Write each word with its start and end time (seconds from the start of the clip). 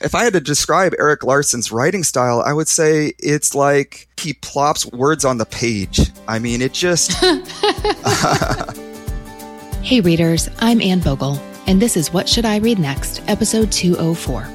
If 0.00 0.14
I 0.14 0.22
had 0.22 0.32
to 0.34 0.40
describe 0.40 0.94
Erik 0.96 1.24
Larson's 1.24 1.72
writing 1.72 2.04
style, 2.04 2.40
I 2.40 2.52
would 2.52 2.68
say 2.68 3.14
it's 3.18 3.52
like 3.52 4.06
he 4.16 4.32
plops 4.32 4.86
words 4.86 5.24
on 5.24 5.38
the 5.38 5.44
page. 5.44 6.12
I 6.28 6.38
mean, 6.38 6.62
it 6.62 6.72
just. 6.72 7.14
hey, 9.82 10.00
readers, 10.00 10.48
I'm 10.60 10.80
Anne 10.80 11.00
Bogel, 11.00 11.40
and 11.66 11.82
this 11.82 11.96
is 11.96 12.12
What 12.12 12.28
Should 12.28 12.44
I 12.44 12.58
Read 12.58 12.78
Next, 12.78 13.24
episode 13.26 13.72
204. 13.72 14.48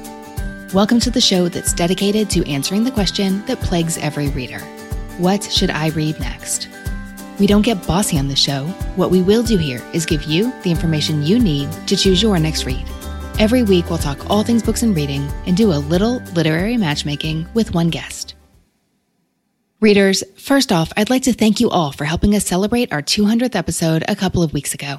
Welcome 0.72 0.98
to 1.00 1.10
the 1.10 1.20
show 1.20 1.50
that's 1.50 1.74
dedicated 1.74 2.30
to 2.30 2.50
answering 2.50 2.82
the 2.82 2.90
question 2.90 3.44
that 3.44 3.60
plagues 3.60 3.98
every 3.98 4.28
reader 4.28 4.60
What 5.18 5.44
should 5.44 5.68
I 5.68 5.90
read 5.90 6.18
next? 6.20 6.70
We 7.38 7.46
don't 7.46 7.60
get 7.60 7.86
bossy 7.86 8.18
on 8.18 8.28
the 8.28 8.36
show. 8.36 8.64
What 8.96 9.10
we 9.10 9.20
will 9.20 9.42
do 9.42 9.58
here 9.58 9.82
is 9.92 10.06
give 10.06 10.22
you 10.22 10.54
the 10.62 10.70
information 10.70 11.22
you 11.22 11.38
need 11.38 11.70
to 11.86 11.96
choose 11.96 12.22
your 12.22 12.38
next 12.38 12.64
read. 12.64 12.86
Every 13.40 13.64
week, 13.64 13.90
we'll 13.90 13.98
talk 13.98 14.30
all 14.30 14.44
things 14.44 14.62
books 14.62 14.84
and 14.84 14.94
reading 14.94 15.28
and 15.46 15.56
do 15.56 15.72
a 15.72 15.82
little 15.90 16.22
literary 16.34 16.76
matchmaking 16.76 17.48
with 17.52 17.74
one 17.74 17.90
guest. 17.90 18.36
Readers, 19.80 20.22
first 20.36 20.70
off, 20.70 20.92
I'd 20.96 21.10
like 21.10 21.24
to 21.24 21.32
thank 21.32 21.58
you 21.58 21.68
all 21.68 21.90
for 21.90 22.04
helping 22.04 22.36
us 22.36 22.46
celebrate 22.46 22.92
our 22.92 23.02
200th 23.02 23.56
episode 23.56 24.04
a 24.06 24.14
couple 24.14 24.44
of 24.44 24.52
weeks 24.52 24.72
ago. 24.72 24.98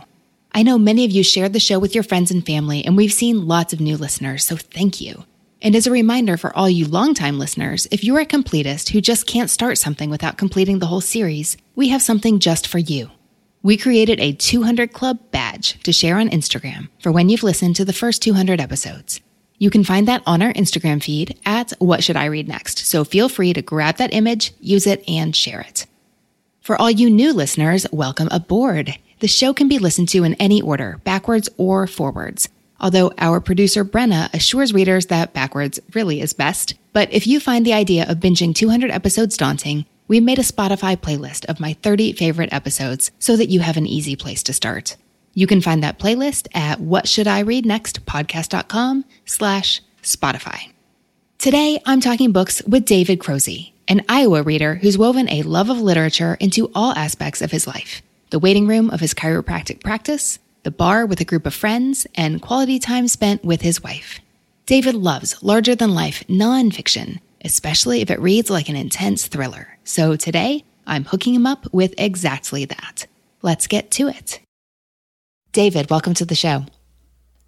I 0.51 0.63
know 0.63 0.77
many 0.77 1.05
of 1.05 1.11
you 1.11 1.23
shared 1.23 1.53
the 1.53 1.61
show 1.61 1.79
with 1.79 1.95
your 1.95 2.03
friends 2.03 2.29
and 2.29 2.45
family, 2.45 2.83
and 2.85 2.97
we've 2.97 3.13
seen 3.13 3.47
lots 3.47 3.71
of 3.71 3.79
new 3.79 3.95
listeners, 3.95 4.43
so 4.43 4.57
thank 4.57 4.99
you. 4.99 5.23
And 5.61 5.73
as 5.73 5.87
a 5.87 5.91
reminder 5.91 6.35
for 6.35 6.55
all 6.55 6.69
you 6.69 6.87
longtime 6.87 7.39
listeners, 7.39 7.87
if 7.89 8.03
you're 8.03 8.19
a 8.19 8.25
completist 8.25 8.89
who 8.89 8.99
just 8.99 9.27
can't 9.27 9.49
start 9.49 9.77
something 9.77 10.09
without 10.09 10.37
completing 10.37 10.79
the 10.79 10.87
whole 10.87 11.01
series, 11.01 11.55
we 11.73 11.87
have 11.87 12.01
something 12.01 12.39
just 12.39 12.67
for 12.67 12.79
you. 12.79 13.11
We 13.65 13.77
created 13.77 14.19
a 14.19 14.31
200 14.31 14.93
Club 14.93 15.17
badge 15.31 15.81
to 15.81 15.91
share 15.91 16.19
on 16.19 16.29
Instagram 16.29 16.89
for 16.99 17.11
when 17.11 17.29
you've 17.29 17.41
listened 17.41 17.75
to 17.77 17.83
the 17.83 17.93
first 17.93 18.21
200 18.21 18.61
episodes. 18.61 19.21
You 19.57 19.71
can 19.71 19.83
find 19.83 20.07
that 20.07 20.21
on 20.27 20.43
our 20.43 20.53
Instagram 20.53 21.01
feed 21.01 21.39
at 21.47 21.71
What 21.79 22.03
Should 22.03 22.15
I 22.15 22.25
Read 22.25 22.47
Next, 22.47 22.77
so 22.85 23.03
feel 23.03 23.27
free 23.27 23.53
to 23.53 23.63
grab 23.63 23.97
that 23.97 24.13
image, 24.13 24.53
use 24.59 24.85
it, 24.85 25.03
and 25.09 25.35
share 25.35 25.61
it. 25.61 25.87
For 26.61 26.79
all 26.79 26.91
you 26.91 27.09
new 27.09 27.33
listeners, 27.33 27.87
welcome 27.91 28.27
aboard. 28.29 28.99
The 29.19 29.27
show 29.27 29.51
can 29.51 29.67
be 29.67 29.79
listened 29.79 30.09
to 30.09 30.23
in 30.23 30.35
any 30.35 30.61
order, 30.61 31.01
backwards 31.03 31.49
or 31.57 31.87
forwards 31.87 32.47
although 32.79 33.11
our 33.17 33.39
producer 33.39 33.85
Brenna 33.85 34.31
assures 34.33 34.73
readers 34.73 35.07
that 35.07 35.33
backwards 35.33 35.79
really 35.93 36.21
is 36.21 36.33
best. 36.33 36.75
But 36.93 37.11
if 37.11 37.27
you 37.27 37.39
find 37.39 37.65
the 37.65 37.73
idea 37.73 38.05
of 38.09 38.17
binging 38.17 38.53
200 38.53 38.91
episodes 38.91 39.37
daunting, 39.37 39.85
we 40.07 40.19
made 40.19 40.37
a 40.39 40.43
Spotify 40.43 40.95
playlist 40.95 41.45
of 41.45 41.59
my 41.59 41.73
30 41.73 42.13
favorite 42.13 42.53
episodes 42.53 43.11
so 43.19 43.35
that 43.35 43.49
you 43.49 43.59
have 43.61 43.77
an 43.77 43.87
easy 43.87 44.15
place 44.15 44.43
to 44.43 44.53
start. 44.53 44.95
You 45.33 45.47
can 45.47 45.61
find 45.61 45.81
that 45.83 45.97
playlist 45.99 46.47
at 46.53 46.79
whatshouldireadnextpodcast.com 46.79 49.05
slash 49.25 49.81
Spotify. 50.01 50.71
Today, 51.37 51.81
I'm 51.85 51.99
talking 51.99 52.31
books 52.31 52.63
with 52.63 52.85
David 52.85 53.19
Krohse, 53.19 53.73
an 53.87 54.03
Iowa 54.07 54.43
reader 54.43 54.75
who's 54.75 54.97
woven 54.97 55.27
a 55.29 55.43
love 55.43 55.69
of 55.69 55.81
literature 55.81 56.37
into 56.39 56.71
all 56.73 56.93
aspects 56.93 57.41
of 57.41 57.51
his 57.51 57.67
life. 57.67 58.01
The 58.29 58.39
waiting 58.39 58.67
room 58.67 58.89
of 58.89 59.01
his 59.01 59.13
chiropractic 59.13 59.83
practice, 59.83 60.39
the 60.63 60.71
bar 60.71 61.05
with 61.05 61.19
a 61.19 61.25
group 61.25 61.45
of 61.45 61.53
friends, 61.53 62.07
and 62.15 62.41
quality 62.41 62.79
time 62.79 63.07
spent 63.07 63.43
with 63.43 63.61
his 63.61 63.83
wife. 63.83 64.19
David 64.65 64.95
loves 64.95 65.43
larger 65.43 65.75
than 65.75 65.93
life 65.93 66.23
nonfiction, 66.27 67.19
especially 67.43 68.01
if 68.01 68.09
it 68.09 68.19
reads 68.19 68.49
like 68.49 68.69
an 68.69 68.75
intense 68.75 69.27
thriller. 69.27 69.74
So 69.87 70.15
today, 70.15 70.65
I'm 70.87 71.05
hooking 71.05 71.35
him 71.35 71.45
up 71.45 71.71
with 71.71 71.93
exactly 71.99 72.65
that. 72.65 73.05
Let's 73.43 73.67
get 73.67 73.91
to 73.91 74.07
it. 74.07 74.39
David, 75.51 75.91
welcome 75.91 76.15
to 76.15 76.25
the 76.25 76.33
show. 76.33 76.65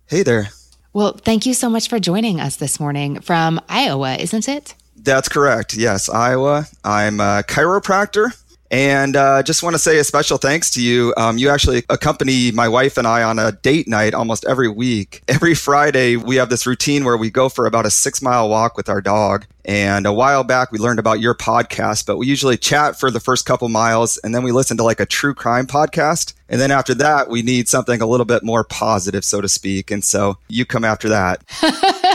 Hey 0.06 0.22
there. 0.22 0.50
Well, 0.94 1.14
thank 1.14 1.48
you 1.48 1.56
so 1.56 1.68
much 1.68 1.90
for 1.90 2.00
joining 2.00 2.40
us 2.40 2.56
this 2.56 2.80
morning 2.80 3.22
from 3.22 3.60
Iowa, 3.68 4.16
isn't 4.16 4.48
it? 4.48 4.76
That's 4.96 5.28
correct. 5.28 5.76
Yes, 5.76 6.10
Iowa. 6.10 6.68
I'm 6.84 7.20
a 7.20 7.44
chiropractor 7.48 8.40
and 8.70 9.16
uh, 9.16 9.44
just 9.44 9.64
want 9.64 9.76
to 9.76 9.80
say 9.80 9.98
a 9.98 10.04
special 10.04 10.38
thanks 10.38 10.72
to 10.72 10.82
you. 10.82 11.14
Um, 11.18 11.38
you 11.38 11.50
actually 11.50 11.84
accompany 11.90 12.52
my 12.52 12.68
wife 12.68 12.98
and 12.98 13.08
I 13.08 13.24
on 13.24 13.40
a 13.40 13.52
date 13.52 13.88
night 13.88 14.14
almost 14.14 14.46
every 14.46 14.68
week. 14.68 15.24
Every 15.28 15.56
Friday, 15.56 16.16
we 16.16 16.36
have 16.38 16.50
this 16.50 16.66
routine 16.66 17.06
where 17.06 17.18
we 17.18 17.30
go 17.30 17.50
for 17.50 17.66
about 17.66 17.86
a 17.86 17.92
six 17.92 18.22
mile 18.22 18.50
walk 18.50 18.76
with 18.76 18.90
our 18.90 19.02
dog. 19.02 19.46
And 19.66 20.06
a 20.06 20.14
while 20.14 20.44
back, 20.44 20.72
we 20.72 20.80
learned 20.80 21.00
about 21.00 21.20
your 21.20 21.36
podcast, 21.36 22.06
but 22.06 22.18
we 22.18 22.26
usually 22.26 22.58
chat 22.58 22.98
for 22.98 23.12
the 23.12 23.20
first 23.20 23.46
couple 23.46 23.68
miles 23.68 24.18
and 24.20 24.34
then 24.34 24.44
we 24.44 24.54
listen 24.54 24.78
to 24.78 24.84
like 24.84 25.02
a 25.02 25.06
true 25.06 25.34
crime 25.34 25.68
podcast. 25.68 26.34
And 26.50 26.62
then 26.62 26.72
after 26.72 26.94
that, 26.96 27.30
we 27.30 27.42
need 27.42 27.68
something 27.68 28.02
a 28.02 28.08
little 28.08 28.26
bit 28.26 28.44
more 28.44 28.64
positive, 28.64 29.26
so 29.26 29.42
to 29.42 29.50
speak. 29.50 29.92
And 29.92 30.04
so 30.04 30.38
you 30.48 30.66
come 30.66 30.86
after 30.86 31.10
that. 31.10 31.44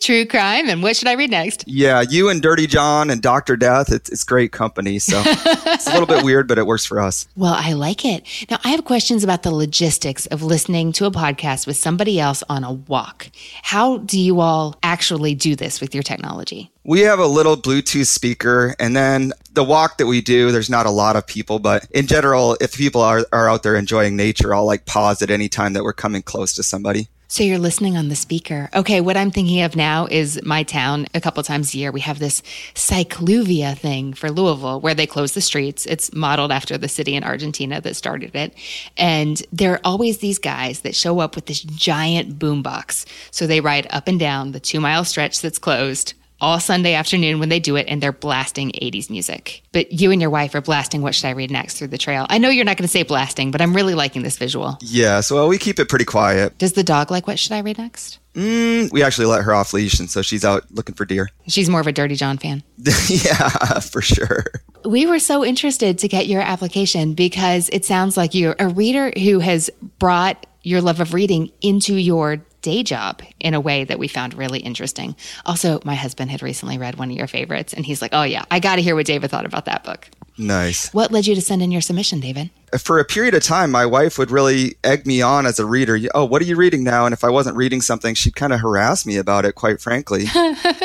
True 0.00 0.26
crime. 0.26 0.68
And 0.68 0.82
what 0.82 0.96
should 0.96 1.08
I 1.08 1.14
read 1.14 1.30
next? 1.30 1.64
Yeah, 1.66 2.02
you 2.02 2.28
and 2.28 2.42
Dirty 2.42 2.66
John 2.66 3.10
and 3.10 3.22
Dr. 3.22 3.56
Death. 3.56 3.92
It's, 3.92 4.10
it's 4.10 4.24
great 4.24 4.52
company. 4.52 4.98
So 4.98 5.22
it's 5.26 5.86
a 5.86 5.92
little 5.92 6.06
bit 6.06 6.24
weird, 6.24 6.46
but 6.46 6.58
it 6.58 6.66
works 6.66 6.84
for 6.84 7.00
us. 7.00 7.26
Well, 7.36 7.54
I 7.56 7.72
like 7.72 8.04
it. 8.04 8.26
Now, 8.50 8.58
I 8.64 8.68
have 8.68 8.84
questions 8.84 9.24
about 9.24 9.42
the 9.42 9.50
logistics 9.50 10.26
of 10.26 10.42
listening 10.42 10.92
to 10.92 11.06
a 11.06 11.10
podcast 11.10 11.66
with 11.66 11.76
somebody 11.76 12.20
else 12.20 12.42
on 12.48 12.64
a 12.64 12.72
walk. 12.72 13.30
How 13.62 13.98
do 13.98 14.20
you 14.20 14.40
all 14.40 14.76
actually 14.82 15.34
do 15.34 15.56
this 15.56 15.80
with 15.80 15.94
your 15.94 16.02
technology? 16.02 16.70
We 16.84 17.00
have 17.00 17.18
a 17.18 17.26
little 17.26 17.56
Bluetooth 17.56 18.06
speaker, 18.06 18.76
and 18.78 18.94
then 18.94 19.32
the 19.52 19.64
walk 19.64 19.98
that 19.98 20.06
we 20.06 20.20
do, 20.20 20.52
there's 20.52 20.70
not 20.70 20.86
a 20.86 20.90
lot 20.90 21.16
of 21.16 21.26
people, 21.26 21.58
but 21.58 21.84
in 21.90 22.06
general, 22.06 22.56
if 22.60 22.76
people 22.76 23.00
are, 23.00 23.26
are 23.32 23.48
out 23.48 23.64
there 23.64 23.74
enjoying 23.74 24.14
nature, 24.14 24.54
I'll 24.54 24.66
like 24.66 24.86
pause 24.86 25.20
at 25.20 25.30
any 25.30 25.48
time 25.48 25.72
that 25.72 25.82
we're 25.82 25.92
coming 25.92 26.22
close 26.22 26.52
to 26.54 26.62
somebody. 26.62 27.08
So 27.28 27.42
you're 27.42 27.58
listening 27.58 27.96
on 27.96 28.08
the 28.08 28.14
speaker. 28.14 28.70
Okay, 28.72 29.00
what 29.00 29.16
I'm 29.16 29.32
thinking 29.32 29.60
of 29.62 29.74
now 29.74 30.06
is 30.06 30.40
my 30.44 30.62
town. 30.62 31.06
A 31.12 31.20
couple 31.20 31.42
times 31.42 31.74
a 31.74 31.78
year, 31.78 31.90
we 31.90 32.00
have 32.00 32.20
this 32.20 32.40
CycLOUvia 32.74 33.76
thing 33.76 34.12
for 34.12 34.30
Louisville 34.30 34.80
where 34.80 34.94
they 34.94 35.08
close 35.08 35.32
the 35.32 35.40
streets. 35.40 35.86
It's 35.86 36.14
modeled 36.14 36.52
after 36.52 36.78
the 36.78 36.88
city 36.88 37.16
in 37.16 37.24
Argentina 37.24 37.80
that 37.80 37.96
started 37.96 38.36
it. 38.36 38.54
And 38.96 39.42
there 39.50 39.72
are 39.72 39.80
always 39.82 40.18
these 40.18 40.38
guys 40.38 40.80
that 40.82 40.94
show 40.94 41.18
up 41.18 41.34
with 41.34 41.46
this 41.46 41.62
giant 41.62 42.38
boombox. 42.38 43.04
So 43.32 43.46
they 43.46 43.60
ride 43.60 43.88
up 43.90 44.06
and 44.06 44.20
down 44.20 44.52
the 44.52 44.60
two 44.60 44.78
mile 44.78 45.04
stretch 45.04 45.40
that's 45.40 45.58
closed 45.58 46.14
all 46.40 46.60
Sunday 46.60 46.94
afternoon 46.94 47.40
when 47.40 47.48
they 47.48 47.60
do 47.60 47.76
it 47.76 47.86
and 47.88 48.02
they're 48.02 48.12
blasting 48.12 48.70
80s 48.72 49.10
music. 49.10 49.62
But 49.72 49.92
you 49.92 50.10
and 50.10 50.20
your 50.20 50.30
wife 50.30 50.54
are 50.54 50.60
blasting 50.60 51.02
What 51.02 51.14
Should 51.14 51.26
I 51.26 51.30
Read 51.30 51.50
Next 51.50 51.78
through 51.78 51.88
the 51.88 51.98
trail. 51.98 52.26
I 52.28 52.38
know 52.38 52.48
you're 52.48 52.64
not 52.64 52.76
going 52.76 52.86
to 52.86 52.92
say 52.92 53.02
blasting, 53.02 53.50
but 53.50 53.60
I'm 53.60 53.74
really 53.74 53.94
liking 53.94 54.22
this 54.22 54.36
visual. 54.36 54.78
Yeah, 54.80 55.20
so 55.20 55.36
well, 55.36 55.48
we 55.48 55.58
keep 55.58 55.78
it 55.78 55.88
pretty 55.88 56.04
quiet. 56.04 56.58
Does 56.58 56.72
the 56.72 56.84
dog 56.84 57.10
like 57.10 57.26
What 57.26 57.38
Should 57.38 57.52
I 57.52 57.60
Read 57.60 57.78
Next? 57.78 58.18
Mm, 58.34 58.92
we 58.92 59.02
actually 59.02 59.26
let 59.26 59.42
her 59.44 59.54
off 59.54 59.72
leash, 59.72 59.98
and 59.98 60.10
so 60.10 60.20
she's 60.20 60.44
out 60.44 60.70
looking 60.70 60.94
for 60.94 61.06
deer. 61.06 61.30
She's 61.48 61.70
more 61.70 61.80
of 61.80 61.86
a 61.86 61.92
Dirty 61.92 62.16
John 62.16 62.36
fan. 62.36 62.62
yeah, 63.08 63.80
for 63.80 64.02
sure. 64.02 64.44
We 64.84 65.06
were 65.06 65.18
so 65.18 65.42
interested 65.42 65.98
to 65.98 66.08
get 66.08 66.26
your 66.26 66.42
application 66.42 67.14
because 67.14 67.70
it 67.72 67.86
sounds 67.86 68.16
like 68.18 68.34
you're 68.34 68.54
a 68.58 68.68
reader 68.68 69.10
who 69.18 69.38
has 69.38 69.70
brought 69.98 70.46
your 70.62 70.82
love 70.82 71.00
of 71.00 71.14
reading 71.14 71.50
into 71.62 71.94
your 71.94 72.44
day 72.66 72.82
job 72.82 73.22
in 73.38 73.54
a 73.54 73.60
way 73.60 73.84
that 73.84 73.96
we 73.96 74.08
found 74.08 74.34
really 74.34 74.58
interesting. 74.58 75.14
Also, 75.44 75.80
my 75.84 75.94
husband 75.94 76.32
had 76.32 76.42
recently 76.42 76.78
read 76.78 76.96
one 76.96 77.12
of 77.12 77.16
your 77.16 77.28
favorites, 77.28 77.72
and 77.72 77.86
he's 77.86 78.02
like, 78.02 78.10
Oh, 78.12 78.24
yeah, 78.24 78.44
I 78.50 78.58
got 78.58 78.74
to 78.74 78.82
hear 78.82 78.96
what 78.96 79.06
David 79.06 79.30
thought 79.30 79.46
about 79.46 79.66
that 79.66 79.84
book. 79.84 80.08
Nice. 80.36 80.92
What 80.92 81.12
led 81.12 81.28
you 81.28 81.36
to 81.36 81.40
send 81.40 81.62
in 81.62 81.70
your 81.70 81.80
submission, 81.80 82.18
David? 82.18 82.50
For 82.76 82.98
a 82.98 83.04
period 83.04 83.34
of 83.34 83.44
time, 83.44 83.70
my 83.70 83.86
wife 83.86 84.18
would 84.18 84.32
really 84.32 84.74
egg 84.82 85.06
me 85.06 85.22
on 85.22 85.46
as 85.46 85.60
a 85.60 85.64
reader. 85.64 85.96
Oh, 86.12 86.24
what 86.24 86.42
are 86.42 86.44
you 86.44 86.56
reading 86.56 86.82
now? 86.82 87.06
And 87.06 87.12
if 87.12 87.22
I 87.22 87.30
wasn't 87.30 87.56
reading 87.56 87.80
something, 87.80 88.16
she'd 88.16 88.34
kind 88.34 88.52
of 88.52 88.60
harass 88.60 89.06
me 89.06 89.16
about 89.16 89.44
it, 89.44 89.54
quite 89.54 89.80
frankly. 89.80 90.24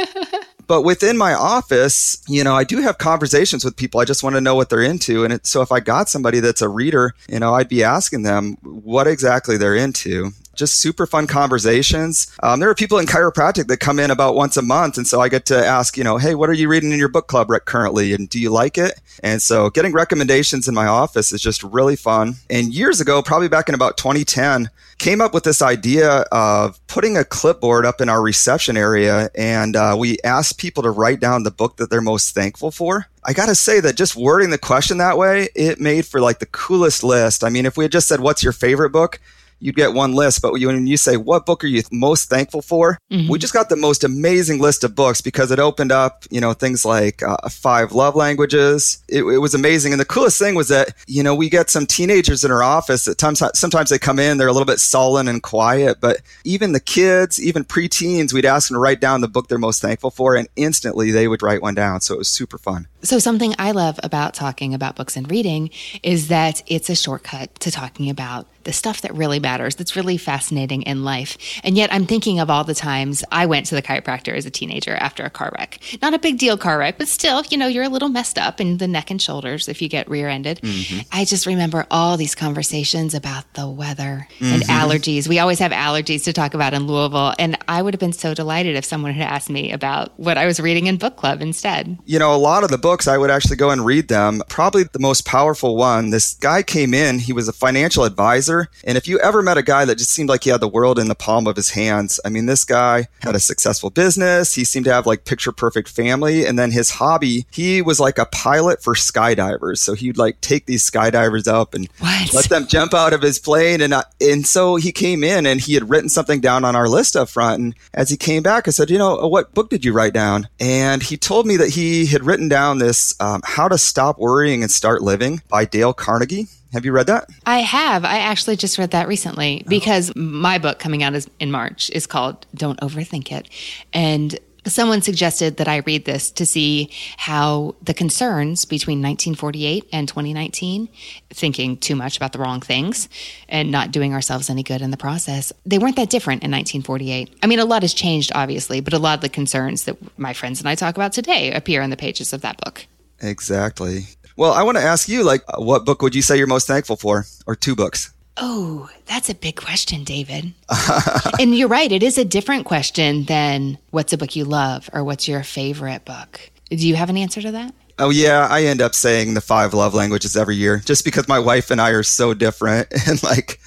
but 0.68 0.84
within 0.84 1.18
my 1.18 1.34
office, 1.34 2.24
you 2.28 2.44
know, 2.44 2.56
I 2.56 2.64
do 2.64 2.80
have 2.82 3.00
conversations 3.00 3.66
with 3.66 3.76
people. 3.76 4.00
I 4.00 4.06
just 4.06 4.22
want 4.22 4.36
to 4.36 4.42
know 4.42 4.54
what 4.54 4.70
they're 4.70 4.84
into. 4.84 5.24
And 5.24 5.34
it, 5.34 5.48
so 5.48 5.64
if 5.64 5.72
I 5.72 5.80
got 5.80 6.10
somebody 6.10 6.40
that's 6.40 6.62
a 6.62 6.70
reader, 6.70 7.16
you 7.28 7.40
know, 7.40 7.56
I'd 7.56 7.68
be 7.68 7.84
asking 7.84 8.22
them 8.22 8.58
what 8.62 9.08
exactly 9.08 9.58
they're 9.58 9.76
into 9.76 10.32
just 10.56 10.80
super 10.80 11.06
fun 11.06 11.28
conversations. 11.28 12.34
Um, 12.44 12.60
there 12.60 12.70
are 12.70 12.76
people 12.76 13.00
in 13.00 13.06
chiropractic 13.06 13.68
that 13.68 13.78
come 13.78 14.00
in 14.00 14.12
about 14.12 14.36
once 14.36 14.58
a 14.58 14.62
month. 14.62 14.98
And 14.98 15.08
so 15.08 15.22
I 15.22 15.30
get 15.30 15.46
to 15.48 15.66
ask, 15.66 15.98
you 15.98 16.04
know, 16.04 16.18
hey, 16.18 16.36
what 16.36 16.50
are 16.50 16.54
you 16.54 16.68
reading 16.68 16.92
in 16.92 17.00
your 17.00 17.10
book 17.10 17.28
club 17.28 17.50
currently? 17.66 18.14
And 18.14 18.30
do 18.30 18.40
you 18.40 18.50
like 18.50 18.78
it? 18.78 19.00
And 19.24 19.42
so 19.42 19.70
getting 19.70 19.94
recommendations 19.94 20.68
in 20.68 20.74
my 20.74 20.88
office 20.88 21.32
is 21.32 21.42
just 21.42 21.64
really 21.64 21.96
fun. 21.96 22.36
And 22.50 22.74
years 22.74 23.00
ago, 23.02 23.22
probably 23.22 23.50
back 23.50 23.70
in 23.70 23.76
about 23.76 23.98
2010, 23.98 24.70
came 24.98 25.20
up 25.20 25.34
with 25.34 25.44
this 25.44 25.64
idea 25.64 26.26
of 26.32 26.80
putting 26.86 27.18
a 27.18 27.26
clipboard 27.26 27.86
up 27.86 28.02
in 28.02 28.08
our 28.08 28.22
reception 28.22 28.78
area. 28.78 29.32
And 29.36 29.76
uh, 29.76 29.96
we 29.98 30.18
asked 30.24 30.60
people 30.60 30.84
to 30.84 30.92
write 30.92 31.20
down 31.20 31.44
the 31.44 31.52
book 31.52 31.78
that 31.78 31.90
they're 31.90 32.02
most 32.02 32.36
thankful 32.36 32.70
for. 32.70 33.08
I 33.24 33.34
got 33.34 33.48
to 33.48 33.56
say 33.56 33.80
that 33.80 33.96
just 33.96 34.16
wording 34.16 34.52
the 34.52 34.58
question 34.58 35.00
that 35.00 35.18
way, 35.18 35.50
it 35.56 35.80
made 35.80 36.06
for 36.06 36.22
like 36.22 36.40
the 36.40 36.46
coolest 36.46 37.04
list. 37.04 37.44
I 37.44 37.50
mean, 37.50 37.66
if 37.66 37.78
we 37.78 37.84
had 37.84 37.92
just 37.92 38.08
said, 38.08 38.20
what's 38.20 38.44
your 38.44 38.54
favorite 38.54 38.92
book? 38.92 39.20
You'd 39.62 39.76
get 39.76 39.94
one 39.94 40.14
list. 40.14 40.42
But 40.42 40.54
when 40.54 40.88
you 40.88 40.98
say, 40.98 41.18
what 41.18 41.46
book 41.46 41.64
are 41.64 41.68
you 41.68 41.84
most 41.92 42.30
thankful 42.30 42.62
for? 42.62 42.98
Mm-hmm. 43.12 43.32
We 43.32 43.40
just 43.40 43.54
got 43.54 43.70
the 43.70 43.76
most 43.76 44.04
amazing 44.04 44.60
list 44.60 44.84
of 44.84 44.96
books 44.96 45.22
because 45.22 45.52
it 45.52 45.60
opened 45.60 45.92
up, 45.92 46.26
you 46.30 46.42
know, 46.42 46.54
things 46.54 46.84
like 46.84 47.24
uh, 47.24 47.38
five 47.50 47.92
love 47.92 48.16
languages. 48.16 49.04
It, 49.08 49.24
it, 49.24 49.38
was 49.38 49.54
amazing. 49.54 49.94
And 49.94 50.02
the 50.02 50.06
coolest 50.06 50.40
thing 50.40 50.56
was 50.56 50.68
that, 50.68 50.96
you 51.08 51.24
know, 51.24 51.36
we 51.36 51.50
get 51.50 51.70
some 51.70 51.86
teenagers 51.86 52.44
in 52.44 52.52
our 52.52 52.64
office 52.64 53.06
that 53.06 53.18
times, 53.18 53.42
sometimes 53.54 53.90
they 53.90 54.00
come 54.00 54.20
in, 54.20 54.38
they're 54.38 54.48
a 54.48 54.54
little 54.54 54.66
bit 54.66 54.80
sullen 54.80 55.28
and 55.28 55.42
quiet, 55.42 56.00
but 56.02 56.22
even 56.44 56.72
the 56.72 56.80
kids, 56.80 57.42
even 57.42 57.64
preteens, 57.64 58.34
we'd 58.34 58.46
ask 58.46 58.70
them 58.70 58.76
to 58.76 58.80
write 58.80 59.00
down 59.00 59.22
the 59.22 59.28
book 59.28 59.48
they're 59.48 59.58
most 59.58 59.82
thankful 59.82 60.12
for 60.12 60.36
and 60.36 60.48
instantly 60.56 61.12
they 61.12 61.28
would 61.28 61.42
write 61.42 61.62
one 61.62 61.76
down. 61.76 62.02
So 62.02 62.16
it 62.16 62.18
was 62.18 62.30
super 62.30 62.58
fun. 62.58 62.88
So, 63.04 63.18
something 63.18 63.56
I 63.58 63.72
love 63.72 64.00
about 64.04 64.36
talking 64.36 64.76
about 64.76 64.96
books 64.96 65.18
and 65.18 65.30
reading 65.30 65.72
is 66.04 66.28
that 66.28 66.62
it's 66.68 66.90
a 66.90 66.96
shortcut 66.96 67.60
to 67.62 67.72
talking 67.72 68.12
about 68.12 68.48
the 68.64 68.74
stuff 68.74 69.02
that 69.02 69.14
really 69.14 69.40
matters, 69.40 69.76
that's 69.76 69.96
really 69.96 70.18
fascinating 70.18 70.82
in 70.84 71.04
life. 71.04 71.38
And 71.64 71.78
yet, 71.78 71.94
I'm 71.94 72.06
thinking 72.06 72.40
of 72.40 72.50
all 72.50 72.64
the 72.64 72.76
times 72.76 73.24
I 73.32 73.46
went 73.46 73.66
to 73.68 73.76
the 73.76 73.82
chiropractor 73.82 74.34
as 74.36 74.46
a 74.46 74.52
teenager 74.52 74.96
after 74.96 75.24
a 75.24 75.30
car 75.30 75.52
wreck. 75.58 75.80
Not 76.02 76.14
a 76.14 76.20
big 76.20 76.38
deal 76.38 76.58
car 76.58 76.78
wreck, 76.78 76.98
but 76.98 77.08
still, 77.08 77.44
you 77.50 77.58
know, 77.58 77.68
you're 77.68 77.84
a 77.84 77.90
little 77.90 78.10
messed 78.10 78.38
up 78.38 78.62
in 78.62 78.78
the 78.78 78.88
neck 78.88 79.12
and 79.12 79.22
shoulders 79.22 79.68
if 79.68 79.82
you 79.82 79.90
get 79.90 80.10
rear 80.10 80.28
ended. 80.28 80.60
Mm-hmm. 80.62 81.02
I 81.12 81.26
just 81.26 81.46
remember 81.46 81.86
all 81.92 82.18
these 82.18 82.36
conversations 82.36 83.14
about 83.14 83.54
the 83.54 83.68
weather 83.70 84.28
mm-hmm. 84.40 84.46
and 84.46 84.64
allergies. 84.64 85.28
We 85.28 85.40
always 85.40 85.60
have 85.60 85.72
allergies 85.72 86.24
to 86.26 86.34
talk 86.34 86.54
about 86.54 86.74
in 86.74 86.88
Louisville. 86.88 87.34
And 87.40 87.58
I 87.68 87.82
would 87.82 87.94
have 87.94 88.00
been 88.00 88.14
so 88.14 88.34
delighted 88.34 88.76
if 88.76 88.86
someone 88.86 89.14
had 89.14 89.28
asked 89.28 89.50
me 89.50 89.72
about 89.72 90.18
what 90.20 90.38
I 90.38 90.46
was 90.46 90.60
reading 90.60 90.88
in 90.88 90.98
book 90.98 91.16
club 91.16 91.42
instead. 91.42 91.98
You 92.06 92.20
know, 92.20 92.34
a 92.34 92.38
lot 92.38 92.64
of 92.64 92.70
the 92.70 92.78
books, 92.78 93.08
I 93.08 93.18
would 93.18 93.32
actually 93.32 93.58
go 93.58 93.70
and 93.70 93.86
read 93.86 94.08
them. 94.08 94.42
Probably 94.50 94.84
the 94.84 95.00
most 95.00 95.26
powerful 95.26 95.76
one, 95.76 96.10
this 96.10 96.36
guy 96.36 96.64
came 96.64 96.94
in, 96.94 97.20
he 97.20 97.34
was 97.34 97.48
a 97.48 97.54
financial 97.54 98.04
advisor 98.04 98.51
And 98.84 98.98
if 98.98 99.08
you 99.08 99.20
ever 99.20 99.42
met 99.42 99.58
a 99.58 99.64
guy 99.64 99.86
that 99.86 99.98
just 99.98 100.12
seemed 100.12 100.30
like 100.30 100.44
he 100.44 100.50
had 100.50 100.62
the 100.62 100.68
world 100.68 101.00
in 101.00 101.08
the 101.08 101.16
palm 101.16 101.48
of 101.48 101.56
his 101.56 101.72
hands, 101.72 102.20
I 102.26 102.30
mean, 102.30 102.46
this 102.46 102.64
guy 102.64 103.08
had 103.22 103.36
a 103.36 103.40
successful 103.40 103.90
business. 103.90 104.56
He 104.56 104.64
seemed 104.64 104.86
to 104.86 104.94
have 104.94 105.06
like 105.06 105.26
picture 105.26 105.52
perfect 105.52 105.90
family. 105.90 106.46
And 106.46 106.58
then 106.58 106.72
his 106.72 106.92
hobby, 106.92 107.46
he 107.52 107.82
was 107.82 108.00
like 108.00 108.18
a 108.18 108.26
pilot 108.26 108.84
for 108.84 108.94
skydivers. 108.94 109.78
So 109.80 109.94
he'd 109.94 110.18
like 110.18 110.42
take 110.42 110.66
these 110.66 110.90
skydivers 110.90 111.48
up 111.48 111.74
and 111.74 111.88
what? 112.00 112.34
let 112.34 112.50
them 112.50 112.68
jump 112.68 112.94
out 112.94 113.14
of 113.14 113.22
his 113.22 113.40
plane. 113.40 113.82
And, 113.82 113.94
uh, 113.94 114.04
and 114.20 114.46
so 114.46 114.76
he 114.76 114.92
came 114.92 115.24
in 115.24 115.46
and 115.46 115.62
he 115.62 115.74
had 115.74 115.90
written 115.90 116.10
something 116.10 116.42
down 116.42 116.66
on 116.66 116.76
our 116.76 116.88
list 116.88 117.16
up 117.16 117.30
front. 117.30 117.60
And 117.60 117.76
as 117.94 118.10
he 118.10 118.18
came 118.18 118.44
back, 118.44 118.68
I 118.68 118.72
said, 118.72 118.90
you 118.90 118.98
know, 118.98 119.28
what 119.28 119.54
book 119.54 119.70
did 119.70 119.86
you 119.86 119.94
write 119.94 120.14
down? 120.14 120.48
And 120.60 121.04
he 121.04 121.18
told 121.18 121.46
me 121.46 121.58
that 121.58 121.70
he 121.70 122.06
had 122.08 122.26
written 122.26 122.50
down 122.50 122.80
this 122.80 123.14
um, 123.20 123.42
How 123.44 123.68
to 123.68 123.78
Stop 123.78 124.20
Worrying 124.20 124.64
and 124.64 124.72
Start 124.72 125.02
Living 125.02 125.42
by 125.50 125.66
Dale 125.66 125.94
Carnegie. 125.94 126.48
Have 126.74 126.86
you 126.86 126.92
read 126.92 127.08
that? 127.08 127.30
I 127.46 127.60
have. 127.60 128.06
I 128.06 128.20
actually 128.20 128.56
just 128.56 128.78
read 128.78 128.92
that 128.92 129.08
recently 129.08 129.64
oh. 129.66 129.70
because 129.70 130.16
my 130.16 130.58
book 130.58 130.80
coming 130.80 131.04
out 131.04 131.14
is 131.14 131.30
in 131.40 131.52
March 131.52 131.90
is 131.92 132.08
called 132.08 132.46
Don't 132.56 132.80
Overthink 132.80 133.32
It. 133.32 133.50
And 133.94 134.40
someone 134.66 135.02
suggested 135.02 135.58
that 135.58 135.68
I 135.68 135.78
read 135.78 136.06
this 136.06 136.30
to 136.32 136.46
see 136.46 136.92
how 137.18 137.76
the 137.82 137.94
concerns 137.94 138.66
between 138.66 139.00
1948 139.00 139.88
and 139.92 140.08
2019, 140.08 140.88
thinking 141.32 141.78
too 141.78 141.96
much 141.96 142.18
about 142.18 142.32
the 142.32 142.40
wrong 142.40 142.62
things 142.62 143.10
and 143.50 143.72
not 143.72 143.92
doing 143.92 144.14
ourselves 144.14 144.50
any 144.50 144.64
good 144.64 144.82
in 144.82 144.92
the 144.92 144.98
process, 144.98 145.52
they 145.66 145.80
weren't 145.80 145.96
that 145.96 146.10
different 146.10 146.44
in 146.44 146.52
1948. 146.52 147.38
I 147.42 147.48
mean, 147.48 147.60
a 147.60 147.66
lot 147.66 147.82
has 147.82 147.94
changed, 147.94 148.32
obviously, 148.36 148.82
but 148.82 148.94
a 148.94 149.00
lot 149.00 149.16
of 149.16 149.22
the 149.22 149.30
concerns 149.30 149.86
that 149.86 149.98
my 150.20 150.34
friends 150.34 150.60
and 150.60 150.70
I 150.70 150.76
talk 150.76 150.96
about 150.96 151.14
today 151.14 151.52
appear 151.52 151.82
in 151.82 151.90
the 151.90 151.98
pages 151.98 152.32
of 152.34 152.42
that 152.42 152.58
book. 152.64 152.86
Exactly. 153.20 154.06
Well, 154.36 154.54
I 154.54 154.64
want 154.64 154.78
to 154.78 154.84
ask 154.84 155.08
you, 155.10 155.24
like, 155.24 155.44
uh, 155.48 155.62
what 155.62 155.86
book 155.86 156.02
would 156.02 156.16
you 156.16 156.22
say 156.22 156.38
you're 156.38 156.48
most 156.48 156.68
thankful 156.68 156.96
for, 156.96 157.26
or 157.46 157.56
two 157.56 157.76
books? 157.76 158.12
Oh, 158.38 158.90
that's 159.06 159.30
a 159.30 159.36
big 159.36 159.56
question, 159.56 160.04
David. 160.04 160.54
and 161.40 161.56
you're 161.56 161.68
right. 161.68 161.92
It 161.92 162.02
is 162.02 162.18
a 162.18 162.26
different 162.26 162.66
question 162.66 163.26
than 163.26 163.78
what's 163.92 164.14
a 164.14 164.18
book 164.18 164.36
you 164.36 164.46
love 164.46 164.90
or 164.94 165.04
what's 165.04 165.28
your 165.28 165.44
favorite 165.44 166.06
book. 166.06 166.50
Do 166.70 166.88
you 166.88 166.96
have 166.96 167.10
an 167.10 167.18
answer 167.18 167.42
to 167.42 167.52
that? 167.52 167.76
Oh, 168.00 168.10
yeah. 168.10 168.48
I 168.50 168.64
end 168.64 168.82
up 168.82 168.96
saying 168.96 169.34
the 169.34 169.42
five 169.42 169.74
love 169.74 169.94
languages 169.94 170.38
every 170.38 170.56
year 170.56 170.78
just 170.78 171.04
because 171.04 171.28
my 171.28 171.40
wife 171.40 171.70
and 171.70 171.82
I 171.82 171.90
are 171.90 172.04
so 172.04 172.34
different. 172.34 172.88
And 173.08 173.22
like, 173.22 173.60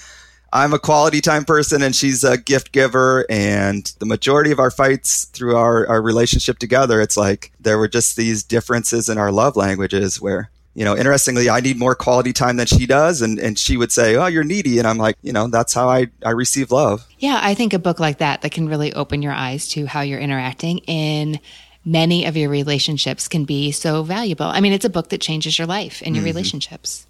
I'm 0.53 0.73
a 0.73 0.79
quality 0.79 1.21
time 1.21 1.45
person 1.45 1.83
and 1.83 1.95
she's 1.95 2.25
a 2.25 2.39
gift 2.39 2.73
giver. 2.73 3.27
And 3.29 3.85
the 3.99 4.07
majority 4.07 4.51
of 4.51 4.59
our 4.59 4.71
fights 4.71 5.27
through 5.27 5.57
our, 5.57 5.87
our 5.89 6.01
relationship 6.01 6.59
together, 6.59 7.01
it's 7.01 7.17
like 7.17 7.53
there 7.61 7.77
were 7.77 7.89
just 7.89 8.17
these 8.17 8.43
differences 8.43 9.09
in 9.09 9.19
our 9.19 9.31
love 9.31 9.57
languages 9.57 10.21
where, 10.21 10.51
you 10.75 10.85
know, 10.85 10.97
interestingly, 10.97 11.49
I 11.49 11.61
need 11.61 11.79
more 11.79 11.95
quality 11.95 12.33
time 12.33 12.57
than 12.57 12.67
she 12.67 12.87
does. 12.87 13.23
And, 13.23 13.39
and 13.39 13.59
she 13.59 13.77
would 13.77 13.93
say, 13.93 14.17
Oh, 14.17 14.27
you're 14.27 14.45
needy. 14.45 14.79
And 14.79 14.89
I'm 14.89 14.99
like, 14.99 15.17
you 15.23 15.33
know, 15.33 15.47
that's 15.47 15.73
how 15.73 15.89
I, 15.89 16.09
I 16.25 16.31
receive 16.31 16.71
love. 16.71 17.07
Yeah. 17.19 17.39
I 17.43 17.55
think 17.55 17.73
a 17.73 17.79
book 17.79 18.01
like 18.01 18.19
that, 18.19 18.43
that 18.43 18.53
can 18.53 18.69
really 18.69 18.93
open 18.93 19.23
your 19.23 19.33
eyes 19.33 19.69
to 19.69 19.87
how 19.87 20.01
you're 20.01 20.21
interacting 20.21 20.79
in 20.79 21.39
many 21.85 22.25
of 22.25 22.37
your 22.37 22.51
relationships 22.51 23.29
can 23.29 23.45
be 23.45 23.71
so 23.71 24.03
valuable. 24.03 24.47
I 24.47 24.61
mean, 24.61 24.73
it's 24.73 24.85
a 24.85 24.91
book 24.91 25.11
that 25.11 25.21
changes 25.21 25.59
your 25.59 25.67
life 25.67 26.03
and 26.05 26.15
your 26.15 26.23
mm-hmm. 26.23 26.31
relationships. 26.31 27.07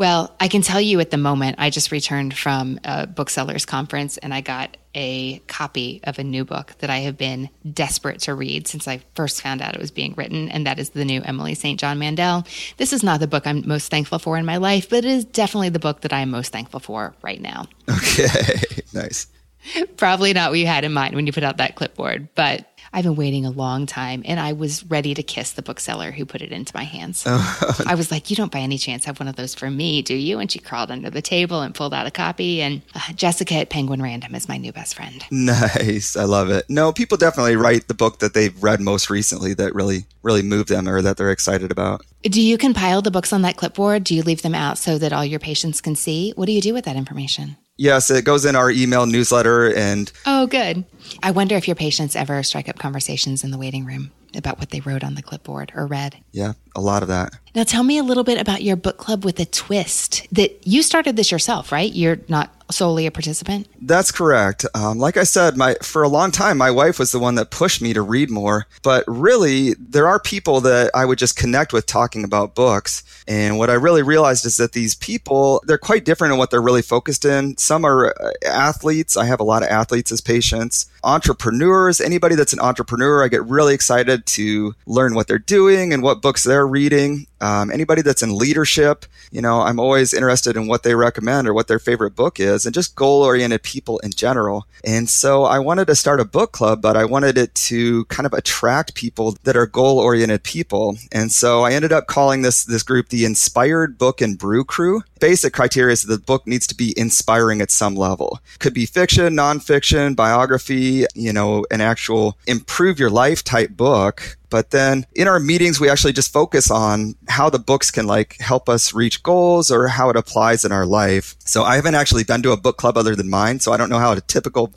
Well, 0.00 0.34
I 0.40 0.48
can 0.48 0.62
tell 0.62 0.80
you 0.80 0.98
at 1.00 1.10
the 1.10 1.18
moment, 1.18 1.56
I 1.58 1.68
just 1.68 1.92
returned 1.92 2.34
from 2.34 2.80
a 2.84 3.06
booksellers 3.06 3.66
conference 3.66 4.16
and 4.16 4.32
I 4.32 4.40
got 4.40 4.78
a 4.94 5.40
copy 5.40 6.00
of 6.04 6.18
a 6.18 6.24
new 6.24 6.46
book 6.46 6.72
that 6.78 6.88
I 6.88 7.00
have 7.00 7.18
been 7.18 7.50
desperate 7.70 8.20
to 8.20 8.34
read 8.34 8.66
since 8.66 8.88
I 8.88 9.02
first 9.14 9.42
found 9.42 9.60
out 9.60 9.74
it 9.74 9.80
was 9.80 9.90
being 9.90 10.14
written, 10.14 10.48
and 10.48 10.66
that 10.66 10.78
is 10.78 10.88
the 10.88 11.04
new 11.04 11.20
Emily 11.20 11.54
St. 11.54 11.78
John 11.78 11.98
Mandel. 11.98 12.46
This 12.78 12.94
is 12.94 13.02
not 13.02 13.20
the 13.20 13.26
book 13.26 13.46
I'm 13.46 13.68
most 13.68 13.90
thankful 13.90 14.18
for 14.18 14.38
in 14.38 14.46
my 14.46 14.56
life, 14.56 14.88
but 14.88 15.04
it 15.04 15.04
is 15.04 15.26
definitely 15.26 15.68
the 15.68 15.78
book 15.78 16.00
that 16.00 16.14
I'm 16.14 16.30
most 16.30 16.50
thankful 16.50 16.80
for 16.80 17.14
right 17.20 17.38
now. 17.38 17.66
Okay, 17.86 18.58
nice. 18.94 19.26
Probably 19.98 20.32
not 20.32 20.50
what 20.50 20.58
you 20.58 20.66
had 20.66 20.84
in 20.84 20.94
mind 20.94 21.14
when 21.14 21.26
you 21.26 21.32
put 21.34 21.44
out 21.44 21.58
that 21.58 21.76
clipboard, 21.76 22.28
but 22.34 22.69
I've 22.92 23.04
been 23.04 23.14
waiting 23.14 23.46
a 23.46 23.50
long 23.50 23.86
time 23.86 24.22
and 24.26 24.40
I 24.40 24.52
was 24.52 24.84
ready 24.86 25.14
to 25.14 25.22
kiss 25.22 25.52
the 25.52 25.62
bookseller 25.62 26.10
who 26.10 26.24
put 26.24 26.42
it 26.42 26.50
into 26.50 26.72
my 26.74 26.82
hands. 26.82 27.24
I 27.26 27.94
was 27.96 28.10
like, 28.10 28.30
You 28.30 28.36
don't 28.36 28.50
by 28.50 28.58
any 28.58 28.78
chance 28.78 29.04
have 29.04 29.20
one 29.20 29.28
of 29.28 29.36
those 29.36 29.54
for 29.54 29.70
me, 29.70 30.02
do 30.02 30.14
you? 30.14 30.38
And 30.40 30.50
she 30.50 30.58
crawled 30.58 30.90
under 30.90 31.08
the 31.08 31.22
table 31.22 31.60
and 31.60 31.74
pulled 31.74 31.94
out 31.94 32.06
a 32.06 32.10
copy. 32.10 32.60
And 32.60 32.82
uh, 32.94 33.12
Jessica 33.14 33.54
at 33.54 33.70
Penguin 33.70 34.02
Random 34.02 34.34
is 34.34 34.48
my 34.48 34.56
new 34.56 34.72
best 34.72 34.94
friend. 34.96 35.24
Nice. 35.30 36.16
I 36.16 36.24
love 36.24 36.50
it. 36.50 36.64
No, 36.68 36.92
people 36.92 37.16
definitely 37.16 37.56
write 37.56 37.86
the 37.88 37.94
book 37.94 38.18
that 38.18 38.34
they've 38.34 38.60
read 38.62 38.80
most 38.80 39.08
recently 39.10 39.54
that 39.54 39.74
really, 39.74 40.04
really 40.22 40.42
moved 40.42 40.68
them 40.68 40.88
or 40.88 41.00
that 41.02 41.16
they're 41.16 41.30
excited 41.30 41.70
about. 41.70 42.04
Do 42.22 42.42
you 42.42 42.58
compile 42.58 43.02
the 43.02 43.10
books 43.10 43.32
on 43.32 43.42
that 43.42 43.56
clipboard? 43.56 44.04
Do 44.04 44.14
you 44.14 44.22
leave 44.22 44.42
them 44.42 44.54
out 44.54 44.78
so 44.78 44.98
that 44.98 45.12
all 45.12 45.24
your 45.24 45.40
patients 45.40 45.80
can 45.80 45.94
see? 45.96 46.32
What 46.36 46.46
do 46.46 46.52
you 46.52 46.60
do 46.60 46.74
with 46.74 46.84
that 46.86 46.96
information? 46.96 47.56
Yes, 47.76 48.10
it 48.10 48.26
goes 48.26 48.44
in 48.44 48.56
our 48.56 48.70
email 48.70 49.06
newsletter 49.06 49.74
and 49.74 50.12
Oh, 50.26 50.46
good. 50.46 50.84
I 51.22 51.30
wonder 51.30 51.56
if 51.56 51.66
your 51.68 51.74
patients 51.74 52.16
ever 52.16 52.42
strike 52.42 52.68
up 52.68 52.78
conversations 52.78 53.44
in 53.44 53.50
the 53.50 53.58
waiting 53.58 53.84
room 53.84 54.10
about 54.36 54.58
what 54.58 54.70
they 54.70 54.80
wrote 54.80 55.02
on 55.02 55.14
the 55.14 55.22
clipboard 55.22 55.72
or 55.74 55.86
read. 55.86 56.16
Yeah, 56.32 56.52
a 56.76 56.80
lot 56.80 57.02
of 57.02 57.08
that. 57.08 57.32
Now 57.54 57.64
tell 57.64 57.82
me 57.82 57.98
a 57.98 58.02
little 58.02 58.24
bit 58.24 58.40
about 58.40 58.62
your 58.62 58.76
book 58.76 58.96
club 58.96 59.24
with 59.24 59.40
a 59.40 59.44
twist. 59.44 60.26
That 60.32 60.66
you 60.66 60.82
started 60.82 61.16
this 61.16 61.32
yourself, 61.32 61.72
right? 61.72 61.92
You're 61.92 62.18
not 62.28 62.50
solely 62.72 63.06
a 63.06 63.10
participant? 63.10 63.68
That's 63.80 64.12
correct. 64.12 64.64
Um, 64.74 64.98
like 64.98 65.16
I 65.16 65.24
said, 65.24 65.56
my 65.56 65.74
for 65.82 66.02
a 66.02 66.08
long 66.08 66.30
time, 66.30 66.58
my 66.58 66.70
wife 66.70 66.98
was 66.98 67.12
the 67.12 67.18
one 67.18 67.34
that 67.36 67.50
pushed 67.50 67.82
me 67.82 67.92
to 67.92 68.02
read 68.02 68.30
more. 68.30 68.66
But 68.82 69.04
really, 69.06 69.74
there 69.74 70.08
are 70.08 70.20
people 70.20 70.60
that 70.62 70.90
I 70.94 71.04
would 71.04 71.18
just 71.18 71.36
connect 71.36 71.72
with 71.72 71.86
talking 71.86 72.24
about 72.24 72.54
books. 72.54 73.02
And 73.26 73.58
what 73.58 73.70
I 73.70 73.74
really 73.74 74.02
realized 74.02 74.44
is 74.46 74.56
that 74.56 74.72
these 74.72 74.94
people, 74.94 75.62
they're 75.66 75.78
quite 75.78 76.04
different 76.04 76.32
in 76.32 76.38
what 76.38 76.50
they're 76.50 76.62
really 76.62 76.82
focused 76.82 77.24
in. 77.24 77.56
Some 77.58 77.84
are 77.84 78.14
uh, 78.20 78.32
athletes. 78.46 79.16
I 79.16 79.24
have 79.26 79.40
a 79.40 79.44
lot 79.44 79.62
of 79.62 79.68
athletes 79.68 80.12
as 80.12 80.20
patients. 80.20 80.90
Entrepreneurs, 81.02 82.00
anybody 82.00 82.34
that's 82.34 82.52
an 82.52 82.60
entrepreneur, 82.60 83.24
I 83.24 83.28
get 83.28 83.44
really 83.44 83.74
excited 83.74 84.26
to 84.26 84.74
learn 84.86 85.14
what 85.14 85.28
they're 85.28 85.38
doing 85.38 85.92
and 85.92 86.02
what 86.02 86.22
books 86.22 86.44
they're 86.44 86.66
reading. 86.66 87.26
Um, 87.40 87.70
anybody 87.70 88.02
that's 88.02 88.22
in 88.22 88.36
leadership, 88.36 89.06
you 89.30 89.40
know, 89.40 89.60
I'm 89.60 89.80
always 89.80 90.12
interested 90.12 90.56
in 90.56 90.66
what 90.66 90.82
they 90.82 90.94
recommend 90.94 91.48
or 91.48 91.54
what 91.54 91.68
their 91.68 91.78
favorite 91.78 92.14
book 92.14 92.38
is 92.38 92.66
and 92.66 92.74
just 92.74 92.94
goal 92.94 93.22
oriented 93.22 93.62
people 93.62 93.98
in 94.00 94.10
general. 94.10 94.66
And 94.84 95.08
so 95.08 95.44
I 95.44 95.58
wanted 95.58 95.86
to 95.86 95.94
start 95.94 96.20
a 96.20 96.24
book 96.24 96.52
club, 96.52 96.82
but 96.82 96.96
I 96.96 97.04
wanted 97.04 97.38
it 97.38 97.54
to 97.54 98.04
kind 98.06 98.26
of 98.26 98.32
attract 98.32 98.94
people 98.94 99.36
that 99.44 99.56
are 99.56 99.66
goal 99.66 99.98
oriented 99.98 100.42
people. 100.42 100.96
And 101.12 101.32
so 101.32 101.62
I 101.62 101.72
ended 101.72 101.92
up 101.92 102.06
calling 102.06 102.42
this, 102.42 102.64
this 102.64 102.82
group 102.82 103.08
the 103.08 103.24
Inspired 103.24 103.98
Book 103.98 104.20
and 104.20 104.38
Brew 104.38 104.64
Crew. 104.64 105.02
Basic 105.18 105.52
criteria 105.52 105.92
is 105.92 106.02
that 106.02 106.14
the 106.14 106.22
book 106.22 106.46
needs 106.46 106.66
to 106.68 106.74
be 106.74 106.94
inspiring 106.96 107.60
at 107.60 107.70
some 107.70 107.94
level. 107.94 108.38
Could 108.58 108.74
be 108.74 108.86
fiction, 108.86 109.34
nonfiction, 109.34 110.16
biography, 110.16 111.04
you 111.14 111.32
know, 111.32 111.64
an 111.70 111.80
actual 111.80 112.38
improve 112.46 112.98
your 112.98 113.10
life 113.10 113.44
type 113.44 113.70
book 113.70 114.36
but 114.50 114.70
then 114.70 115.06
in 115.14 115.28
our 115.28 115.40
meetings, 115.40 115.80
we 115.80 115.88
actually 115.88 116.12
just 116.12 116.32
focus 116.32 116.70
on 116.70 117.14
how 117.28 117.48
the 117.48 117.58
books 117.58 117.90
can 117.90 118.06
like 118.06 118.36
help 118.40 118.68
us 118.68 118.92
reach 118.92 119.22
goals 119.22 119.70
or 119.70 119.88
how 119.88 120.10
it 120.10 120.16
applies 120.16 120.64
in 120.64 120.72
our 120.72 120.86
life. 120.86 121.36
So 121.44 121.62
I 121.62 121.76
haven't 121.76 121.94
actually 121.94 122.24
been 122.24 122.42
to 122.42 122.52
a 122.52 122.56
book 122.56 122.76
club 122.76 122.96
other 122.96 123.16
than 123.16 123.30
mine. 123.30 123.60
So 123.60 123.72
I 123.72 123.76
don't 123.76 123.88
know 123.88 123.98
how 123.98 124.12
a 124.12 124.20
typical 124.20 124.72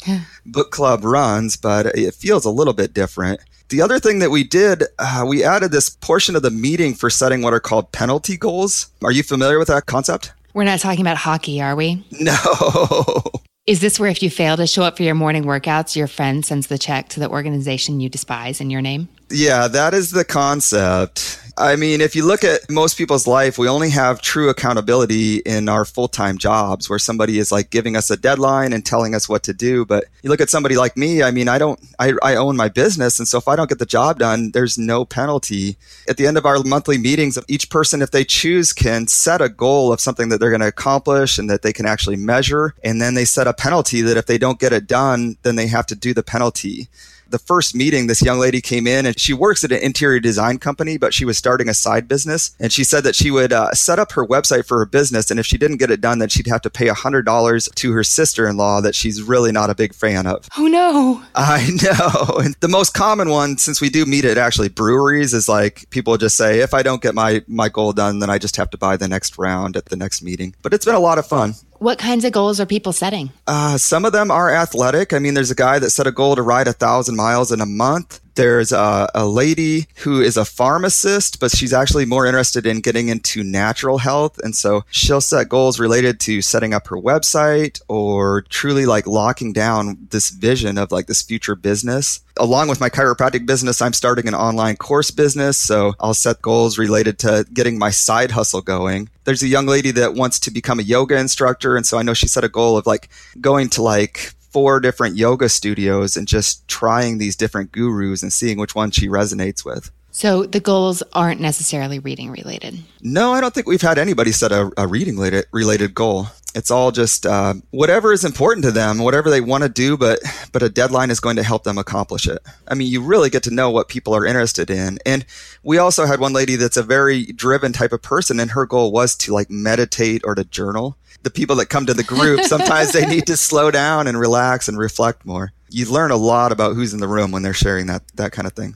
book 0.45 0.71
club 0.71 1.03
runs, 1.03 1.57
but 1.57 1.87
it 1.87 2.13
feels 2.13 2.45
a 2.45 2.51
little 2.51 2.73
bit 2.73 2.93
different. 2.93 3.41
The 3.69 3.81
other 3.81 3.99
thing 3.99 4.19
that 4.19 4.29
we 4.29 4.43
did, 4.43 4.83
uh, 4.99 5.25
we 5.27 5.43
added 5.43 5.71
this 5.71 5.89
portion 5.89 6.35
of 6.35 6.43
the 6.43 6.51
meeting 6.51 6.93
for 6.93 7.09
setting 7.09 7.41
what 7.41 7.53
are 7.53 7.59
called 7.59 7.91
penalty 7.91 8.37
goals. 8.37 8.91
Are 9.03 9.11
you 9.11 9.23
familiar 9.23 9.57
with 9.57 9.69
that 9.69 9.87
concept? 9.87 10.31
We're 10.53 10.65
not 10.65 10.79
talking 10.79 11.01
about 11.01 11.17
hockey, 11.17 11.61
are 11.61 11.75
we? 11.75 12.05
No. 12.11 12.35
Is 13.65 13.79
this 13.79 13.97
where 13.97 14.09
if 14.09 14.21
you 14.21 14.29
fail 14.29 14.57
to 14.57 14.67
show 14.67 14.83
up 14.83 14.97
for 14.97 15.03
your 15.03 15.15
morning 15.15 15.45
workouts, 15.45 15.95
your 15.95 16.07
friend 16.07 16.45
sends 16.45 16.67
the 16.67 16.77
check 16.77 17.07
to 17.09 17.21
the 17.21 17.29
organization 17.29 18.01
you 18.01 18.09
despise 18.09 18.59
in 18.59 18.69
your 18.69 18.81
name? 18.81 19.07
Yeah, 19.33 19.67
that 19.67 19.95
is 19.95 20.11
the 20.11 20.23
concept. 20.23 21.39
I 21.57 21.75
mean, 21.75 22.01
if 22.01 22.15
you 22.15 22.23
look 22.23 22.43
at 22.43 22.69
most 22.69 22.97
people's 22.99 23.25
life, 23.25 23.57
we 23.57 23.67
only 23.67 23.89
have 23.89 24.21
true 24.21 24.49
accountability 24.49 25.37
in 25.37 25.69
our 25.69 25.85
full 25.85 26.07
time 26.07 26.37
jobs 26.37 26.87
where 26.87 26.99
somebody 26.99 27.39
is 27.39 27.51
like 27.51 27.71
giving 27.71 27.95
us 27.95 28.11
a 28.11 28.17
deadline 28.17 28.73
and 28.73 28.85
telling 28.85 29.15
us 29.15 29.27
what 29.27 29.41
to 29.43 29.53
do. 29.53 29.85
But 29.85 30.05
you 30.21 30.29
look 30.29 30.41
at 30.41 30.51
somebody 30.51 30.75
like 30.75 30.95
me, 30.95 31.23
I 31.23 31.31
mean, 31.31 31.47
I 31.47 31.57
don't, 31.57 31.79
I, 31.97 32.13
I 32.21 32.35
own 32.35 32.55
my 32.55 32.69
business. 32.69 33.17
And 33.17 33.27
so 33.27 33.39
if 33.39 33.47
I 33.47 33.55
don't 33.55 33.69
get 33.69 33.79
the 33.79 33.87
job 33.87 34.19
done, 34.19 34.51
there's 34.51 34.77
no 34.77 35.03
penalty. 35.03 35.77
At 36.07 36.17
the 36.17 36.27
end 36.27 36.37
of 36.37 36.45
our 36.45 36.61
monthly 36.63 36.99
meetings, 36.99 37.37
each 37.47 37.71
person, 37.71 38.03
if 38.03 38.11
they 38.11 38.23
choose, 38.23 38.71
can 38.71 39.07
set 39.07 39.41
a 39.41 39.49
goal 39.49 39.91
of 39.91 39.99
something 39.99 40.29
that 40.29 40.39
they're 40.39 40.51
going 40.51 40.61
to 40.61 40.67
accomplish 40.67 41.39
and 41.39 41.49
that 41.49 41.63
they 41.63 41.73
can 41.73 41.87
actually 41.87 42.17
measure. 42.17 42.75
And 42.83 43.01
then 43.01 43.15
they 43.15 43.25
set 43.25 43.47
a 43.47 43.53
penalty 43.53 44.01
that 44.01 44.17
if 44.17 44.27
they 44.27 44.37
don't 44.37 44.59
get 44.59 44.73
it 44.73 44.85
done, 44.85 45.37
then 45.41 45.55
they 45.55 45.67
have 45.67 45.87
to 45.87 45.95
do 45.95 46.13
the 46.13 46.23
penalty 46.23 46.87
the 47.33 47.39
first 47.39 47.73
meeting, 47.73 48.05
this 48.05 48.21
young 48.21 48.37
lady 48.37 48.61
came 48.61 48.85
in 48.85 49.07
and 49.07 49.19
she 49.19 49.33
works 49.33 49.63
at 49.63 49.71
an 49.71 49.81
interior 49.81 50.19
design 50.19 50.59
company, 50.59 50.97
but 50.97 51.15
she 51.15 51.25
was 51.25 51.35
starting 51.35 51.67
a 51.67 51.73
side 51.73 52.07
business. 52.07 52.55
And 52.59 52.71
she 52.71 52.83
said 52.83 53.03
that 53.03 53.15
she 53.15 53.31
would 53.31 53.51
uh, 53.51 53.71
set 53.71 53.97
up 53.97 54.11
her 54.11 54.25
website 54.25 54.67
for 54.67 54.77
her 54.77 54.85
business. 54.85 55.31
And 55.31 55.39
if 55.39 55.45
she 55.47 55.57
didn't 55.57 55.77
get 55.77 55.89
it 55.89 55.99
done, 55.99 56.19
then 56.19 56.29
she'd 56.29 56.45
have 56.45 56.61
to 56.61 56.69
pay 56.69 56.87
$100 56.87 57.75
to 57.75 57.91
her 57.91 58.03
sister 58.03 58.47
in 58.47 58.55
law 58.55 58.81
that 58.81 58.93
she's 58.93 59.23
really 59.23 59.51
not 59.51 59.71
a 59.71 59.75
big 59.75 59.95
fan 59.95 60.27
of. 60.27 60.47
Oh, 60.55 60.67
no. 60.67 61.23
I 61.33 61.67
know. 61.81 62.37
And 62.37 62.55
the 62.59 62.67
most 62.67 62.93
common 62.93 63.29
one, 63.29 63.57
since 63.57 63.81
we 63.81 63.89
do 63.89 64.05
meet 64.05 64.25
at 64.25 64.37
actually 64.37 64.69
breweries, 64.69 65.33
is 65.33 65.49
like 65.49 65.89
people 65.89 66.15
just 66.17 66.37
say, 66.37 66.59
if 66.59 66.75
I 66.75 66.83
don't 66.83 67.01
get 67.01 67.15
my, 67.15 67.43
my 67.47 67.67
goal 67.67 67.93
done, 67.93 68.19
then 68.19 68.29
I 68.29 68.37
just 68.37 68.57
have 68.57 68.69
to 68.69 68.77
buy 68.77 68.95
the 68.95 69.07
next 69.07 69.39
round 69.39 69.75
at 69.75 69.85
the 69.85 69.95
next 69.95 70.21
meeting. 70.21 70.53
But 70.61 70.75
it's 70.75 70.85
been 70.85 70.93
a 70.93 70.99
lot 70.99 71.17
of 71.17 71.25
fun. 71.25 71.55
What 71.83 71.97
kinds 71.97 72.23
of 72.23 72.31
goals 72.31 72.61
are 72.61 72.65
people 72.65 72.93
setting? 72.93 73.29
Uh, 73.45 73.77
some 73.77 74.05
of 74.05 74.13
them 74.13 74.31
are 74.31 74.49
athletic. 74.49 75.11
I 75.11 75.19
mean, 75.19 75.33
there's 75.33 75.51
a 75.51 75.55
guy 75.55 75.79
that 75.79 75.89
set 75.89 76.07
a 76.07 76.13
goal 76.13 76.33
to 76.37 76.41
ride 76.41 76.69
a 76.69 76.71
thousand 76.71 77.17
miles 77.17 77.51
in 77.51 77.59
a 77.59 77.65
month. 77.65 78.21
There's 78.35 78.71
a, 78.71 79.09
a, 79.13 79.27
lady 79.27 79.87
who 79.97 80.21
is 80.21 80.37
a 80.37 80.45
pharmacist, 80.45 81.39
but 81.39 81.51
she's 81.51 81.73
actually 81.73 82.05
more 82.05 82.25
interested 82.25 82.65
in 82.65 82.81
getting 82.81 83.09
into 83.09 83.43
natural 83.43 83.99
health. 83.99 84.39
And 84.43 84.55
so 84.55 84.83
she'll 84.89 85.21
set 85.21 85.49
goals 85.49 85.79
related 85.79 86.19
to 86.21 86.41
setting 86.41 86.73
up 86.73 86.87
her 86.87 86.97
website 86.97 87.81
or 87.87 88.41
truly 88.49 88.85
like 88.85 89.05
locking 89.07 89.53
down 89.53 90.07
this 90.09 90.29
vision 90.29 90.77
of 90.77 90.91
like 90.91 91.07
this 91.07 91.21
future 91.21 91.55
business. 91.55 92.21
Along 92.37 92.67
with 92.67 92.79
my 92.79 92.89
chiropractic 92.89 93.45
business, 93.45 93.81
I'm 93.81 93.93
starting 93.93 94.27
an 94.27 94.35
online 94.35 94.77
course 94.77 95.11
business. 95.11 95.57
So 95.57 95.93
I'll 95.99 96.15
set 96.15 96.41
goals 96.41 96.79
related 96.79 97.19
to 97.19 97.45
getting 97.53 97.77
my 97.77 97.91
side 97.91 98.31
hustle 98.31 98.61
going. 98.61 99.09
There's 99.25 99.43
a 99.43 99.47
young 99.47 99.67
lady 99.67 99.91
that 99.91 100.15
wants 100.15 100.39
to 100.39 100.51
become 100.51 100.79
a 100.79 100.83
yoga 100.83 101.17
instructor. 101.17 101.77
And 101.77 101.85
so 101.85 101.99
I 101.99 102.01
know 102.03 102.13
she 102.13 102.27
set 102.27 102.43
a 102.43 102.49
goal 102.49 102.77
of 102.77 102.87
like 102.87 103.09
going 103.39 103.69
to 103.69 103.83
like 103.83 104.33
four 104.53 104.79
different 104.79 105.17
yoga 105.17 105.49
studios 105.49 106.15
and 106.15 106.27
just 106.27 106.65
trying 106.67 107.17
these 107.17 107.35
different 107.35 107.71
gurus 107.71 108.21
and 108.21 108.31
seeing 108.31 108.57
which 108.57 108.75
one 108.75 108.91
she 108.91 109.09
resonates 109.09 109.65
with. 109.65 109.91
So 110.11 110.43
the 110.45 110.59
goals 110.59 111.01
aren't 111.13 111.41
necessarily 111.41 111.97
reading 111.97 112.29
related. 112.29 112.77
No, 113.01 113.33
I 113.33 113.41
don't 113.41 113.51
think 113.51 113.67
we've 113.67 113.81
had 113.81 113.97
anybody 113.97 114.31
set 114.31 114.51
a, 114.51 114.71
a 114.77 114.85
reading 114.85 115.15
related, 115.15 115.45
related 115.51 115.95
goal. 115.95 116.27
It's 116.55 116.71
all 116.71 116.91
just 116.91 117.25
uh, 117.25 117.55
whatever 117.71 118.13
is 118.13 118.23
important 118.23 118.63
to 118.65 118.71
them, 118.71 118.99
whatever 118.99 119.29
they 119.29 119.41
want 119.41 119.63
to 119.63 119.69
do, 119.69 119.97
but 119.97 120.19
but 120.51 120.63
a 120.63 120.69
deadline 120.69 121.09
is 121.09 121.19
going 121.19 121.35
to 121.37 121.43
help 121.43 121.63
them 121.63 121.77
accomplish 121.77 122.27
it. 122.27 122.39
I 122.67 122.75
mean, 122.75 122.87
you 122.87 123.01
really 123.01 123.29
get 123.29 123.43
to 123.43 123.53
know 123.53 123.71
what 123.71 123.89
people 123.89 124.15
are 124.15 124.25
interested 124.25 124.69
in. 124.69 124.99
And 125.05 125.25
we 125.63 125.77
also 125.77 126.05
had 126.05 126.19
one 126.19 126.33
lady 126.33 126.55
that's 126.55 126.77
a 126.77 126.83
very 126.83 127.25
driven 127.25 127.73
type 127.73 127.91
of 127.91 128.01
person, 128.01 128.39
and 128.39 128.51
her 128.51 128.65
goal 128.65 128.91
was 128.91 129.15
to 129.17 129.33
like 129.33 129.49
meditate 129.49 130.21
or 130.25 130.35
to 130.35 130.43
journal 130.43 130.97
the 131.23 131.31
people 131.31 131.55
that 131.55 131.67
come 131.67 131.85
to 131.85 131.93
the 131.93 132.03
group, 132.03 132.41
sometimes 132.43 132.91
they 132.91 133.05
need 133.05 133.25
to 133.27 133.37
slow 133.37 133.71
down 133.71 134.07
and 134.07 134.19
relax 134.19 134.67
and 134.67 134.77
reflect 134.77 135.25
more. 135.25 135.51
You 135.69 135.89
learn 135.89 136.11
a 136.11 136.17
lot 136.17 136.51
about 136.51 136.75
who's 136.75 136.93
in 136.93 136.99
the 136.99 137.07
room 137.07 137.31
when 137.31 137.41
they're 137.41 137.53
sharing 137.53 137.87
that, 137.87 138.03
that 138.15 138.31
kind 138.31 138.45
of 138.45 138.53
thing. 138.53 138.75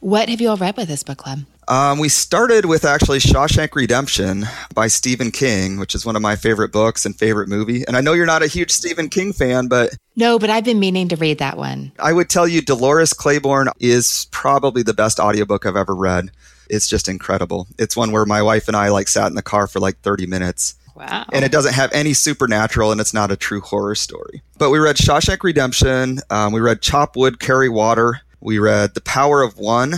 What 0.00 0.28
have 0.28 0.40
you 0.40 0.48
all 0.48 0.56
read 0.56 0.76
with 0.76 0.88
this 0.88 1.02
book 1.02 1.18
club? 1.18 1.40
Um, 1.68 1.98
we 1.98 2.08
started 2.08 2.66
with 2.66 2.84
actually 2.84 3.18
Shawshank 3.18 3.74
Redemption 3.74 4.44
by 4.74 4.88
Stephen 4.88 5.30
King, 5.30 5.78
which 5.78 5.94
is 5.94 6.04
one 6.04 6.16
of 6.16 6.22
my 6.22 6.34
favorite 6.36 6.72
books 6.72 7.06
and 7.06 7.16
favorite 7.16 7.48
movie. 7.48 7.84
And 7.86 7.96
I 7.96 8.00
know 8.00 8.12
you're 8.12 8.26
not 8.26 8.42
a 8.42 8.48
huge 8.48 8.70
Stephen 8.70 9.08
King 9.08 9.32
fan, 9.32 9.68
but 9.68 9.90
no, 10.16 10.38
but 10.38 10.50
I've 10.50 10.64
been 10.64 10.80
meaning 10.80 11.08
to 11.08 11.16
read 11.16 11.38
that 11.38 11.56
one. 11.56 11.92
I 11.98 12.12
would 12.12 12.28
tell 12.28 12.48
you 12.48 12.60
Dolores 12.60 13.12
Claiborne 13.12 13.68
is 13.78 14.26
probably 14.32 14.82
the 14.82 14.94
best 14.94 15.20
audiobook 15.20 15.64
I've 15.64 15.76
ever 15.76 15.94
read. 15.94 16.30
It's 16.68 16.88
just 16.88 17.08
incredible. 17.08 17.68
It's 17.78 17.96
one 17.96 18.12
where 18.12 18.26
my 18.26 18.42
wife 18.42 18.66
and 18.66 18.76
I 18.76 18.88
like 18.88 19.08
sat 19.08 19.28
in 19.28 19.34
the 19.34 19.42
car 19.42 19.66
for 19.66 19.78
like 19.78 20.00
30 20.00 20.26
minutes 20.26 20.74
Wow. 20.94 21.24
And 21.32 21.44
it 21.44 21.52
doesn't 21.52 21.74
have 21.74 21.90
any 21.92 22.12
supernatural 22.12 22.92
and 22.92 23.00
it's 23.00 23.14
not 23.14 23.30
a 23.30 23.36
true 23.36 23.60
horror 23.60 23.94
story. 23.94 24.42
But 24.58 24.70
we 24.70 24.78
read 24.78 24.96
Shawshank 24.96 25.42
Redemption. 25.42 26.20
Um, 26.30 26.52
we 26.52 26.60
read 26.60 26.82
Chop 26.82 27.16
Wood, 27.16 27.40
Carry 27.40 27.68
Water. 27.68 28.20
We 28.42 28.58
read 28.58 28.94
The 28.94 29.00
Power 29.00 29.42
of 29.42 29.56
One, 29.56 29.94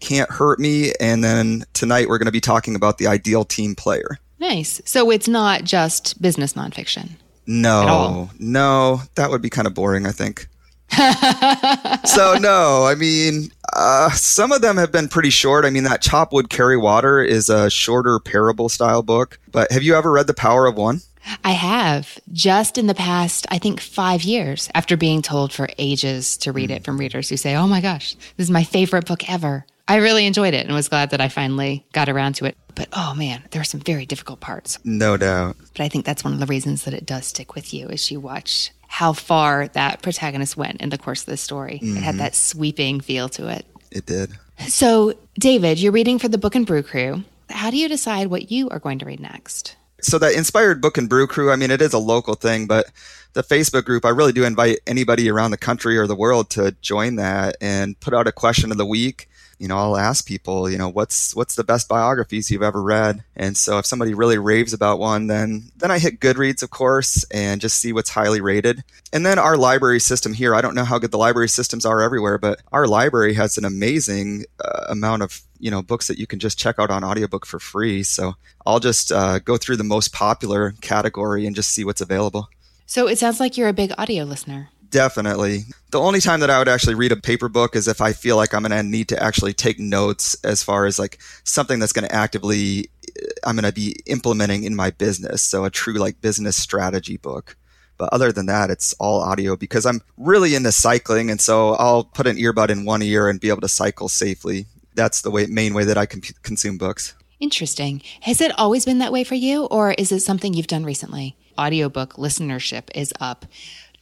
Can't 0.00 0.30
Hurt 0.30 0.58
Me. 0.58 0.92
And 0.98 1.22
then 1.22 1.64
tonight 1.74 2.08
we're 2.08 2.16
going 2.16 2.26
to 2.26 2.32
be 2.32 2.40
talking 2.40 2.74
about 2.74 2.96
The 2.96 3.06
Ideal 3.06 3.44
Team 3.44 3.74
Player. 3.74 4.18
Nice. 4.40 4.80
So 4.86 5.10
it's 5.10 5.28
not 5.28 5.64
just 5.64 6.20
business 6.20 6.54
nonfiction. 6.54 7.10
No, 7.46 8.30
no, 8.38 9.02
that 9.16 9.30
would 9.30 9.42
be 9.42 9.50
kind 9.50 9.66
of 9.66 9.74
boring, 9.74 10.06
I 10.06 10.12
think. 10.12 10.48
so 12.04 12.38
no, 12.38 12.86
I 12.86 12.94
mean, 12.96 13.50
uh, 13.74 14.10
some 14.10 14.52
of 14.52 14.62
them 14.62 14.76
have 14.76 14.92
been 14.92 15.08
pretty 15.08 15.30
short. 15.30 15.64
I 15.64 15.70
mean, 15.70 15.84
that 15.84 16.02
Chop 16.02 16.32
Wood 16.32 16.50
Carry 16.50 16.76
Water 16.76 17.20
is 17.20 17.48
a 17.48 17.68
shorter 17.68 18.18
parable 18.20 18.68
style 18.68 19.02
book. 19.02 19.38
But 19.50 19.70
have 19.72 19.82
you 19.82 19.94
ever 19.96 20.12
read 20.12 20.28
The 20.28 20.34
Power 20.34 20.66
of 20.66 20.76
One? 20.76 21.00
I 21.44 21.52
have 21.52 22.18
just 22.32 22.78
in 22.78 22.86
the 22.86 22.94
past, 22.94 23.46
I 23.50 23.58
think 23.58 23.80
five 23.80 24.22
years 24.22 24.68
after 24.74 24.96
being 24.96 25.22
told 25.22 25.52
for 25.52 25.68
ages 25.78 26.36
to 26.38 26.52
read 26.52 26.70
it 26.70 26.84
from 26.84 26.98
readers 26.98 27.28
who 27.28 27.36
say, 27.36 27.54
Oh 27.54 27.66
my 27.66 27.80
gosh, 27.80 28.14
this 28.36 28.46
is 28.46 28.50
my 28.50 28.64
favorite 28.64 29.06
book 29.06 29.28
ever. 29.30 29.66
I 29.88 29.96
really 29.96 30.26
enjoyed 30.26 30.54
it 30.54 30.66
and 30.66 30.74
was 30.74 30.88
glad 30.88 31.10
that 31.10 31.20
I 31.20 31.28
finally 31.28 31.84
got 31.92 32.08
around 32.08 32.34
to 32.36 32.46
it. 32.46 32.56
But 32.74 32.88
oh 32.92 33.14
man, 33.14 33.42
there 33.50 33.60
are 33.60 33.64
some 33.64 33.80
very 33.80 34.06
difficult 34.06 34.40
parts. 34.40 34.78
No 34.84 35.16
doubt. 35.16 35.56
But 35.72 35.82
I 35.82 35.88
think 35.88 36.04
that's 36.04 36.24
one 36.24 36.32
of 36.32 36.40
the 36.40 36.46
reasons 36.46 36.84
that 36.84 36.94
it 36.94 37.06
does 37.06 37.26
stick 37.26 37.54
with 37.54 37.74
you 37.74 37.88
as 37.88 38.10
you 38.10 38.20
watch 38.20 38.70
how 38.88 39.14
far 39.14 39.68
that 39.68 40.02
protagonist 40.02 40.56
went 40.56 40.80
in 40.82 40.90
the 40.90 40.98
course 40.98 41.22
of 41.22 41.26
the 41.26 41.36
story. 41.36 41.80
Mm-hmm. 41.82 41.96
It 41.96 42.02
had 42.02 42.10
mm-hmm. 42.12 42.18
that 42.18 42.34
sweeping 42.34 43.00
feel 43.00 43.28
to 43.30 43.48
it. 43.48 43.64
It 43.90 44.06
did. 44.06 44.32
So, 44.68 45.14
David, 45.38 45.78
you're 45.78 45.92
reading 45.92 46.18
for 46.18 46.28
the 46.28 46.38
Book 46.38 46.54
and 46.54 46.66
Brew 46.66 46.82
Crew. 46.82 47.24
How 47.48 47.70
do 47.70 47.78
you 47.78 47.88
decide 47.88 48.28
what 48.28 48.50
you 48.50 48.68
are 48.68 48.78
going 48.78 48.98
to 48.98 49.06
read 49.06 49.20
next? 49.20 49.76
So, 50.02 50.18
that 50.18 50.34
inspired 50.34 50.80
Book 50.80 50.98
and 50.98 51.08
Brew 51.08 51.26
Crew, 51.26 51.52
I 51.52 51.56
mean, 51.56 51.70
it 51.70 51.80
is 51.80 51.92
a 51.92 51.98
local 51.98 52.34
thing, 52.34 52.66
but 52.66 52.90
the 53.34 53.42
Facebook 53.42 53.84
group, 53.84 54.04
I 54.04 54.10
really 54.10 54.32
do 54.32 54.44
invite 54.44 54.80
anybody 54.86 55.30
around 55.30 55.52
the 55.52 55.56
country 55.56 55.96
or 55.96 56.06
the 56.06 56.16
world 56.16 56.50
to 56.50 56.74
join 56.82 57.16
that 57.16 57.56
and 57.60 57.98
put 58.00 58.12
out 58.12 58.26
a 58.26 58.32
question 58.32 58.70
of 58.70 58.78
the 58.78 58.86
week 58.86 59.28
you 59.62 59.68
know, 59.68 59.78
I'll 59.78 59.96
ask 59.96 60.26
people, 60.26 60.68
you 60.68 60.76
know, 60.76 60.88
what's 60.88 61.36
what's 61.36 61.54
the 61.54 61.62
best 61.62 61.88
biographies 61.88 62.50
you've 62.50 62.64
ever 62.64 62.82
read? 62.82 63.22
And 63.36 63.56
so 63.56 63.78
if 63.78 63.86
somebody 63.86 64.12
really 64.12 64.36
raves 64.36 64.72
about 64.72 64.98
one, 64.98 65.28
then 65.28 65.70
then 65.76 65.88
I 65.88 66.00
hit 66.00 66.18
Goodreads, 66.18 66.64
of 66.64 66.70
course, 66.70 67.22
and 67.30 67.60
just 67.60 67.78
see 67.78 67.92
what's 67.92 68.10
highly 68.10 68.40
rated. 68.40 68.82
And 69.12 69.24
then 69.24 69.38
our 69.38 69.56
library 69.56 70.00
system 70.00 70.32
here, 70.32 70.52
I 70.52 70.62
don't 70.62 70.74
know 70.74 70.82
how 70.82 70.98
good 70.98 71.12
the 71.12 71.16
library 71.16 71.48
systems 71.48 71.86
are 71.86 72.02
everywhere, 72.02 72.38
but 72.38 72.60
our 72.72 72.88
library 72.88 73.34
has 73.34 73.56
an 73.56 73.64
amazing 73.64 74.46
uh, 74.58 74.86
amount 74.88 75.22
of 75.22 75.40
you 75.60 75.70
know 75.70 75.80
books 75.80 76.08
that 76.08 76.18
you 76.18 76.26
can 76.26 76.40
just 76.40 76.58
check 76.58 76.80
out 76.80 76.90
on 76.90 77.04
audiobook 77.04 77.46
for 77.46 77.60
free. 77.60 78.02
So 78.02 78.34
I'll 78.66 78.80
just 78.80 79.12
uh, 79.12 79.38
go 79.38 79.56
through 79.56 79.76
the 79.76 79.84
most 79.84 80.12
popular 80.12 80.72
category 80.80 81.46
and 81.46 81.54
just 81.54 81.70
see 81.70 81.84
what's 81.84 82.00
available. 82.00 82.48
So 82.86 83.06
it 83.06 83.16
sounds 83.16 83.38
like 83.38 83.56
you're 83.56 83.68
a 83.68 83.72
big 83.72 83.92
audio 83.96 84.24
listener. 84.24 84.71
Definitely. 84.92 85.64
The 85.90 85.98
only 85.98 86.20
time 86.20 86.40
that 86.40 86.50
I 86.50 86.58
would 86.58 86.68
actually 86.68 86.94
read 86.94 87.12
a 87.12 87.16
paper 87.16 87.48
book 87.48 87.74
is 87.74 87.88
if 87.88 88.02
I 88.02 88.12
feel 88.12 88.36
like 88.36 88.52
I'm 88.52 88.62
going 88.62 88.72
to 88.72 88.82
need 88.82 89.08
to 89.08 89.20
actually 89.20 89.54
take 89.54 89.80
notes 89.80 90.36
as 90.44 90.62
far 90.62 90.84
as 90.84 90.98
like 90.98 91.18
something 91.44 91.78
that's 91.78 91.94
going 91.94 92.06
to 92.06 92.14
actively, 92.14 92.90
uh, 93.08 93.28
I'm 93.44 93.56
going 93.56 93.64
to 93.64 93.72
be 93.72 93.96
implementing 94.04 94.64
in 94.64 94.76
my 94.76 94.90
business. 94.90 95.42
So 95.42 95.64
a 95.64 95.70
true 95.70 95.94
like 95.94 96.20
business 96.20 96.56
strategy 96.56 97.16
book. 97.16 97.56
But 97.96 98.10
other 98.12 98.32
than 98.32 98.44
that, 98.46 98.68
it's 98.68 98.92
all 99.00 99.22
audio 99.22 99.56
because 99.56 99.86
I'm 99.86 100.02
really 100.18 100.54
into 100.54 100.72
cycling. 100.72 101.30
And 101.30 101.40
so 101.40 101.70
I'll 101.76 102.04
put 102.04 102.26
an 102.26 102.36
earbud 102.36 102.68
in 102.68 102.84
one 102.84 103.00
ear 103.00 103.30
and 103.30 103.40
be 103.40 103.48
able 103.48 103.62
to 103.62 103.68
cycle 103.68 104.10
safely. 104.10 104.66
That's 104.94 105.22
the 105.22 105.30
way, 105.30 105.46
main 105.46 105.72
way 105.72 105.84
that 105.84 105.96
I 105.96 106.04
can 106.04 106.20
consume 106.42 106.76
books. 106.76 107.14
Interesting. 107.40 108.02
Has 108.20 108.42
it 108.42 108.56
always 108.58 108.84
been 108.84 108.98
that 108.98 109.12
way 109.12 109.24
for 109.24 109.34
you, 109.36 109.64
or 109.64 109.92
is 109.92 110.12
it 110.12 110.20
something 110.20 110.52
you've 110.52 110.66
done 110.66 110.84
recently? 110.84 111.34
Audiobook 111.58 112.14
listenership 112.14 112.84
is 112.94 113.12
up 113.20 113.46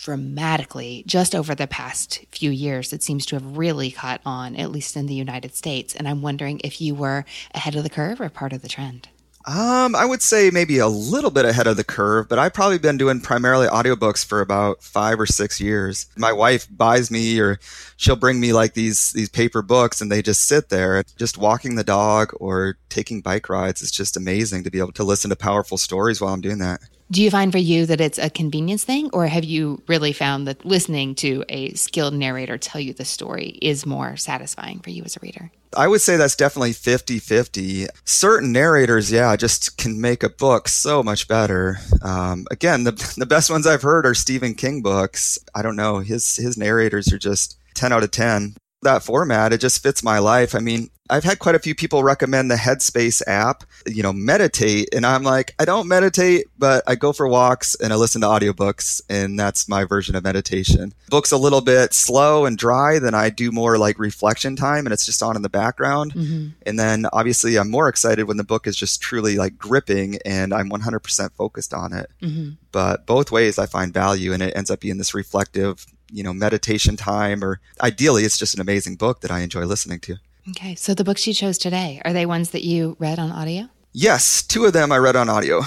dramatically 0.01 1.05
just 1.07 1.35
over 1.35 1.55
the 1.55 1.67
past 1.67 2.25
few 2.33 2.51
years. 2.51 2.93
It 2.93 3.03
seems 3.03 3.27
to 3.27 3.37
have 3.37 3.57
really 3.57 3.91
caught 3.91 4.23
on, 4.25 4.57
at 4.57 4.73
least 4.73 4.97
in 4.97 5.07
the 5.07 5.15
United 5.15 5.55
States. 5.55 5.95
And 5.95 6.09
I'm 6.09 6.23
wondering 6.23 6.61
if 6.65 6.81
you 6.81 6.95
were 6.95 7.27
ahead 7.55 7.77
of 7.77 7.83
the 7.83 7.91
curve 7.91 8.21
or 8.21 8.31
part 8.31 8.53
of 8.53 8.63
the 8.63 8.69
trend. 8.69 9.09
Um, 9.47 9.95
I 9.95 10.05
would 10.05 10.21
say 10.21 10.51
maybe 10.51 10.79
a 10.79 10.89
little 10.89 11.31
bit 11.31 11.47
ahead 11.47 11.67
of 11.67 11.77
the 11.77 11.85
curve, 11.85 12.29
but 12.29 12.39
I've 12.39 12.53
probably 12.53 12.79
been 12.79 12.99
doing 12.99 13.21
primarily 13.21 13.67
audiobooks 13.67 14.25
for 14.25 14.41
about 14.41 14.83
five 14.83 15.19
or 15.19 15.25
six 15.27 15.61
years. 15.61 16.07
My 16.17 16.33
wife 16.33 16.67
buys 16.71 17.11
me 17.11 17.39
or 17.41 17.59
she'll 17.97 18.17
bring 18.17 18.39
me 18.39 18.53
like 18.53 18.75
these 18.75 19.13
these 19.13 19.31
paper 19.31 19.63
books 19.63 20.01
and 20.01 20.13
they 20.13 20.21
just 20.21 20.47
sit 20.47 20.69
there. 20.69 21.03
Just 21.17 21.39
walking 21.39 21.75
the 21.75 21.85
dog 21.85 22.33
or 22.39 22.77
taking 22.91 23.23
bike 23.23 23.49
rides 23.49 23.81
is 23.81 23.91
just 23.91 24.17
amazing 24.17 24.65
to 24.65 24.71
be 24.71 24.79
able 24.79 24.93
to 24.93 25.05
listen 25.05 25.31
to 25.31 25.37
powerful 25.37 25.79
stories 25.79 26.21
while 26.21 26.35
I'm 26.35 26.43
doing 26.43 26.59
that. 26.59 26.81
Do 27.13 27.23
you 27.25 27.31
find 27.31 27.51
for 27.51 27.59
you 27.59 27.87
that 27.87 28.01
it's 28.01 28.19
a 28.19 28.31
convenience 28.31 28.85
thing, 28.85 29.11
or 29.13 29.27
have 29.27 29.43
you 29.43 29.83
really 29.89 30.13
found 30.13 30.47
that 30.47 30.65
listening 30.65 31.17
to 31.17 31.45
a 31.49 31.75
skilled 31.75 32.15
narrator 32.15 32.57
tell 32.57 32.81
you 32.81 32.93
the 32.93 33.05
story 33.05 33.59
is 33.61 33.85
more 33.85 34.17
satisfying 34.17 34.79
for 34.79 34.91
you 34.91 35.03
as 35.03 35.17
a 35.17 35.21
reader? 35.21 35.51
I 35.77 35.89
would 35.89 36.01
say 36.01 36.17
that's 36.17 36.37
definitely 36.37 36.73
50 36.73 37.19
50. 37.19 37.87
Certain 38.05 38.53
narrators, 38.53 39.11
yeah, 39.11 39.35
just 39.35 39.77
can 39.77 40.01
make 40.01 40.23
a 40.23 40.31
book 40.31 40.69
so 40.69 41.03
much 41.03 41.27
better. 41.27 41.79
Um, 42.01 42.47
again, 42.53 42.85
the, 42.85 42.93
the 43.17 43.27
best 43.27 43.51
ones 43.51 43.67
I've 43.67 43.83
heard 43.83 44.07
are 44.07 44.15
Stephen 44.15 44.55
King 44.55 44.81
books. 44.81 45.37
I 45.53 45.63
don't 45.63 45.77
know, 45.77 45.99
his, 45.99 46.37
his 46.37 46.57
narrators 46.57 47.13
are 47.13 47.19
just 47.19 47.59
10 47.75 47.93
out 47.93 48.05
of 48.05 48.13
10 48.13 48.55
that 48.83 49.03
format. 49.03 49.53
It 49.53 49.61
just 49.61 49.83
fits 49.83 50.03
my 50.03 50.19
life. 50.19 50.55
I 50.55 50.61
mean, 50.61 50.91
I've 51.11 51.25
had 51.25 51.39
quite 51.41 51.55
a 51.55 51.59
few 51.59 51.75
people 51.75 52.03
recommend 52.03 52.51
the 52.51 52.57
Headspace 52.57 53.21
app, 53.27 53.65
you 53.87 54.03
know, 54.03 54.13
meditate. 54.13 54.89
And 54.95 55.05
I'm 55.05 55.23
like, 55.23 55.55
I 55.59 55.65
don't 55.65 55.89
meditate, 55.89 56.47
but 56.59 56.85
I 56.87 56.95
go 56.95 57.13
for 57.13 57.27
walks 57.27 57.75
and 57.75 57.93
I 57.93 57.97
listen 57.97 58.21
to 58.21 58.29
audiobooks. 58.29 59.03
And 59.11 59.39
that's 59.39 59.69
my 59.69 59.85
version 59.85 60.15
of 60.15 60.23
meditation. 60.23 60.95
Book's 61.09 61.33
a 61.33 61.37
little 61.37 61.61
bit 61.61 61.93
slow 61.93 62.47
and 62.47 62.57
dry 62.57 62.99
Then 62.99 63.15
I 63.15 63.31
do 63.31 63.51
more 63.51 63.77
like 63.79 63.99
reflection 63.99 64.57
time 64.57 64.87
and 64.87 64.93
it's 64.93 65.05
just 65.05 65.23
on 65.23 65.37
in 65.37 65.43
the 65.43 65.49
background. 65.49 66.15
Mm-hmm. 66.15 66.49
And 66.65 66.79
then 66.79 67.07
obviously 67.13 67.57
I'm 67.57 67.71
more 67.71 67.89
excited 67.89 68.29
when 68.29 68.37
the 68.37 68.45
book 68.45 68.67
is 68.67 68.77
just 68.77 69.01
truly 69.01 69.37
like 69.37 69.59
gripping 69.59 70.19
and 70.25 70.55
I'm 70.55 70.71
100% 70.71 71.33
focused 71.33 71.75
on 71.75 71.93
it. 71.93 72.11
Mm-hmm. 72.23 72.51
But 72.73 73.07
both 73.07 73.33
ways 73.33 73.59
I 73.59 73.67
find 73.67 73.93
value 73.93 74.33
and 74.33 74.43
it 74.43 74.57
ends 74.57 74.71
up 74.71 74.81
being 74.81 74.99
this 74.99 75.15
reflective, 75.15 75.87
you 76.13 76.23
know, 76.23 76.33
meditation 76.33 76.97
time 76.97 77.43
or 77.43 77.61
ideally 77.81 78.25
it's 78.25 78.39
just 78.39 78.55
an 78.55 78.61
amazing 78.61 78.97
book 78.97 79.21
that 79.23 79.31
I 79.31 79.41
enjoy 79.41 79.65
listening 79.65 80.01
to. 80.01 80.19
Okay. 80.49 80.75
So 80.75 80.95
the 80.95 81.05
books 81.05 81.27
you 81.27 81.35
chose 81.35 81.59
today, 81.59 82.01
are 82.05 82.13
they 82.13 82.27
ones 82.27 82.51
that 82.51 82.65
you 82.65 82.97
read 82.99 83.19
on 83.19 83.31
audio? 83.31 83.69
Yes, 83.93 84.43
two 84.43 84.65
of 84.65 84.73
them 84.73 84.93
I 84.93 84.99
read 84.99 85.17
on 85.17 85.29
audio. 85.29 85.63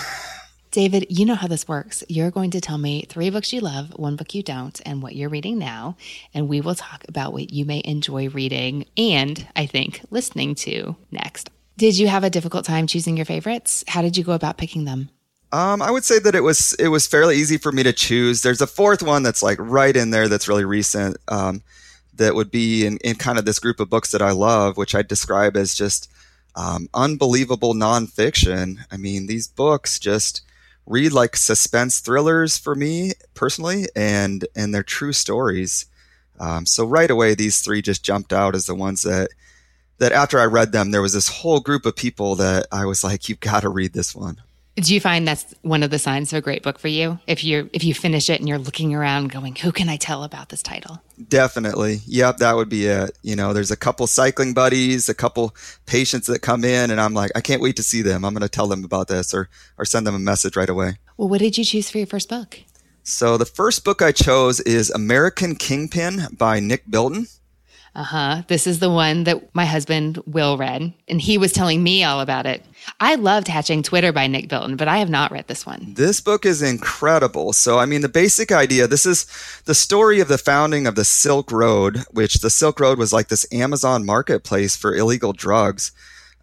David, 0.71 1.05
you 1.09 1.25
know 1.25 1.35
how 1.35 1.47
this 1.47 1.67
works. 1.67 2.03
You're 2.09 2.31
going 2.31 2.49
to 2.51 2.59
tell 2.59 2.79
me 2.79 3.05
three 3.07 3.29
books 3.29 3.53
you 3.53 3.61
love, 3.61 3.91
one 3.95 4.15
book 4.15 4.33
you 4.33 4.41
don't, 4.41 4.81
and 4.87 5.03
what 5.03 5.15
you're 5.15 5.29
reading 5.29 5.59
now. 5.59 5.97
And 6.33 6.49
we 6.49 6.61
will 6.61 6.73
talk 6.73 7.05
about 7.07 7.31
what 7.31 7.53
you 7.53 7.63
may 7.63 7.83
enjoy 7.85 8.29
reading 8.29 8.85
and, 8.97 9.47
I 9.55 9.67
think, 9.67 10.01
listening 10.09 10.55
to 10.55 10.95
next. 11.11 11.51
Did 11.77 11.97
you 11.97 12.07
have 12.07 12.23
a 12.23 12.29
difficult 12.29 12.65
time 12.65 12.87
choosing 12.87 13.17
your 13.17 13.25
favorites? 13.25 13.83
How 13.87 14.01
did 14.01 14.17
you 14.17 14.23
go 14.23 14.31
about 14.31 14.57
picking 14.57 14.85
them? 14.85 15.09
Um, 15.51 15.83
I 15.83 15.91
would 15.91 16.03
say 16.03 16.17
that 16.17 16.33
it 16.33 16.41
was 16.41 16.73
it 16.79 16.87
was 16.87 17.05
fairly 17.05 17.35
easy 17.35 17.57
for 17.57 17.71
me 17.71 17.83
to 17.83 17.93
choose. 17.93 18.41
There's 18.41 18.61
a 18.61 18.65
fourth 18.65 19.03
one 19.03 19.21
that's 19.21 19.43
like 19.43 19.59
right 19.59 19.95
in 19.95 20.09
there 20.09 20.27
that's 20.27 20.47
really 20.47 20.65
recent. 20.65 21.17
Um, 21.27 21.61
that 22.15 22.35
would 22.35 22.51
be 22.51 22.85
in, 22.85 22.97
in 22.97 23.15
kind 23.15 23.37
of 23.39 23.45
this 23.45 23.59
group 23.59 23.79
of 23.79 23.89
books 23.89 24.11
that 24.11 24.21
I 24.21 24.31
love, 24.31 24.77
which 24.77 24.95
I 24.95 25.01
describe 25.01 25.57
as 25.57 25.73
just 25.73 26.11
um, 26.55 26.87
unbelievable 26.93 27.73
nonfiction. 27.73 28.77
I 28.91 28.97
mean, 28.97 29.27
these 29.27 29.47
books 29.47 29.99
just 29.99 30.41
read 30.85 31.13
like 31.13 31.35
suspense 31.35 31.99
thrillers 31.99 32.57
for 32.57 32.75
me 32.75 33.13
personally, 33.33 33.87
and 33.95 34.45
and 34.55 34.73
they're 34.73 34.83
true 34.83 35.13
stories. 35.13 35.85
Um, 36.39 36.65
so 36.65 36.85
right 36.85 37.09
away, 37.09 37.35
these 37.35 37.61
three 37.61 37.81
just 37.81 38.03
jumped 38.03 38.33
out 38.33 38.55
as 38.55 38.65
the 38.65 38.75
ones 38.75 39.03
that 39.03 39.29
that 39.99 40.11
after 40.11 40.39
I 40.39 40.45
read 40.45 40.71
them, 40.71 40.91
there 40.91 41.01
was 41.01 41.13
this 41.13 41.29
whole 41.29 41.59
group 41.59 41.85
of 41.85 41.95
people 41.95 42.35
that 42.35 42.67
I 42.71 42.85
was 42.85 43.03
like, 43.03 43.29
"You've 43.29 43.39
got 43.39 43.61
to 43.61 43.69
read 43.69 43.93
this 43.93 44.15
one." 44.15 44.41
Do 44.75 44.93
you 44.93 44.99
find 44.99 45.27
that's 45.27 45.53
one 45.61 45.83
of 45.83 45.91
the 45.91 45.99
signs 45.99 46.33
of 46.33 46.37
a 46.37 46.41
great 46.41 46.63
book 46.63 46.79
for 46.79 46.87
you? 46.87 47.19
If 47.27 47.43
you 47.43 47.69
if 47.73 47.83
you 47.83 47.93
finish 47.93 48.27
it 48.27 48.39
and 48.39 48.49
you're 48.49 48.57
looking 48.57 48.95
around 48.95 49.31
going, 49.31 49.55
who 49.55 49.71
can 49.71 49.87
I 49.87 49.97
tell 49.97 50.23
about 50.23 50.49
this 50.49 50.63
title? 50.63 50.99
Definitely. 51.27 52.01
Yep, 52.07 52.37
that 52.37 52.55
would 52.55 52.69
be 52.69 52.87
it. 52.87 53.15
You 53.21 53.35
know, 53.35 53.53
there's 53.53 53.69
a 53.69 53.77
couple 53.77 54.07
cycling 54.07 54.55
buddies, 54.55 55.09
a 55.09 55.13
couple 55.13 55.55
patients 55.85 56.25
that 56.25 56.41
come 56.41 56.63
in 56.63 56.89
and 56.89 56.99
I'm 56.99 57.13
like, 57.13 57.31
I 57.35 57.41
can't 57.41 57.61
wait 57.61 57.75
to 57.75 57.83
see 57.83 58.01
them. 58.01 58.25
I'm 58.25 58.33
going 58.33 58.41
to 58.41 58.49
tell 58.49 58.67
them 58.67 58.83
about 58.83 59.09
this 59.09 59.31
or 59.31 59.47
or 59.77 59.85
send 59.85 60.07
them 60.07 60.15
a 60.15 60.19
message 60.19 60.55
right 60.55 60.69
away. 60.69 60.97
Well, 61.17 61.29
what 61.29 61.39
did 61.39 61.55
you 61.55 61.63
choose 61.63 61.91
for 61.91 61.99
your 61.99 62.07
first 62.07 62.27
book? 62.27 62.59
So 63.03 63.37
the 63.37 63.45
first 63.45 63.83
book 63.83 64.01
I 64.01 64.11
chose 64.11 64.59
is 64.61 64.89
American 64.89 65.55
Kingpin 65.55 66.29
by 66.35 66.59
Nick 66.59 66.89
Bilton. 66.89 67.27
Uh 67.95 68.03
huh. 68.03 68.41
This 68.47 68.65
is 68.65 68.79
the 68.79 68.89
one 68.89 69.25
that 69.25 69.53
my 69.53 69.65
husband 69.65 70.19
Will 70.25 70.57
read, 70.57 70.93
and 71.07 71.21
he 71.21 71.37
was 71.37 71.51
telling 71.51 71.83
me 71.83 72.03
all 72.03 72.21
about 72.21 72.47
it. 72.47 72.65
I 72.99 73.15
loved 73.15 73.47
Hatching 73.47 73.83
Twitter 73.83 74.11
by 74.11 74.25
Nick 74.25 74.49
Bilton, 74.49 74.77
but 74.77 74.87
I 74.87 74.97
have 74.97 75.11
not 75.11 75.31
read 75.31 75.47
this 75.47 75.63
one. 75.63 75.93
This 75.93 76.19
book 76.19 76.43
is 76.43 76.63
incredible. 76.63 77.53
So, 77.53 77.77
I 77.77 77.85
mean, 77.85 78.01
the 78.01 78.09
basic 78.09 78.51
idea 78.51 78.87
this 78.87 79.05
is 79.05 79.27
the 79.65 79.75
story 79.75 80.19
of 80.19 80.27
the 80.27 80.39
founding 80.39 80.87
of 80.87 80.95
the 80.95 81.05
Silk 81.05 81.51
Road, 81.51 81.99
which 82.09 82.35
the 82.35 82.49
Silk 82.49 82.79
Road 82.79 82.97
was 82.97 83.13
like 83.13 83.27
this 83.27 83.45
Amazon 83.51 84.05
marketplace 84.05 84.75
for 84.75 84.95
illegal 84.95 85.31
drugs. 85.31 85.91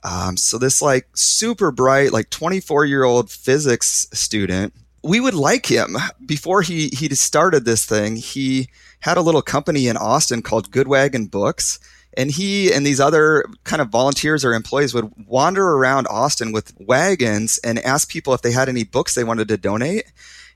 Um, 0.04 0.36
so, 0.36 0.56
this 0.56 0.80
like 0.80 1.08
super 1.14 1.72
bright, 1.72 2.12
like 2.12 2.30
24 2.30 2.84
year 2.84 3.02
old 3.02 3.28
physics 3.28 4.06
student, 4.12 4.72
we 5.02 5.18
would 5.18 5.34
like 5.34 5.66
him 5.66 5.96
before 6.24 6.62
he, 6.62 6.90
he 6.90 7.12
started 7.16 7.64
this 7.64 7.84
thing. 7.84 8.14
He, 8.14 8.68
had 9.00 9.16
a 9.16 9.22
little 9.22 9.42
company 9.42 9.88
in 9.88 9.96
Austin 9.96 10.42
called 10.42 10.70
Good 10.70 10.88
Wagon 10.88 11.26
Books. 11.26 11.78
And 12.16 12.30
he 12.30 12.72
and 12.72 12.84
these 12.84 13.00
other 13.00 13.44
kind 13.62 13.80
of 13.80 13.88
volunteers 13.88 14.44
or 14.44 14.52
employees 14.52 14.92
would 14.94 15.12
wander 15.26 15.64
around 15.64 16.08
Austin 16.08 16.50
with 16.50 16.74
wagons 16.80 17.60
and 17.62 17.78
ask 17.78 18.10
people 18.10 18.34
if 18.34 18.42
they 18.42 18.50
had 18.50 18.68
any 18.68 18.82
books 18.82 19.14
they 19.14 19.24
wanted 19.24 19.46
to 19.48 19.56
donate. 19.56 20.10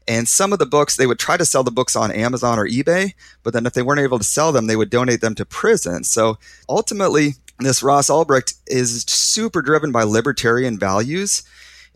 And 0.06 0.28
some 0.28 0.52
of 0.52 0.58
the 0.58 0.66
books, 0.66 0.96
they 0.96 1.06
would 1.06 1.18
try 1.18 1.36
to 1.36 1.44
sell 1.44 1.62
the 1.62 1.70
books 1.70 1.96
on 1.96 2.10
Amazon 2.10 2.58
or 2.58 2.66
eBay, 2.66 3.14
but 3.42 3.54
then 3.54 3.66
if 3.66 3.72
they 3.72 3.82
weren't 3.82 4.00
able 4.00 4.18
to 4.18 4.24
sell 4.24 4.52
them, 4.52 4.66
they 4.66 4.76
would 4.76 4.90
donate 4.90 5.20
them 5.20 5.34
to 5.36 5.46
prison. 5.46 6.04
So 6.04 6.38
ultimately, 6.68 7.34
this 7.58 7.82
Ross 7.82 8.10
Ulbricht 8.10 8.58
is 8.66 9.02
super 9.02 9.62
driven 9.62 9.92
by 9.92 10.02
libertarian 10.02 10.78
values. 10.78 11.42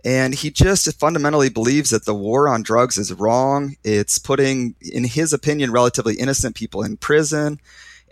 And 0.04 0.34
he 0.34 0.50
just 0.50 0.92
fundamentally 0.98 1.48
believes 1.48 1.90
that 1.90 2.04
the 2.04 2.14
war 2.14 2.48
on 2.48 2.62
drugs 2.62 2.98
is 2.98 3.12
wrong. 3.12 3.76
It's 3.82 4.18
putting, 4.18 4.76
in 4.80 5.04
his 5.04 5.32
opinion, 5.32 5.72
relatively 5.72 6.14
innocent 6.14 6.54
people 6.54 6.82
in 6.82 6.96
prison 6.96 7.60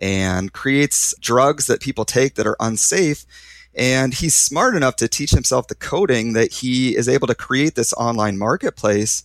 and 0.01 0.53
creates 0.53 1.14
drugs 1.20 1.66
that 1.66 1.81
people 1.81 2.05
take 2.05 2.35
that 2.35 2.46
are 2.46 2.57
unsafe. 2.61 3.25
And 3.75 4.14
he's 4.14 4.35
smart 4.35 4.75
enough 4.75 4.96
to 4.96 5.09
teach 5.09 5.31
himself 5.31 5.68
the 5.68 5.75
coding 5.75 6.33
that 6.33 6.53
he 6.53 6.96
is 6.96 7.09
able 7.09 7.27
to 7.29 7.35
create 7.35 7.75
this 7.75 7.92
online 7.94 8.37
marketplace 8.37 9.22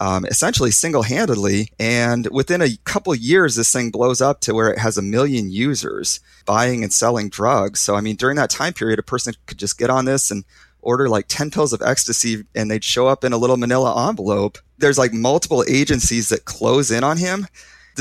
um, 0.00 0.24
essentially 0.26 0.70
single 0.70 1.02
handedly. 1.02 1.70
And 1.78 2.28
within 2.30 2.62
a 2.62 2.76
couple 2.84 3.14
years, 3.14 3.56
this 3.56 3.72
thing 3.72 3.90
blows 3.90 4.20
up 4.20 4.40
to 4.40 4.54
where 4.54 4.70
it 4.70 4.78
has 4.78 4.98
a 4.98 5.02
million 5.02 5.50
users 5.50 6.20
buying 6.44 6.82
and 6.82 6.92
selling 6.92 7.28
drugs. 7.28 7.80
So, 7.80 7.94
I 7.94 8.00
mean, 8.00 8.16
during 8.16 8.36
that 8.36 8.50
time 8.50 8.72
period, 8.72 8.98
a 8.98 9.02
person 9.02 9.34
could 9.46 9.58
just 9.58 9.78
get 9.78 9.90
on 9.90 10.04
this 10.04 10.30
and 10.30 10.44
order 10.84 11.08
like 11.08 11.26
10 11.28 11.50
pills 11.50 11.72
of 11.72 11.82
ecstasy 11.82 12.44
and 12.54 12.70
they'd 12.70 12.84
show 12.84 13.06
up 13.06 13.24
in 13.24 13.32
a 13.32 13.38
little 13.38 13.56
manila 13.56 14.08
envelope. 14.08 14.58
There's 14.78 14.98
like 14.98 15.12
multiple 15.12 15.64
agencies 15.68 16.28
that 16.28 16.44
close 16.44 16.90
in 16.90 17.04
on 17.04 17.18
him. 17.18 17.46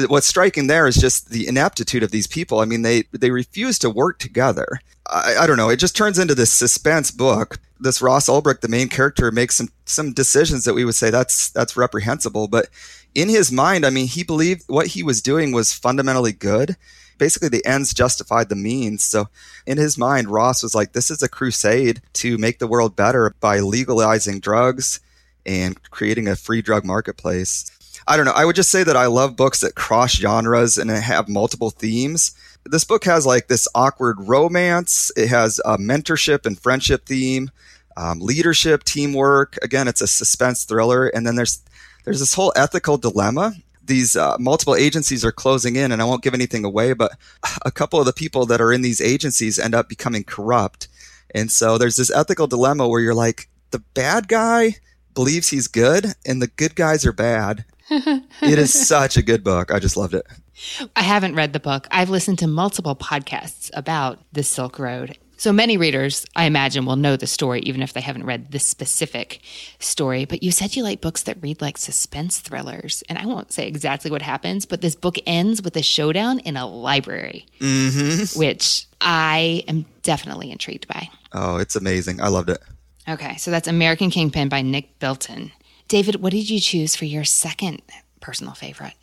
What's 0.08 0.28
striking 0.28 0.68
there 0.68 0.88
is 0.88 0.96
just 0.96 1.30
the 1.30 1.48
ineptitude 1.48 2.02
of 2.02 2.12
these 2.12 2.28
people. 2.28 2.60
I 2.60 2.66
mean, 2.66 2.82
they, 2.82 3.04
they 3.12 3.30
refuse 3.30 3.78
to 3.80 3.90
work 3.90 4.18
together. 4.20 4.80
I, 5.08 5.36
I 5.42 5.48
don't 5.48 5.58
know. 5.58 5.70
It 5.70 5.78
just 5.78 5.96
turns 5.96 6.18
into 6.18 6.34
this 6.34 6.52
suspense 6.52 7.12
book. 7.12 7.60
This 7.80 8.02
Ross 8.02 8.28
Ulbricht, 8.28 8.62
the 8.62 8.70
main 8.70 8.90
character, 8.90 9.32
makes 9.32 9.56
some, 9.56 9.70
some 9.86 10.14
decisions 10.14 10.64
that 10.66 10.74
we 10.74 10.86
would 10.86 10.96
say 10.96 11.10
that's, 11.10 11.50
that's 11.50 11.78
reprehensible. 11.78 12.48
But 12.48 12.70
in 13.14 13.30
his 13.30 13.52
mind, 13.52 13.86
I 13.86 13.92
mean, 13.92 14.08
he 14.08 14.24
believed 14.24 14.64
what 14.68 14.88
he 14.88 15.04
was 15.04 15.22
doing 15.22 15.52
was 15.52 15.74
fundamentally 15.74 16.32
good 16.32 16.76
basically 17.18 17.50
the 17.50 17.66
ends 17.66 17.94
justified 17.94 18.50
the 18.50 18.56
means. 18.56 19.04
So 19.04 19.28
in 19.66 19.78
his 19.78 19.98
mind, 19.98 20.30
Ross 20.30 20.64
was 20.64 20.76
like, 20.76 20.94
this 20.94 21.10
is 21.12 21.22
a 21.24 21.30
crusade 21.30 22.02
to 22.14 22.38
make 22.38 22.60
the 22.60 22.68
world 22.68 22.96
better 22.96 23.34
by 23.40 23.60
legalizing 23.60 24.40
drugs 24.40 25.00
and 25.46 25.82
creating 25.92 26.28
a 26.28 26.36
free 26.36 26.62
drug 26.62 26.86
marketplace. 26.86 27.70
I 28.08 28.18
don't 28.18 28.26
know. 28.26 28.34
I 28.34 28.46
would 28.46 28.56
just 28.56 28.72
say 28.72 28.84
that 28.84 28.98
I 28.98 29.06
love 29.06 29.38
books 29.38 29.62
that 29.62 29.76
cross 29.76 30.14
genres 30.14 30.78
and 30.78 30.90
have 30.90 31.30
multiple 31.30 31.70
themes. 31.70 32.32
This 32.66 32.84
book 32.84 33.04
has 33.06 33.26
like 33.26 33.48
this 33.48 33.68
awkward 33.76 34.18
romance. 34.20 35.12
It 35.16 35.30
has 35.30 35.60
a 35.66 35.78
mentorship 35.78 36.46
and 36.46 36.60
friendship 36.60 37.06
theme, 37.06 37.52
um, 37.96 38.20
leadership, 38.20 38.84
teamwork. 38.84 39.58
Again, 39.62 39.88
it's 39.88 40.02
a 40.02 40.08
suspense 40.08 40.64
thriller. 40.66 41.08
And 41.08 41.26
then 41.26 41.36
there's 41.36 41.62
there's 42.04 42.20
this 42.20 42.34
whole 42.34 42.52
ethical 42.56 42.98
dilemma 42.98 43.54
these 43.86 44.16
uh, 44.16 44.38
multiple 44.40 44.76
agencies 44.76 45.26
are 45.26 45.32
closing 45.32 45.76
in, 45.76 45.92
and 45.92 46.02
I 46.02 46.06
won't 46.06 46.24
give 46.24 46.34
anything 46.34 46.64
away, 46.66 46.94
but 46.94 47.12
a 47.66 47.72
couple 47.72 48.00
of 48.00 48.06
the 48.06 48.14
people 48.14 48.46
that 48.46 48.62
are 48.62 48.72
in 48.72 48.82
these 48.82 49.02
agencies 49.02 49.60
end 49.60 49.76
up 49.76 49.90
becoming 49.90 50.24
corrupt. 50.24 50.88
And 51.36 51.52
so 51.52 51.78
there's 51.78 51.96
this 51.96 52.12
ethical 52.12 52.48
dilemma 52.48 52.88
where 52.88 53.02
you're 53.02 53.14
like, 53.14 53.50
the 53.72 53.80
bad 53.80 54.28
guy 54.28 54.78
believes 55.14 55.50
he's 55.50 55.68
good, 55.68 56.14
and 56.26 56.42
the 56.42 56.48
good 56.48 56.76
guys 56.76 57.06
are 57.06 57.14
bad. 57.14 57.66
it 57.90 58.60
is 58.60 58.74
such 58.74 59.18
a 59.18 59.22
good 59.22 59.44
book. 59.44 59.72
I 59.72 59.80
just 59.80 59.98
loved 59.98 60.14
it. 60.14 60.26
I 60.96 61.02
haven't 61.02 61.36
read 61.36 61.54
the 61.54 61.60
book. 61.60 61.88
I've 61.92 62.10
listened 62.10 62.40
to 62.40 62.48
multiple 62.48 62.96
podcasts 62.96 63.70
about 63.74 64.20
the 64.32 64.44
Silk 64.44 64.80
Road 64.80 65.18
So 65.44 65.52
many 65.52 65.76
readers, 65.76 66.26
I 66.38 66.46
imagine, 66.46 66.86
will 66.86 66.96
know 66.96 67.18
the 67.18 67.28
story 67.28 67.60
even 67.64 67.82
if 67.82 67.92
they 67.92 68.00
haven't 68.00 68.26
read 68.26 68.54
this 68.54 68.66
specific 68.66 69.42
story. 69.78 70.24
But 70.24 70.42
you 70.42 70.52
said 70.52 70.78
you 70.78 70.84
like 70.84 71.02
books 71.02 71.24
that 71.24 71.36
read 71.42 71.60
like 71.60 71.78
suspense 71.78 72.40
thrillers. 72.40 73.04
And 73.10 73.18
I 73.18 73.26
won't 73.26 73.52
say 73.52 73.68
exactly 73.68 74.10
what 74.10 74.22
happens, 74.22 74.66
but 74.66 74.80
this 74.80 74.96
book 74.96 75.18
ends 75.26 75.62
with 75.62 75.76
a 75.76 75.84
showdown 75.84 76.40
in 76.40 76.56
a 76.56 76.66
library, 76.66 77.46
mm-hmm. 77.60 78.40
which 78.40 78.86
I 79.02 79.66
am 79.68 79.86
definitely 80.02 80.50
intrigued 80.50 80.88
by. 80.88 81.10
Oh, 81.34 81.58
it's 81.58 81.76
amazing. 81.76 82.22
I 82.22 82.30
loved 82.30 82.50
it. 82.50 82.60
Okay, 83.10 83.36
so 83.36 83.52
that's 83.52 83.68
American 83.68 84.12
Kingpin 84.12 84.48
by 84.48 84.62
Nick 84.62 84.98
Bilton. 85.00 85.52
David, 85.90 86.22
what 86.22 86.32
did 86.32 86.50
you 86.50 86.62
choose 86.62 86.96
for 86.96 87.04
your 87.04 87.26
second 87.26 87.82
personal 88.22 88.54
favorite? 88.54 88.94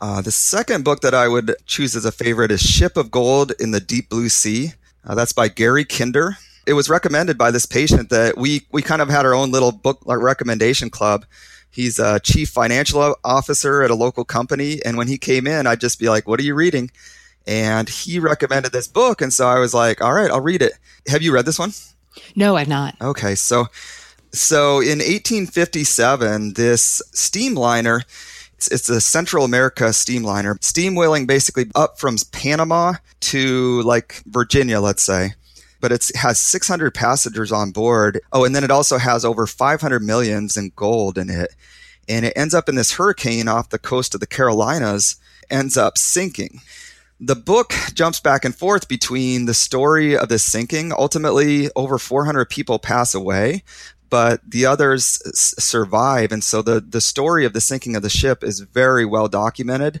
Uh, 0.00 0.22
the 0.22 0.32
second 0.32 0.82
book 0.82 1.02
that 1.02 1.14
I 1.14 1.28
would 1.28 1.54
choose 1.66 1.94
as 1.94 2.04
a 2.04 2.10
favorite 2.10 2.50
is 2.50 2.60
Ship 2.60 2.96
of 2.96 3.12
Gold 3.12 3.52
in 3.60 3.70
the 3.70 3.80
Deep 3.80 4.08
Blue 4.08 4.28
Sea. 4.28 4.72
Uh, 5.08 5.14
that's 5.14 5.32
by 5.32 5.48
Gary 5.48 5.84
Kinder. 5.84 6.36
It 6.66 6.74
was 6.74 6.90
recommended 6.90 7.38
by 7.38 7.50
this 7.50 7.64
patient 7.64 8.10
that 8.10 8.36
we 8.36 8.66
we 8.70 8.82
kind 8.82 9.00
of 9.00 9.08
had 9.08 9.24
our 9.24 9.34
own 9.34 9.50
little 9.50 9.72
book 9.72 10.02
recommendation 10.04 10.90
club. 10.90 11.24
He's 11.70 11.98
a 11.98 12.20
chief 12.20 12.50
financial 12.50 13.16
officer 13.24 13.82
at 13.82 13.90
a 13.90 13.94
local 13.94 14.24
company, 14.24 14.80
and 14.84 14.98
when 14.98 15.08
he 15.08 15.16
came 15.16 15.46
in, 15.46 15.66
I'd 15.66 15.80
just 15.80 15.98
be 15.98 16.10
like, 16.10 16.28
"What 16.28 16.38
are 16.40 16.42
you 16.42 16.54
reading?" 16.54 16.90
And 17.46 17.88
he 17.88 18.18
recommended 18.18 18.72
this 18.72 18.86
book, 18.86 19.22
and 19.22 19.32
so 19.32 19.48
I 19.48 19.58
was 19.58 19.72
like, 19.72 20.02
"All 20.02 20.12
right, 20.12 20.30
I'll 20.30 20.42
read 20.42 20.60
it." 20.60 20.72
Have 21.08 21.22
you 21.22 21.32
read 21.32 21.46
this 21.46 21.58
one? 21.58 21.72
No, 22.36 22.56
I've 22.56 22.68
not. 22.68 22.94
Okay, 23.00 23.34
so 23.34 23.68
so 24.32 24.80
in 24.80 24.98
1857, 24.98 26.52
this 26.52 27.00
steamliner 27.14 28.02
it's, 28.66 28.88
a 28.88 29.00
Central 29.00 29.44
America 29.44 29.84
steamliner, 29.84 30.62
steam 30.62 30.94
whaling 30.94 31.26
basically 31.26 31.70
up 31.74 31.98
from 31.98 32.16
Panama 32.32 32.94
to 33.20 33.82
like 33.82 34.22
Virginia, 34.26 34.80
let's 34.80 35.02
say. 35.02 35.34
But 35.80 35.92
it 35.92 36.10
has 36.16 36.40
600 36.40 36.92
passengers 36.92 37.52
on 37.52 37.70
board. 37.70 38.20
Oh, 38.32 38.44
and 38.44 38.54
then 38.54 38.64
it 38.64 38.70
also 38.70 38.98
has 38.98 39.24
over 39.24 39.46
500 39.46 40.00
millions 40.00 40.56
in 40.56 40.72
gold 40.74 41.16
in 41.16 41.30
it. 41.30 41.54
And 42.08 42.26
it 42.26 42.32
ends 42.34 42.54
up 42.54 42.68
in 42.68 42.74
this 42.74 42.92
hurricane 42.92 43.46
off 43.46 43.68
the 43.68 43.78
coast 43.78 44.14
of 44.14 44.20
the 44.20 44.26
Carolinas, 44.26 45.20
ends 45.48 45.76
up 45.76 45.96
sinking 45.96 46.60
the 47.20 47.36
book 47.36 47.74
jumps 47.94 48.20
back 48.20 48.44
and 48.44 48.54
forth 48.54 48.88
between 48.88 49.46
the 49.46 49.54
story 49.54 50.16
of 50.16 50.28
the 50.28 50.38
sinking. 50.38 50.92
Ultimately, 50.92 51.68
over 51.74 51.98
400 51.98 52.48
people 52.48 52.78
pass 52.78 53.14
away, 53.14 53.64
but 54.10 54.40
the 54.48 54.66
others 54.66 55.20
s- 55.26 55.54
survive. 55.58 56.32
And 56.32 56.42
so 56.42 56.62
the, 56.62 56.80
the 56.80 57.00
story 57.00 57.44
of 57.44 57.52
the 57.52 57.60
sinking 57.60 57.96
of 57.96 58.02
the 58.02 58.10
ship 58.10 58.42
is 58.42 58.60
very 58.60 59.04
well 59.04 59.28
documented. 59.28 60.00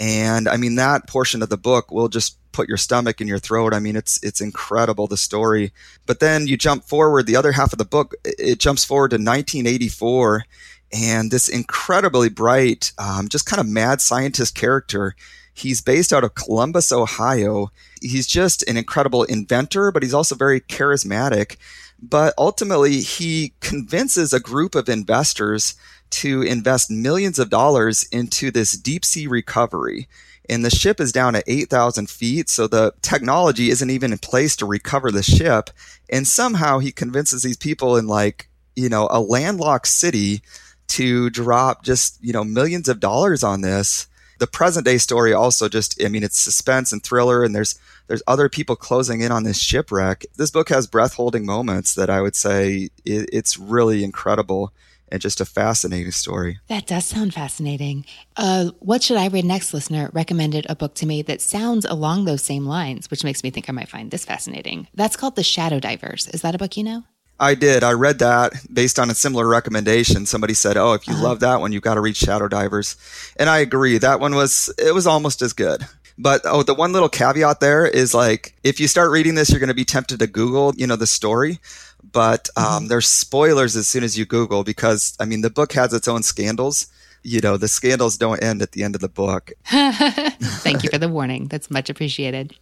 And 0.00 0.48
I 0.48 0.56
mean, 0.56 0.76
that 0.76 1.06
portion 1.06 1.42
of 1.42 1.48
the 1.48 1.56
book 1.56 1.90
will 1.90 2.08
just 2.08 2.38
put 2.52 2.68
your 2.68 2.76
stomach 2.76 3.20
in 3.20 3.28
your 3.28 3.38
throat. 3.38 3.72
I 3.72 3.78
mean, 3.78 3.96
it's, 3.96 4.22
it's 4.22 4.40
incredible, 4.40 5.06
the 5.06 5.16
story. 5.16 5.72
But 6.06 6.20
then 6.20 6.46
you 6.46 6.56
jump 6.56 6.84
forward, 6.84 7.26
the 7.26 7.36
other 7.36 7.52
half 7.52 7.72
of 7.72 7.78
the 7.78 7.84
book, 7.84 8.14
it 8.24 8.58
jumps 8.58 8.84
forward 8.84 9.10
to 9.10 9.16
1984 9.16 10.44
and 10.92 11.30
this 11.30 11.48
incredibly 11.48 12.28
bright, 12.28 12.92
um, 12.98 13.28
just 13.28 13.46
kind 13.46 13.60
of 13.60 13.66
mad 13.66 14.00
scientist 14.00 14.54
character. 14.54 15.16
He's 15.54 15.80
based 15.80 16.12
out 16.12 16.24
of 16.24 16.34
Columbus, 16.34 16.92
Ohio. 16.92 17.70
He's 18.00 18.26
just 18.26 18.62
an 18.68 18.76
incredible 18.76 19.24
inventor, 19.24 19.90
but 19.90 20.02
he's 20.02 20.14
also 20.14 20.34
very 20.34 20.60
charismatic. 20.60 21.56
But 22.02 22.34
ultimately, 22.36 23.00
he 23.00 23.54
convinces 23.60 24.32
a 24.32 24.40
group 24.40 24.74
of 24.74 24.88
investors 24.88 25.74
to 26.10 26.42
invest 26.42 26.90
millions 26.90 27.38
of 27.38 27.48
dollars 27.48 28.02
into 28.10 28.50
this 28.50 28.72
deep 28.72 29.04
sea 29.04 29.28
recovery. 29.28 30.08
And 30.50 30.64
the 30.64 30.70
ship 30.70 31.00
is 31.00 31.12
down 31.12 31.36
at 31.36 31.44
8,000 31.46 32.10
feet, 32.10 32.50
so 32.50 32.66
the 32.66 32.92
technology 33.00 33.70
isn't 33.70 33.90
even 33.90 34.12
in 34.12 34.18
place 34.18 34.56
to 34.56 34.66
recover 34.66 35.12
the 35.12 35.22
ship. 35.22 35.70
And 36.10 36.26
somehow 36.26 36.80
he 36.80 36.90
convinces 36.90 37.42
these 37.42 37.56
people 37.56 37.96
in 37.96 38.08
like, 38.08 38.48
you 38.74 38.88
know, 38.88 39.06
a 39.10 39.20
landlocked 39.20 39.86
city 39.86 40.42
to 40.88 41.30
drop 41.30 41.84
just, 41.84 42.22
you 42.22 42.32
know, 42.32 42.42
millions 42.42 42.88
of 42.88 42.98
dollars 42.98 43.44
on 43.44 43.60
this 43.60 44.08
the 44.42 44.46
present 44.48 44.84
day 44.84 44.98
story 44.98 45.32
also 45.32 45.68
just 45.68 46.02
I 46.04 46.08
mean 46.08 46.24
it's 46.24 46.40
suspense 46.40 46.90
and 46.90 47.00
thriller 47.00 47.44
and 47.44 47.54
there's 47.54 47.78
there's 48.06 48.22
other 48.26 48.48
people 48.48 48.76
closing 48.76 49.20
in 49.20 49.32
on 49.32 49.44
this 49.44 49.58
shipwreck. 49.58 50.24
This 50.36 50.50
book 50.50 50.68
has 50.68 50.86
breath 50.86 51.14
holding 51.14 51.46
moments 51.46 51.94
that 51.94 52.10
I 52.10 52.20
would 52.20 52.36
say 52.36 52.90
it, 53.04 53.28
it's 53.32 53.58
really 53.58 54.04
incredible 54.04 54.72
and 55.12 55.20
just 55.20 55.40
a 55.40 55.44
fascinating 55.44 56.10
story. 56.10 56.58
That 56.68 56.86
does 56.86 57.04
sound 57.04 57.34
fascinating. 57.34 58.06
Uh, 58.34 58.70
what 58.78 59.02
should 59.02 59.18
I 59.18 59.28
read 59.28 59.44
next? 59.44 59.74
Listener 59.74 60.10
recommended 60.14 60.66
a 60.68 60.74
book 60.74 60.94
to 60.96 61.06
me 61.06 61.20
that 61.22 61.42
sounds 61.42 61.84
along 61.84 62.24
those 62.24 62.42
same 62.42 62.64
lines, 62.64 63.10
which 63.10 63.22
makes 63.22 63.44
me 63.44 63.50
think 63.50 63.68
I 63.68 63.72
might 63.72 63.90
find 63.90 64.10
this 64.10 64.24
fascinating. 64.24 64.88
That's 64.94 65.16
called 65.16 65.36
The 65.36 65.44
Shadow 65.44 65.80
Divers. 65.80 66.28
Is 66.28 66.40
that 66.40 66.54
a 66.54 66.58
book 66.58 66.78
you 66.78 66.84
know? 66.84 67.04
I 67.38 67.54
did. 67.54 67.82
I 67.82 67.92
read 67.92 68.20
that 68.20 68.52
based 68.72 68.98
on 68.98 69.10
a 69.10 69.14
similar 69.14 69.46
recommendation. 69.46 70.26
Somebody 70.26 70.54
said, 70.54 70.76
"Oh, 70.76 70.92
if 70.92 71.08
you 71.08 71.14
uh-huh. 71.14 71.24
love 71.24 71.40
that 71.40 71.60
one, 71.60 71.72
you've 71.72 71.82
got 71.82 71.94
to 71.94 72.00
read 72.00 72.16
Shadow 72.16 72.46
Divers," 72.46 72.94
and 73.36 73.50
I 73.50 73.58
agree. 73.58 73.98
That 73.98 74.20
one 74.20 74.36
was 74.36 74.72
it 74.78 74.94
was 74.94 75.08
almost 75.08 75.42
as 75.42 75.52
good. 75.52 75.84
But 76.18 76.42
oh, 76.44 76.62
the 76.62 76.74
one 76.74 76.92
little 76.92 77.08
caveat 77.08 77.60
there 77.60 77.86
is 77.86 78.14
like 78.14 78.54
if 78.62 78.80
you 78.80 78.88
start 78.88 79.10
reading 79.10 79.34
this, 79.34 79.50
you're 79.50 79.60
going 79.60 79.68
to 79.68 79.74
be 79.74 79.84
tempted 79.84 80.18
to 80.18 80.26
Google, 80.26 80.74
you 80.76 80.86
know, 80.86 80.96
the 80.96 81.06
story. 81.06 81.58
But 82.02 82.48
um, 82.56 82.64
mm-hmm. 82.64 82.86
there's 82.88 83.08
spoilers 83.08 83.76
as 83.76 83.88
soon 83.88 84.04
as 84.04 84.18
you 84.18 84.24
Google 84.24 84.64
because 84.64 85.16
I 85.20 85.24
mean 85.24 85.40
the 85.40 85.50
book 85.50 85.72
has 85.72 85.92
its 85.92 86.08
own 86.08 86.22
scandals. 86.22 86.86
You 87.24 87.40
know, 87.40 87.56
the 87.56 87.68
scandals 87.68 88.16
don't 88.16 88.42
end 88.42 88.62
at 88.62 88.72
the 88.72 88.82
end 88.82 88.96
of 88.96 89.00
the 89.00 89.08
book. 89.08 89.52
Thank 89.66 90.82
you 90.82 90.90
for 90.90 90.98
the 90.98 91.08
warning. 91.08 91.46
That's 91.46 91.70
much 91.70 91.88
appreciated. 91.88 92.56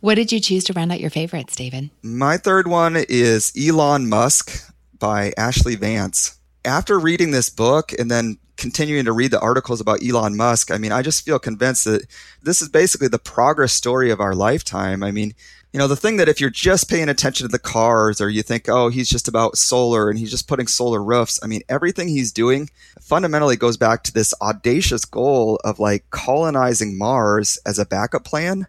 What 0.00 0.14
did 0.14 0.32
you 0.32 0.40
choose 0.40 0.64
to 0.64 0.72
round 0.72 0.90
out 0.90 1.00
your 1.00 1.10
favorites, 1.10 1.54
David? 1.54 1.90
My 2.02 2.38
third 2.38 2.66
one 2.66 2.96
is 2.96 3.52
Elon 3.56 4.08
Musk 4.08 4.72
by 4.98 5.32
Ashlee 5.36 5.78
Vance. 5.78 6.38
After 6.64 6.98
reading 6.98 7.30
this 7.30 7.50
book 7.50 7.92
and 7.98 8.10
then 8.10 8.38
continuing 8.60 9.06
to 9.06 9.12
read 9.12 9.30
the 9.30 9.40
articles 9.40 9.80
about 9.80 10.04
Elon 10.06 10.36
Musk, 10.36 10.70
I 10.70 10.76
mean, 10.76 10.92
I 10.92 11.00
just 11.00 11.24
feel 11.24 11.38
convinced 11.38 11.86
that 11.86 12.06
this 12.42 12.60
is 12.60 12.68
basically 12.68 13.08
the 13.08 13.18
progress 13.18 13.72
story 13.72 14.10
of 14.10 14.20
our 14.20 14.34
lifetime. 14.34 15.02
I 15.02 15.10
mean, 15.10 15.34
you 15.72 15.78
know, 15.78 15.88
the 15.88 15.96
thing 15.96 16.18
that 16.18 16.28
if 16.28 16.40
you're 16.40 16.50
just 16.50 16.90
paying 16.90 17.08
attention 17.08 17.46
to 17.46 17.50
the 17.50 17.58
cars 17.58 18.20
or 18.20 18.28
you 18.28 18.42
think, 18.42 18.68
oh, 18.68 18.88
he's 18.88 19.08
just 19.08 19.28
about 19.28 19.56
solar 19.56 20.10
and 20.10 20.18
he's 20.18 20.30
just 20.30 20.46
putting 20.46 20.66
solar 20.66 21.02
roofs, 21.02 21.40
I 21.42 21.46
mean, 21.46 21.62
everything 21.68 22.08
he's 22.08 22.32
doing 22.32 22.68
fundamentally 23.00 23.56
goes 23.56 23.78
back 23.78 24.02
to 24.04 24.12
this 24.12 24.34
audacious 24.42 25.06
goal 25.06 25.58
of 25.64 25.78
like 25.78 26.10
colonizing 26.10 26.98
Mars 26.98 27.58
as 27.64 27.78
a 27.78 27.86
backup 27.86 28.24
plan. 28.24 28.66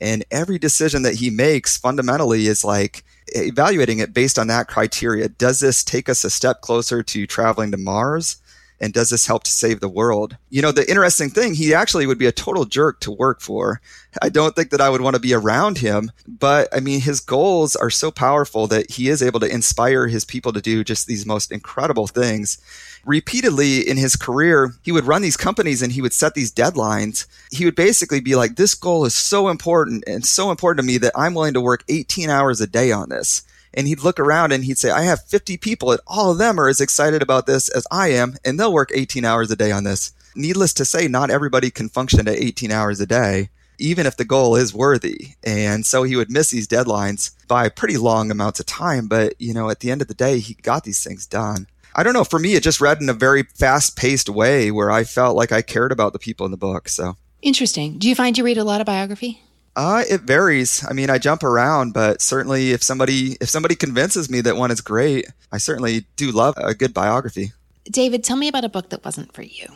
And 0.00 0.24
every 0.30 0.58
decision 0.58 1.02
that 1.02 1.16
he 1.16 1.30
makes 1.30 1.76
fundamentally 1.76 2.46
is 2.46 2.64
like 2.64 3.02
evaluating 3.28 3.98
it 3.98 4.14
based 4.14 4.38
on 4.38 4.46
that 4.48 4.68
criteria. 4.68 5.28
Does 5.28 5.60
this 5.60 5.82
take 5.82 6.08
us 6.08 6.22
a 6.22 6.30
step 6.30 6.60
closer 6.60 7.02
to 7.02 7.26
traveling 7.26 7.72
to 7.72 7.76
Mars? 7.76 8.36
And 8.82 8.92
does 8.92 9.08
this 9.08 9.26
help 9.26 9.44
to 9.44 9.50
save 9.50 9.80
the 9.80 9.88
world? 9.88 10.36
You 10.50 10.60
know, 10.60 10.72
the 10.72 10.88
interesting 10.90 11.30
thing, 11.30 11.54
he 11.54 11.72
actually 11.72 12.04
would 12.04 12.18
be 12.18 12.26
a 12.26 12.32
total 12.32 12.66
jerk 12.66 13.00
to 13.00 13.10
work 13.10 13.40
for. 13.40 13.80
I 14.20 14.28
don't 14.28 14.54
think 14.54 14.70
that 14.70 14.80
I 14.80 14.90
would 14.90 15.00
want 15.00 15.14
to 15.14 15.20
be 15.20 15.32
around 15.32 15.78
him, 15.78 16.10
but 16.26 16.68
I 16.74 16.80
mean, 16.80 17.00
his 17.00 17.20
goals 17.20 17.76
are 17.76 17.90
so 17.90 18.10
powerful 18.10 18.66
that 18.66 18.90
he 18.90 19.08
is 19.08 19.22
able 19.22 19.40
to 19.40 19.48
inspire 19.48 20.08
his 20.08 20.24
people 20.24 20.52
to 20.52 20.60
do 20.60 20.84
just 20.84 21.06
these 21.06 21.24
most 21.24 21.52
incredible 21.52 22.08
things 22.08 22.58
repeatedly 23.04 23.88
in 23.88 23.96
his 23.96 24.16
career, 24.16 24.74
he 24.82 24.92
would 24.92 25.04
run 25.04 25.22
these 25.22 25.36
companies 25.36 25.82
and 25.82 25.92
he 25.92 26.02
would 26.02 26.12
set 26.12 26.34
these 26.34 26.52
deadlines. 26.52 27.26
He 27.50 27.64
would 27.64 27.74
basically 27.74 28.20
be 28.20 28.34
like, 28.34 28.56
This 28.56 28.74
goal 28.74 29.04
is 29.04 29.14
so 29.14 29.48
important 29.48 30.04
and 30.06 30.24
so 30.24 30.50
important 30.50 30.78
to 30.78 30.92
me 30.92 30.98
that 30.98 31.12
I'm 31.16 31.34
willing 31.34 31.54
to 31.54 31.60
work 31.60 31.84
18 31.88 32.30
hours 32.30 32.60
a 32.60 32.66
day 32.66 32.92
on 32.92 33.08
this. 33.08 33.42
And 33.74 33.86
he'd 33.86 34.02
look 34.02 34.20
around 34.20 34.52
and 34.52 34.64
he'd 34.64 34.78
say, 34.78 34.90
I 34.90 35.02
have 35.02 35.24
50 35.24 35.56
people 35.56 35.92
and 35.92 36.00
all 36.06 36.30
of 36.30 36.38
them 36.38 36.58
are 36.60 36.68
as 36.68 36.80
excited 36.80 37.22
about 37.22 37.46
this 37.46 37.68
as 37.68 37.86
I 37.90 38.08
am, 38.08 38.36
and 38.44 38.58
they'll 38.58 38.72
work 38.72 38.90
18 38.94 39.24
hours 39.24 39.50
a 39.50 39.56
day 39.56 39.72
on 39.72 39.84
this. 39.84 40.12
Needless 40.34 40.74
to 40.74 40.84
say, 40.84 41.08
not 41.08 41.30
everybody 41.30 41.70
can 41.70 41.88
function 41.88 42.28
at 42.28 42.36
18 42.36 42.70
hours 42.70 43.00
a 43.00 43.06
day 43.06 43.50
even 43.78 44.06
if 44.06 44.16
the 44.16 44.24
goal 44.24 44.54
is 44.56 44.72
worthy. 44.72 45.34
And 45.42 45.84
so 45.84 46.04
he 46.04 46.16
would 46.16 46.30
miss 46.30 46.50
these 46.50 46.68
deadlines 46.68 47.32
by 47.48 47.68
pretty 47.68 47.96
long 47.96 48.30
amounts 48.30 48.60
of 48.60 48.66
time. 48.66 49.08
But, 49.08 49.34
you 49.40 49.52
know, 49.52 49.70
at 49.70 49.80
the 49.80 49.90
end 49.90 50.00
of 50.00 50.08
the 50.08 50.14
day, 50.14 50.38
he 50.38 50.54
got 50.54 50.84
these 50.84 51.02
things 51.02 51.26
done. 51.26 51.66
I 51.94 52.02
don't 52.02 52.14
know. 52.14 52.24
For 52.24 52.38
me, 52.38 52.54
it 52.54 52.62
just 52.62 52.80
read 52.80 53.02
in 53.02 53.08
a 53.08 53.14
very 53.14 53.42
fast 53.42 53.96
paced 53.96 54.28
way 54.28 54.70
where 54.70 54.90
I 54.90 55.04
felt 55.04 55.36
like 55.36 55.52
I 55.52 55.60
cared 55.60 55.92
about 55.92 56.12
the 56.12 56.18
people 56.18 56.46
in 56.46 56.52
the 56.52 56.56
book. 56.56 56.88
So 56.88 57.16
interesting. 57.42 57.98
Do 57.98 58.08
you 58.08 58.14
find 58.14 58.38
you 58.38 58.44
read 58.44 58.56
a 58.56 58.64
lot 58.64 58.80
of 58.80 58.86
biography? 58.86 59.42
Uh, 59.74 60.04
it 60.08 60.22
varies. 60.22 60.84
I 60.88 60.92
mean, 60.92 61.08
I 61.08 61.18
jump 61.18 61.42
around, 61.42 61.94
but 61.94 62.20
certainly 62.20 62.72
if 62.72 62.82
somebody 62.82 63.36
if 63.40 63.48
somebody 63.48 63.74
convinces 63.74 64.28
me 64.28 64.40
that 64.42 64.56
one 64.56 64.70
is 64.70 64.80
great, 64.80 65.26
I 65.50 65.58
certainly 65.58 66.06
do 66.16 66.30
love 66.30 66.54
a 66.58 66.74
good 66.74 66.92
biography. 66.92 67.52
David, 67.84 68.22
tell 68.22 68.36
me 68.36 68.48
about 68.48 68.64
a 68.64 68.68
book 68.68 68.90
that 68.90 69.04
wasn't 69.04 69.32
for 69.32 69.42
you. 69.42 69.66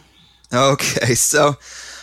Okay, 0.52 1.14
so 1.14 1.56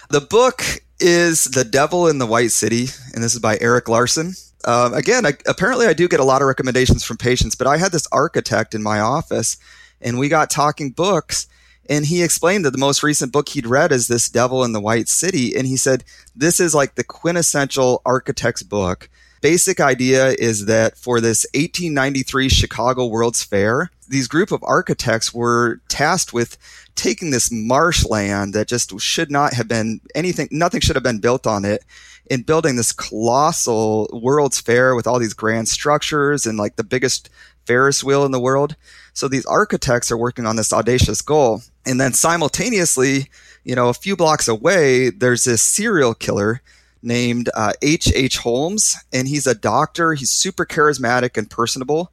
the 0.09 0.21
book 0.21 0.63
is 0.99 1.45
The 1.45 1.63
Devil 1.63 2.07
in 2.07 2.17
the 2.17 2.25
White 2.25 2.51
City, 2.51 2.87
and 3.13 3.23
this 3.23 3.33
is 3.33 3.39
by 3.39 3.57
Erik 3.59 3.87
Larson. 3.87 4.33
Um, 4.65 4.93
again, 4.93 5.25
I, 5.25 5.33
apparently 5.45 5.87
I 5.87 5.93
do 5.93 6.07
get 6.07 6.19
a 6.19 6.25
lot 6.25 6.41
of 6.41 6.47
recommendations 6.47 7.03
from 7.03 7.17
patients, 7.17 7.55
but 7.55 7.67
I 7.67 7.77
had 7.77 7.91
this 7.91 8.07
architect 8.11 8.73
in 8.73 8.81
my 8.81 8.99
office 8.99 9.57
and 10.03 10.19
we 10.19 10.29
got 10.29 10.49
talking 10.49 10.91
books 10.91 11.47
and 11.89 12.05
he 12.05 12.23
explained 12.23 12.65
that 12.65 12.71
the 12.71 12.77
most 12.77 13.03
recent 13.03 13.31
book 13.31 13.49
he'd 13.49 13.67
read 13.67 13.91
is 13.91 14.07
this 14.07 14.29
devil 14.29 14.63
in 14.63 14.71
the 14.71 14.81
white 14.81 15.07
city 15.07 15.55
and 15.55 15.67
he 15.67 15.77
said 15.77 16.03
this 16.35 16.59
is 16.59 16.73
like 16.73 16.95
the 16.95 17.03
quintessential 17.03 18.01
architect's 18.05 18.63
book 18.63 19.09
Basic 19.43 19.81
idea 19.81 20.29
is 20.29 20.67
that 20.67 20.97
for 20.97 21.19
this 21.19 21.45
1893 21.53 22.47
Chicago 22.47 23.05
World's 23.05 23.43
Fair, 23.43 23.91
these 24.07 24.29
group 24.29 24.53
of 24.53 24.63
architects 24.63 25.33
were 25.33 25.81
tasked 25.89 26.31
with 26.31 26.57
taking 26.95 27.31
this 27.31 27.51
marshland 27.51 28.53
that 28.53 28.69
just 28.69 28.97
should 29.01 29.29
not 29.29 29.51
have 29.51 29.67
been 29.67 29.99
anything, 30.15 30.47
nothing 30.49 30.79
should 30.79 30.95
have 30.95 31.03
been 31.03 31.19
built 31.19 31.45
on 31.45 31.65
it, 31.65 31.83
and 32.31 32.45
building 32.45 32.77
this 32.77 32.93
colossal 32.93 34.09
World's 34.13 34.61
Fair 34.61 34.95
with 34.95 35.07
all 35.07 35.19
these 35.19 35.33
grand 35.33 35.67
structures 35.67 36.45
and 36.45 36.57
like 36.57 36.77
the 36.77 36.83
biggest 36.85 37.29
Ferris 37.65 38.01
wheel 38.01 38.23
in 38.23 38.31
the 38.31 38.39
world. 38.39 38.77
So 39.11 39.27
these 39.27 39.45
architects 39.45 40.09
are 40.09 40.17
working 40.17 40.45
on 40.45 40.55
this 40.55 40.71
audacious 40.71 41.21
goal. 41.21 41.63
And 41.85 41.99
then 41.99 42.13
simultaneously, 42.13 43.29
you 43.63 43.75
know, 43.75 43.89
a 43.89 43.93
few 43.93 44.15
blocks 44.15 44.47
away, 44.47 45.09
there's 45.09 45.43
this 45.43 45.61
serial 45.61 46.13
killer 46.13 46.61
named 47.01 47.49
H.H. 47.81 48.07
Uh, 48.07 48.11
H. 48.15 48.37
Holmes, 48.39 48.97
and 49.11 49.27
he's 49.27 49.45
a 49.45 49.55
doctor. 49.55 50.13
He's 50.13 50.31
super 50.31 50.65
charismatic 50.65 51.37
and 51.37 51.49
personable. 51.49 52.11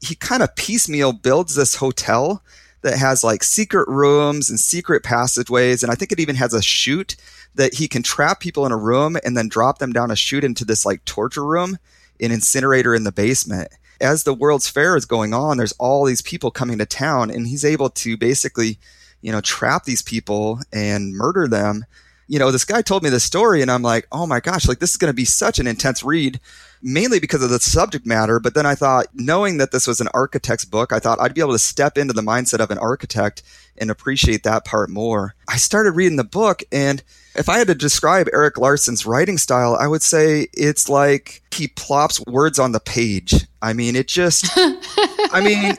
He 0.00 0.14
kind 0.14 0.42
of 0.42 0.56
piecemeal 0.56 1.12
builds 1.12 1.54
this 1.54 1.76
hotel 1.76 2.42
that 2.82 2.98
has 2.98 3.22
like 3.22 3.42
secret 3.42 3.86
rooms 3.88 4.48
and 4.48 4.58
secret 4.58 5.02
passageways. 5.02 5.82
And 5.82 5.92
I 5.92 5.94
think 5.94 6.12
it 6.12 6.20
even 6.20 6.36
has 6.36 6.54
a 6.54 6.62
chute 6.62 7.16
that 7.54 7.74
he 7.74 7.88
can 7.88 8.02
trap 8.02 8.40
people 8.40 8.64
in 8.64 8.72
a 8.72 8.76
room 8.76 9.16
and 9.24 9.36
then 9.36 9.48
drop 9.48 9.78
them 9.78 9.92
down 9.92 10.10
a 10.10 10.16
chute 10.16 10.44
into 10.44 10.64
this 10.64 10.86
like 10.86 11.04
torture 11.04 11.44
room, 11.44 11.78
an 12.20 12.30
incinerator 12.30 12.94
in 12.94 13.04
the 13.04 13.12
basement. 13.12 13.68
As 14.00 14.24
the 14.24 14.32
World's 14.32 14.68
Fair 14.68 14.96
is 14.96 15.04
going 15.04 15.34
on, 15.34 15.58
there's 15.58 15.74
all 15.78 16.06
these 16.06 16.22
people 16.22 16.50
coming 16.50 16.78
to 16.78 16.86
town, 16.86 17.30
and 17.30 17.46
he's 17.46 17.66
able 17.66 17.90
to 17.90 18.16
basically, 18.16 18.78
you 19.22 19.32
know, 19.32 19.40
trap 19.40 19.84
these 19.84 20.02
people 20.02 20.60
and 20.72 21.14
murder 21.14 21.48
them. 21.48 21.84
You 22.28 22.38
know, 22.38 22.50
this 22.50 22.64
guy 22.64 22.82
told 22.82 23.02
me 23.02 23.10
this 23.10 23.24
story, 23.24 23.60
and 23.60 23.70
I'm 23.70 23.82
like, 23.82 24.06
oh 24.12 24.26
my 24.26 24.40
gosh, 24.40 24.68
like 24.68 24.78
this 24.78 24.90
is 24.90 24.96
going 24.96 25.10
to 25.10 25.16
be 25.16 25.24
such 25.24 25.58
an 25.58 25.66
intense 25.66 26.04
read 26.04 26.40
mainly 26.82 27.20
because 27.20 27.42
of 27.42 27.50
the 27.50 27.60
subject 27.60 28.06
matter. 28.06 28.40
But 28.40 28.54
then 28.54 28.66
I 28.66 28.74
thought, 28.74 29.06
knowing 29.14 29.58
that 29.58 29.72
this 29.72 29.86
was 29.86 30.00
an 30.00 30.08
architect's 30.14 30.64
book, 30.64 30.92
I 30.92 30.98
thought 30.98 31.20
I'd 31.20 31.34
be 31.34 31.40
able 31.40 31.52
to 31.52 31.58
step 31.58 31.98
into 31.98 32.12
the 32.12 32.22
mindset 32.22 32.60
of 32.60 32.70
an 32.70 32.78
architect 32.78 33.42
and 33.78 33.90
appreciate 33.90 34.42
that 34.44 34.64
part 34.64 34.90
more. 34.90 35.34
I 35.48 35.56
started 35.56 35.92
reading 35.92 36.16
the 36.16 36.24
book, 36.24 36.62
and 36.72 37.02
if 37.34 37.48
I 37.48 37.58
had 37.58 37.68
to 37.68 37.74
describe 37.74 38.28
Erik 38.32 38.58
Larson's 38.58 39.06
writing 39.06 39.38
style, 39.38 39.76
I 39.78 39.86
would 39.86 40.02
say 40.02 40.48
it's 40.52 40.88
like 40.88 41.42
he 41.52 41.68
plops 41.68 42.20
words 42.26 42.58
on 42.58 42.72
the 42.72 42.80
page. 42.80 43.46
I 43.62 43.72
mean, 43.72 43.96
it 43.96 44.08
just, 44.08 44.46
I 44.56 45.40
mean, 45.44 45.76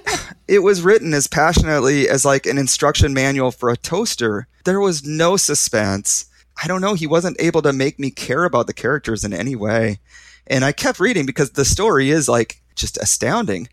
it 0.51 0.63
was 0.63 0.81
written 0.81 1.13
as 1.13 1.27
passionately 1.27 2.09
as 2.09 2.25
like 2.25 2.45
an 2.45 2.57
instruction 2.57 3.13
manual 3.13 3.51
for 3.51 3.69
a 3.69 3.77
toaster. 3.77 4.49
There 4.65 4.81
was 4.81 5.05
no 5.05 5.37
suspense. 5.37 6.25
I 6.61 6.67
don't 6.67 6.81
know. 6.81 6.93
He 6.93 7.07
wasn't 7.07 7.39
able 7.39 7.61
to 7.61 7.71
make 7.71 7.97
me 7.97 8.11
care 8.11 8.43
about 8.43 8.67
the 8.67 8.73
characters 8.73 9.23
in 9.23 9.31
any 9.31 9.55
way. 9.55 9.99
And 10.45 10.65
I 10.65 10.73
kept 10.73 10.99
reading 10.99 11.25
because 11.25 11.51
the 11.51 11.63
story 11.63 12.09
is 12.09 12.27
like 12.27 12.61
just 12.75 12.97
astounding. 12.97 13.69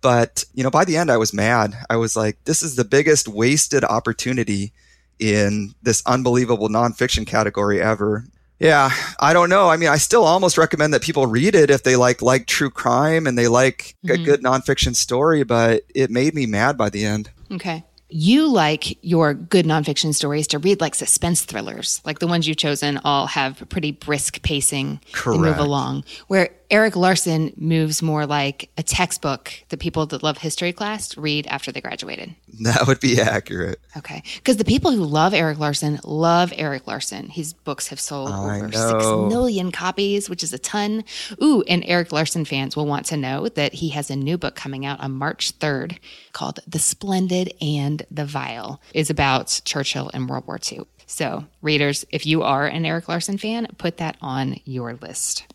But, 0.00 0.44
you 0.54 0.64
know, 0.64 0.70
by 0.70 0.86
the 0.86 0.96
end, 0.96 1.10
I 1.10 1.18
was 1.18 1.34
mad. 1.34 1.74
I 1.90 1.96
was 1.96 2.16
like, 2.16 2.42
this 2.44 2.62
is 2.62 2.76
the 2.76 2.84
biggest 2.84 3.28
wasted 3.28 3.84
opportunity 3.84 4.72
in 5.18 5.74
this 5.82 6.02
unbelievable 6.06 6.70
nonfiction 6.70 7.26
category 7.26 7.78
ever. 7.78 8.24
Yeah, 8.62 8.90
I 9.18 9.32
don't 9.32 9.48
know. 9.48 9.68
I 9.68 9.76
mean, 9.76 9.88
I 9.88 9.96
still 9.96 10.24
almost 10.24 10.56
recommend 10.56 10.94
that 10.94 11.02
people 11.02 11.26
read 11.26 11.54
it 11.54 11.70
if 11.70 11.82
they 11.82 11.96
like 11.96 12.22
like 12.22 12.46
true 12.46 12.70
crime 12.70 13.26
and 13.26 13.36
they 13.36 13.48
like 13.48 13.96
mm-hmm. 14.04 14.20
a 14.20 14.24
good 14.24 14.42
nonfiction 14.42 14.94
story, 14.94 15.42
but 15.42 15.82
it 15.94 16.10
made 16.10 16.34
me 16.34 16.46
mad 16.46 16.78
by 16.78 16.88
the 16.88 17.04
end. 17.04 17.30
Okay 17.50 17.84
you 18.12 18.46
like 18.46 19.02
your 19.02 19.32
good 19.32 19.64
nonfiction 19.64 20.14
stories 20.14 20.46
to 20.48 20.58
read 20.58 20.80
like 20.80 20.94
suspense 20.94 21.42
thrillers, 21.44 22.00
like 22.04 22.18
the 22.18 22.26
ones 22.26 22.46
you've 22.46 22.58
chosen 22.58 22.98
all 23.04 23.26
have 23.26 23.64
pretty 23.70 23.92
brisk 23.92 24.42
pacing. 24.42 25.00
Correct. 25.12 25.40
Move 25.40 25.58
along. 25.58 26.04
Where 26.28 26.50
Erik 26.72 26.96
Larson 26.96 27.52
moves 27.58 28.00
more 28.00 28.24
like 28.24 28.70
a 28.78 28.82
textbook 28.82 29.52
that 29.68 29.78
people 29.78 30.06
that 30.06 30.22
love 30.22 30.38
history 30.38 30.72
class 30.72 31.18
read 31.18 31.46
after 31.48 31.70
they 31.70 31.82
graduated. 31.82 32.34
That 32.62 32.86
would 32.86 32.98
be 32.98 33.20
accurate. 33.20 33.78
Okay. 33.94 34.22
Because 34.36 34.56
the 34.56 34.64
people 34.64 34.90
who 34.90 35.04
love 35.04 35.34
Erik 35.34 35.58
Larson 35.58 36.00
love 36.02 36.50
Erik 36.56 36.86
Larson. 36.86 37.28
His 37.28 37.52
books 37.52 37.88
have 37.88 38.00
sold 38.00 38.30
over 38.30 38.72
6 38.72 39.04
million 39.30 39.70
copies, 39.70 40.30
which 40.30 40.42
is 40.42 40.54
a 40.54 40.58
ton. 40.58 41.04
Ooh, 41.42 41.62
and 41.68 41.84
Erik 41.84 42.10
Larson 42.10 42.46
fans 42.46 42.74
will 42.74 42.86
want 42.86 43.04
to 43.06 43.18
know 43.18 43.48
that 43.48 43.74
he 43.74 43.90
has 43.90 44.10
a 44.10 44.16
new 44.16 44.38
book 44.38 44.54
coming 44.54 44.86
out 44.86 44.98
on 45.00 45.12
March 45.12 45.58
3rd 45.58 45.98
called 46.32 46.60
The 46.66 46.78
Splendid 46.78 47.52
and 47.60 48.06
the 48.10 48.24
Vile. 48.24 48.80
is 48.94 49.10
about 49.10 49.60
Churchill 49.66 50.10
and 50.14 50.26
World 50.26 50.46
War 50.46 50.58
II. 50.72 50.86
So, 51.06 51.44
readers, 51.60 52.06
if 52.10 52.24
you 52.24 52.42
are 52.42 52.66
an 52.66 52.86
Erik 52.86 53.08
Larson 53.08 53.36
fan, 53.36 53.66
put 53.76 53.98
that 53.98 54.16
on 54.22 54.56
your 54.64 54.94
list. 54.94 55.51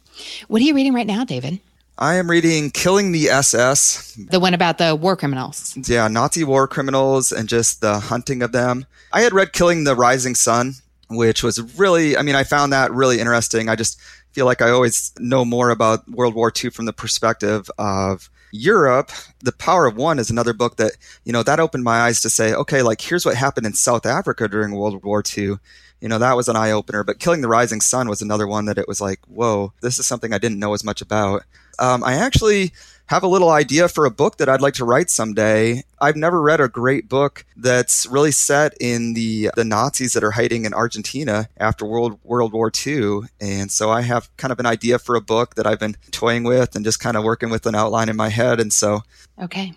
What 0.47 0.61
are 0.61 0.65
you 0.65 0.73
reading 0.75 0.93
right 0.93 1.07
now, 1.07 1.23
David? 1.23 1.59
I 1.97 2.15
am 2.15 2.29
reading 2.29 2.69
Killing 2.69 3.11
the 3.11 3.29
SS. 3.29 4.13
The 4.29 4.39
one 4.39 4.53
about 4.53 4.77
the 4.77 4.95
war 4.95 5.15
criminals. 5.15 5.75
Yeah, 5.87 6.07
Nazi 6.07 6.43
war 6.43 6.67
criminals 6.67 7.31
and 7.31 7.49
just 7.49 7.81
the 7.81 7.99
hunting 7.99 8.43
of 8.43 8.51
them. 8.51 8.85
I 9.11 9.21
had 9.21 9.33
read 9.33 9.51
Killing 9.51 9.83
the 9.83 9.95
Rising 9.95 10.35
Sun, 10.35 10.75
which 11.09 11.41
was 11.41 11.59
really, 11.79 12.15
I 12.15 12.21
mean, 12.21 12.35
I 12.35 12.43
found 12.43 12.71
that 12.71 12.91
really 12.91 13.19
interesting. 13.19 13.67
I 13.67 13.75
just 13.75 13.99
feel 14.31 14.45
like 14.45 14.61
I 14.61 14.69
always 14.69 15.11
know 15.17 15.43
more 15.43 15.71
about 15.71 16.07
World 16.07 16.35
War 16.35 16.53
II 16.55 16.69
from 16.69 16.85
the 16.85 16.93
perspective 16.93 17.71
of 17.79 18.29
Europe. 18.51 19.11
The 19.39 19.51
Power 19.51 19.85
of 19.85 19.95
One 19.95 20.19
is 20.19 20.29
another 20.29 20.53
book 20.53 20.77
that, 20.77 20.93
you 21.25 21.33
know, 21.33 21.43
that 21.43 21.59
opened 21.59 21.83
my 21.83 22.01
eyes 22.01 22.21
to 22.21 22.29
say, 22.29 22.53
okay, 22.53 22.81
like 22.81 23.01
here's 23.01 23.25
what 23.25 23.35
happened 23.35 23.65
in 23.65 23.73
South 23.73 24.05
Africa 24.05 24.47
during 24.47 24.75
World 24.75 25.03
War 25.03 25.23
II 25.37 25.57
you 26.01 26.07
know, 26.07 26.19
that 26.19 26.35
was 26.35 26.47
an 26.47 26.55
eye 26.55 26.71
opener. 26.71 27.03
But 27.03 27.19
Killing 27.19 27.41
the 27.41 27.47
Rising 27.47 27.81
Sun 27.81 28.07
was 28.09 28.21
another 28.21 28.47
one 28.47 28.65
that 28.65 28.77
it 28.77 28.87
was 28.87 29.01
like, 29.01 29.19
whoa, 29.27 29.73
this 29.81 29.97
is 29.99 30.05
something 30.05 30.33
I 30.33 30.37
didn't 30.37 30.59
know 30.59 30.73
as 30.73 30.83
much 30.83 31.01
about. 31.01 31.43
Um, 31.79 32.03
I 32.03 32.13
actually 32.13 32.71
have 33.07 33.23
a 33.23 33.27
little 33.27 33.49
idea 33.49 33.87
for 33.87 34.05
a 34.05 34.11
book 34.11 34.37
that 34.37 34.49
I'd 34.49 34.61
like 34.61 34.75
to 34.75 34.85
write 34.85 35.09
someday. 35.09 35.83
I've 35.99 36.15
never 36.15 36.41
read 36.41 36.61
a 36.61 36.67
great 36.67 37.09
book 37.09 37.45
that's 37.55 38.05
really 38.05 38.31
set 38.31 38.73
in 38.79 39.13
the 39.13 39.49
the 39.55 39.65
Nazis 39.65 40.13
that 40.13 40.23
are 40.23 40.31
hiding 40.31 40.65
in 40.65 40.73
Argentina 40.73 41.49
after 41.57 41.85
World 41.85 42.19
World 42.23 42.53
War 42.53 42.71
II, 42.85 43.21
and 43.41 43.71
so 43.71 43.89
I 43.89 44.01
have 44.01 44.29
kind 44.37 44.51
of 44.51 44.59
an 44.59 44.65
idea 44.65 44.99
for 44.99 45.15
a 45.15 45.21
book 45.21 45.55
that 45.55 45.65
I've 45.65 45.79
been 45.79 45.95
toying 46.11 46.43
with 46.43 46.75
and 46.75 46.85
just 46.85 46.99
kind 46.99 47.17
of 47.17 47.23
working 47.23 47.49
with 47.49 47.65
an 47.65 47.75
outline 47.75 48.09
in 48.09 48.15
my 48.15 48.29
head. 48.29 48.59
And 48.59 48.71
so, 48.71 49.01
okay, 49.41 49.73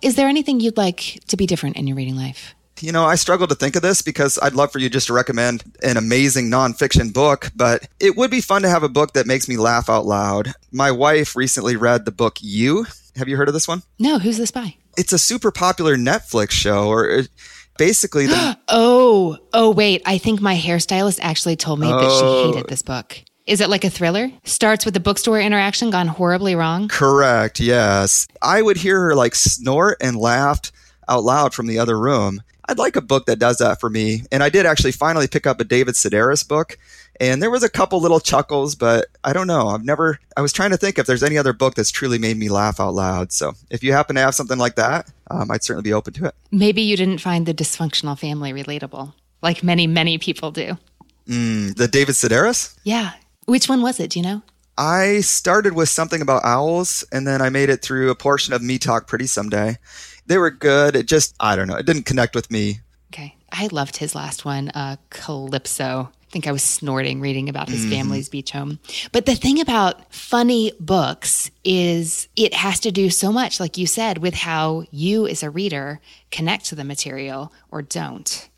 is 0.00 0.16
there 0.16 0.28
anything 0.28 0.60
you'd 0.60 0.76
like 0.76 1.20
to 1.28 1.36
be 1.36 1.46
different 1.46 1.76
in 1.76 1.86
your 1.86 1.96
reading 1.96 2.16
life? 2.16 2.54
You 2.82 2.92
know, 2.92 3.04
I 3.04 3.14
struggle 3.14 3.46
to 3.46 3.54
think 3.54 3.76
of 3.76 3.82
this 3.82 4.02
because 4.02 4.38
I'd 4.42 4.54
love 4.54 4.72
for 4.72 4.78
you 4.78 4.90
just 4.90 5.06
to 5.06 5.12
recommend 5.12 5.64
an 5.82 5.96
amazing 5.96 6.50
nonfiction 6.50 7.12
book, 7.12 7.50
but 7.54 7.88
it 8.00 8.16
would 8.16 8.30
be 8.30 8.40
fun 8.40 8.62
to 8.62 8.68
have 8.68 8.82
a 8.82 8.88
book 8.88 9.12
that 9.12 9.26
makes 9.26 9.48
me 9.48 9.56
laugh 9.56 9.88
out 9.88 10.04
loud. 10.04 10.52
My 10.72 10.90
wife 10.90 11.36
recently 11.36 11.76
read 11.76 12.04
the 12.04 12.10
book 12.10 12.38
You. 12.40 12.86
Have 13.16 13.28
you 13.28 13.36
heard 13.36 13.48
of 13.48 13.54
this 13.54 13.68
one? 13.68 13.82
No, 13.98 14.18
who's 14.18 14.38
this 14.38 14.50
by? 14.50 14.74
It's 14.96 15.12
a 15.12 15.18
super 15.18 15.52
popular 15.52 15.96
Netflix 15.96 16.50
show, 16.50 16.88
or 16.88 17.08
it, 17.08 17.28
basically. 17.78 18.26
The- 18.26 18.58
oh, 18.68 19.38
oh, 19.52 19.70
wait. 19.70 20.02
I 20.04 20.18
think 20.18 20.40
my 20.40 20.56
hairstylist 20.56 21.20
actually 21.22 21.56
told 21.56 21.78
me 21.78 21.86
oh. 21.86 21.98
that 21.98 22.10
she 22.10 22.24
oh. 22.24 22.52
hated 22.52 22.68
this 22.68 22.82
book. 22.82 23.18
Is 23.46 23.60
it 23.60 23.68
like 23.68 23.84
a 23.84 23.90
thriller? 23.90 24.30
Starts 24.44 24.84
with 24.84 24.96
a 24.96 25.00
bookstore 25.00 25.40
interaction 25.40 25.90
gone 25.90 26.06
horribly 26.06 26.54
wrong? 26.54 26.88
Correct, 26.88 27.58
yes. 27.58 28.28
I 28.40 28.62
would 28.62 28.76
hear 28.76 29.00
her 29.00 29.14
like 29.14 29.34
snort 29.34 29.98
and 30.00 30.16
laugh 30.16 30.70
out 31.08 31.24
loud 31.24 31.52
from 31.52 31.66
the 31.66 31.78
other 31.78 31.98
room. 31.98 32.42
I'd 32.72 32.78
like 32.78 32.96
a 32.96 33.02
book 33.02 33.26
that 33.26 33.38
does 33.38 33.58
that 33.58 33.80
for 33.80 33.90
me. 33.90 34.22
And 34.32 34.42
I 34.42 34.48
did 34.48 34.64
actually 34.64 34.92
finally 34.92 35.28
pick 35.28 35.46
up 35.46 35.60
a 35.60 35.64
David 35.64 35.94
Sedaris 35.94 36.48
book. 36.48 36.78
And 37.20 37.42
there 37.42 37.50
was 37.50 37.62
a 37.62 37.68
couple 37.68 38.00
little 38.00 38.18
chuckles, 38.18 38.74
but 38.74 39.08
I 39.22 39.34
don't 39.34 39.46
know. 39.46 39.68
I've 39.68 39.84
never, 39.84 40.18
I 40.38 40.40
was 40.40 40.54
trying 40.54 40.70
to 40.70 40.78
think 40.78 40.98
if 40.98 41.04
there's 41.04 41.22
any 41.22 41.36
other 41.36 41.52
book 41.52 41.74
that's 41.74 41.90
truly 41.90 42.16
made 42.16 42.38
me 42.38 42.48
laugh 42.48 42.80
out 42.80 42.94
loud. 42.94 43.30
So 43.30 43.52
if 43.68 43.84
you 43.84 43.92
happen 43.92 44.16
to 44.16 44.22
have 44.22 44.34
something 44.34 44.56
like 44.56 44.76
that, 44.76 45.12
um, 45.30 45.50
I'd 45.50 45.62
certainly 45.62 45.82
be 45.82 45.92
open 45.92 46.14
to 46.14 46.24
it. 46.24 46.34
Maybe 46.50 46.80
you 46.80 46.96
didn't 46.96 47.20
find 47.20 47.44
the 47.44 47.52
dysfunctional 47.52 48.18
family 48.18 48.54
relatable, 48.54 49.12
like 49.42 49.62
many, 49.62 49.86
many 49.86 50.16
people 50.16 50.50
do. 50.50 50.78
Mm, 51.28 51.76
the 51.76 51.88
David 51.88 52.14
Sedaris? 52.14 52.74
Yeah. 52.84 53.12
Which 53.44 53.68
one 53.68 53.82
was 53.82 54.00
it? 54.00 54.12
Do 54.12 54.18
you 54.18 54.24
know? 54.24 54.42
I 54.78 55.20
started 55.20 55.74
with 55.74 55.90
something 55.90 56.22
about 56.22 56.46
owls, 56.46 57.04
and 57.12 57.26
then 57.26 57.42
I 57.42 57.50
made 57.50 57.68
it 57.68 57.82
through 57.82 58.10
a 58.10 58.14
portion 58.14 58.54
of 58.54 58.62
Me 58.62 58.78
Talk 58.78 59.06
Pretty 59.06 59.26
Someday 59.26 59.76
they 60.26 60.38
were 60.38 60.50
good. 60.50 60.96
It 60.96 61.06
just, 61.06 61.34
I 61.40 61.56
don't 61.56 61.68
know, 61.68 61.76
it 61.76 61.86
didn't 61.86 62.04
connect 62.04 62.34
with 62.34 62.50
me. 62.50 62.80
Okay. 63.12 63.36
I 63.50 63.68
loved 63.70 63.98
his 63.98 64.14
last 64.14 64.44
one, 64.44 64.70
uh, 64.70 64.96
Calypso. 65.10 66.10
I 66.10 66.26
think 66.32 66.46
I 66.46 66.52
was 66.52 66.62
snorting 66.62 67.20
reading 67.20 67.50
about 67.50 67.68
his 67.68 67.84
mm. 67.84 67.90
family's 67.90 68.30
beach 68.30 68.52
home. 68.52 68.78
But 69.12 69.26
the 69.26 69.34
thing 69.34 69.60
about 69.60 70.12
funny 70.14 70.72
books 70.80 71.50
is 71.62 72.28
it 72.36 72.54
has 72.54 72.80
to 72.80 72.90
do 72.90 73.10
so 73.10 73.30
much, 73.30 73.60
like 73.60 73.76
you 73.76 73.86
said, 73.86 74.18
with 74.18 74.32
how 74.32 74.84
you 74.90 75.26
as 75.26 75.42
a 75.42 75.50
reader 75.50 76.00
connect 76.30 76.64
to 76.66 76.74
the 76.74 76.84
material 76.84 77.52
or 77.70 77.82
don't. 77.82 78.48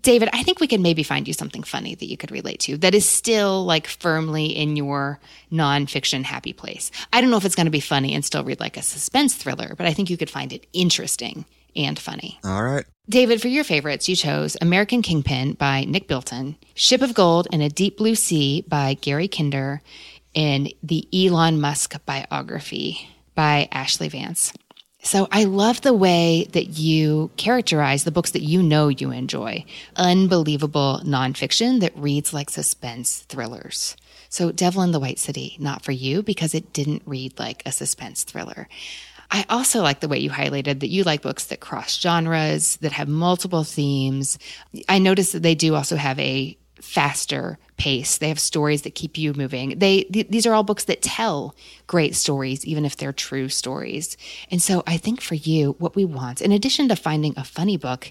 David, 0.00 0.28
I 0.32 0.42
think 0.42 0.60
we 0.60 0.66
could 0.66 0.80
maybe 0.80 1.02
find 1.02 1.26
you 1.26 1.34
something 1.34 1.62
funny 1.62 1.94
that 1.94 2.06
you 2.06 2.16
could 2.16 2.30
relate 2.30 2.60
to 2.60 2.76
that 2.78 2.94
is 2.94 3.08
still 3.08 3.64
like 3.64 3.86
firmly 3.86 4.46
in 4.46 4.76
your 4.76 5.20
nonfiction 5.50 6.24
happy 6.24 6.52
place. 6.52 6.90
I 7.12 7.20
don't 7.20 7.30
know 7.30 7.36
if 7.36 7.44
it's 7.44 7.54
going 7.54 7.66
to 7.66 7.70
be 7.70 7.80
funny 7.80 8.14
and 8.14 8.24
still 8.24 8.44
read 8.44 8.60
like 8.60 8.76
a 8.76 8.82
suspense 8.82 9.34
thriller, 9.34 9.74
but 9.76 9.86
I 9.86 9.92
think 9.92 10.10
you 10.10 10.16
could 10.16 10.30
find 10.30 10.52
it 10.52 10.66
interesting 10.72 11.44
and 11.74 11.98
funny. 11.98 12.38
All 12.44 12.62
right. 12.62 12.84
David, 13.08 13.40
for 13.42 13.48
your 13.48 13.64
favorites, 13.64 14.08
you 14.08 14.14
chose 14.14 14.56
American 14.60 15.02
Kingpin 15.02 15.54
by 15.54 15.84
Nick 15.84 16.06
Bilton, 16.06 16.56
Ship 16.74 17.02
of 17.02 17.14
Gold 17.14 17.48
in 17.50 17.60
a 17.60 17.68
Deep 17.68 17.96
Blue 17.98 18.14
Sea 18.14 18.64
by 18.68 18.94
Gary 18.94 19.26
Kinder, 19.26 19.82
and 20.34 20.72
the 20.82 21.08
Elon 21.12 21.60
Musk 21.60 21.94
biography 22.06 23.08
by 23.34 23.68
Ashlee 23.72 24.10
Vance. 24.10 24.52
So 25.04 25.26
I 25.32 25.44
love 25.44 25.80
the 25.80 25.92
way 25.92 26.48
that 26.52 26.78
you 26.78 27.32
characterize 27.36 28.04
the 28.04 28.12
books 28.12 28.30
that 28.30 28.42
you 28.42 28.62
know 28.62 28.86
you 28.88 29.10
enjoy. 29.10 29.64
Unbelievable 29.96 31.00
nonfiction 31.04 31.80
that 31.80 31.96
reads 31.96 32.32
like 32.32 32.50
suspense 32.50 33.20
thrillers. 33.22 33.96
So 34.28 34.52
Devil 34.52 34.82
in 34.82 34.92
the 34.92 35.00
White 35.00 35.18
City, 35.18 35.56
not 35.58 35.82
for 35.84 35.92
you 35.92 36.22
because 36.22 36.54
it 36.54 36.72
didn't 36.72 37.02
read 37.04 37.38
like 37.38 37.62
a 37.66 37.72
suspense 37.72 38.22
thriller. 38.22 38.68
I 39.30 39.44
also 39.48 39.82
like 39.82 40.00
the 40.00 40.08
way 40.08 40.18
you 40.18 40.30
highlighted 40.30 40.80
that 40.80 40.88
you 40.88 41.02
like 41.02 41.22
books 41.22 41.46
that 41.46 41.60
cross 41.60 41.98
genres, 41.98 42.76
that 42.76 42.92
have 42.92 43.08
multiple 43.08 43.64
themes. 43.64 44.38
I 44.88 45.00
noticed 45.00 45.32
that 45.32 45.42
they 45.42 45.54
do 45.54 45.74
also 45.74 45.96
have 45.96 46.18
a 46.20 46.56
faster 46.80 47.58
pace. 47.76 48.18
They 48.18 48.28
have 48.28 48.38
stories 48.38 48.82
that 48.82 48.94
keep 48.94 49.16
you 49.16 49.32
moving. 49.34 49.78
They 49.78 50.02
th- 50.04 50.28
these 50.28 50.46
are 50.46 50.54
all 50.54 50.62
books 50.62 50.84
that 50.84 51.02
tell 51.02 51.54
great 51.92 52.16
stories 52.16 52.64
even 52.64 52.86
if 52.86 52.96
they're 52.96 53.12
true 53.12 53.50
stories. 53.50 54.16
And 54.50 54.62
so 54.62 54.82
I 54.86 54.96
think 54.96 55.20
for 55.20 55.34
you 55.34 55.76
what 55.78 55.94
we 55.94 56.06
want 56.06 56.40
in 56.40 56.50
addition 56.50 56.88
to 56.88 56.96
finding 56.96 57.34
a 57.36 57.44
funny 57.44 57.76
book 57.76 58.10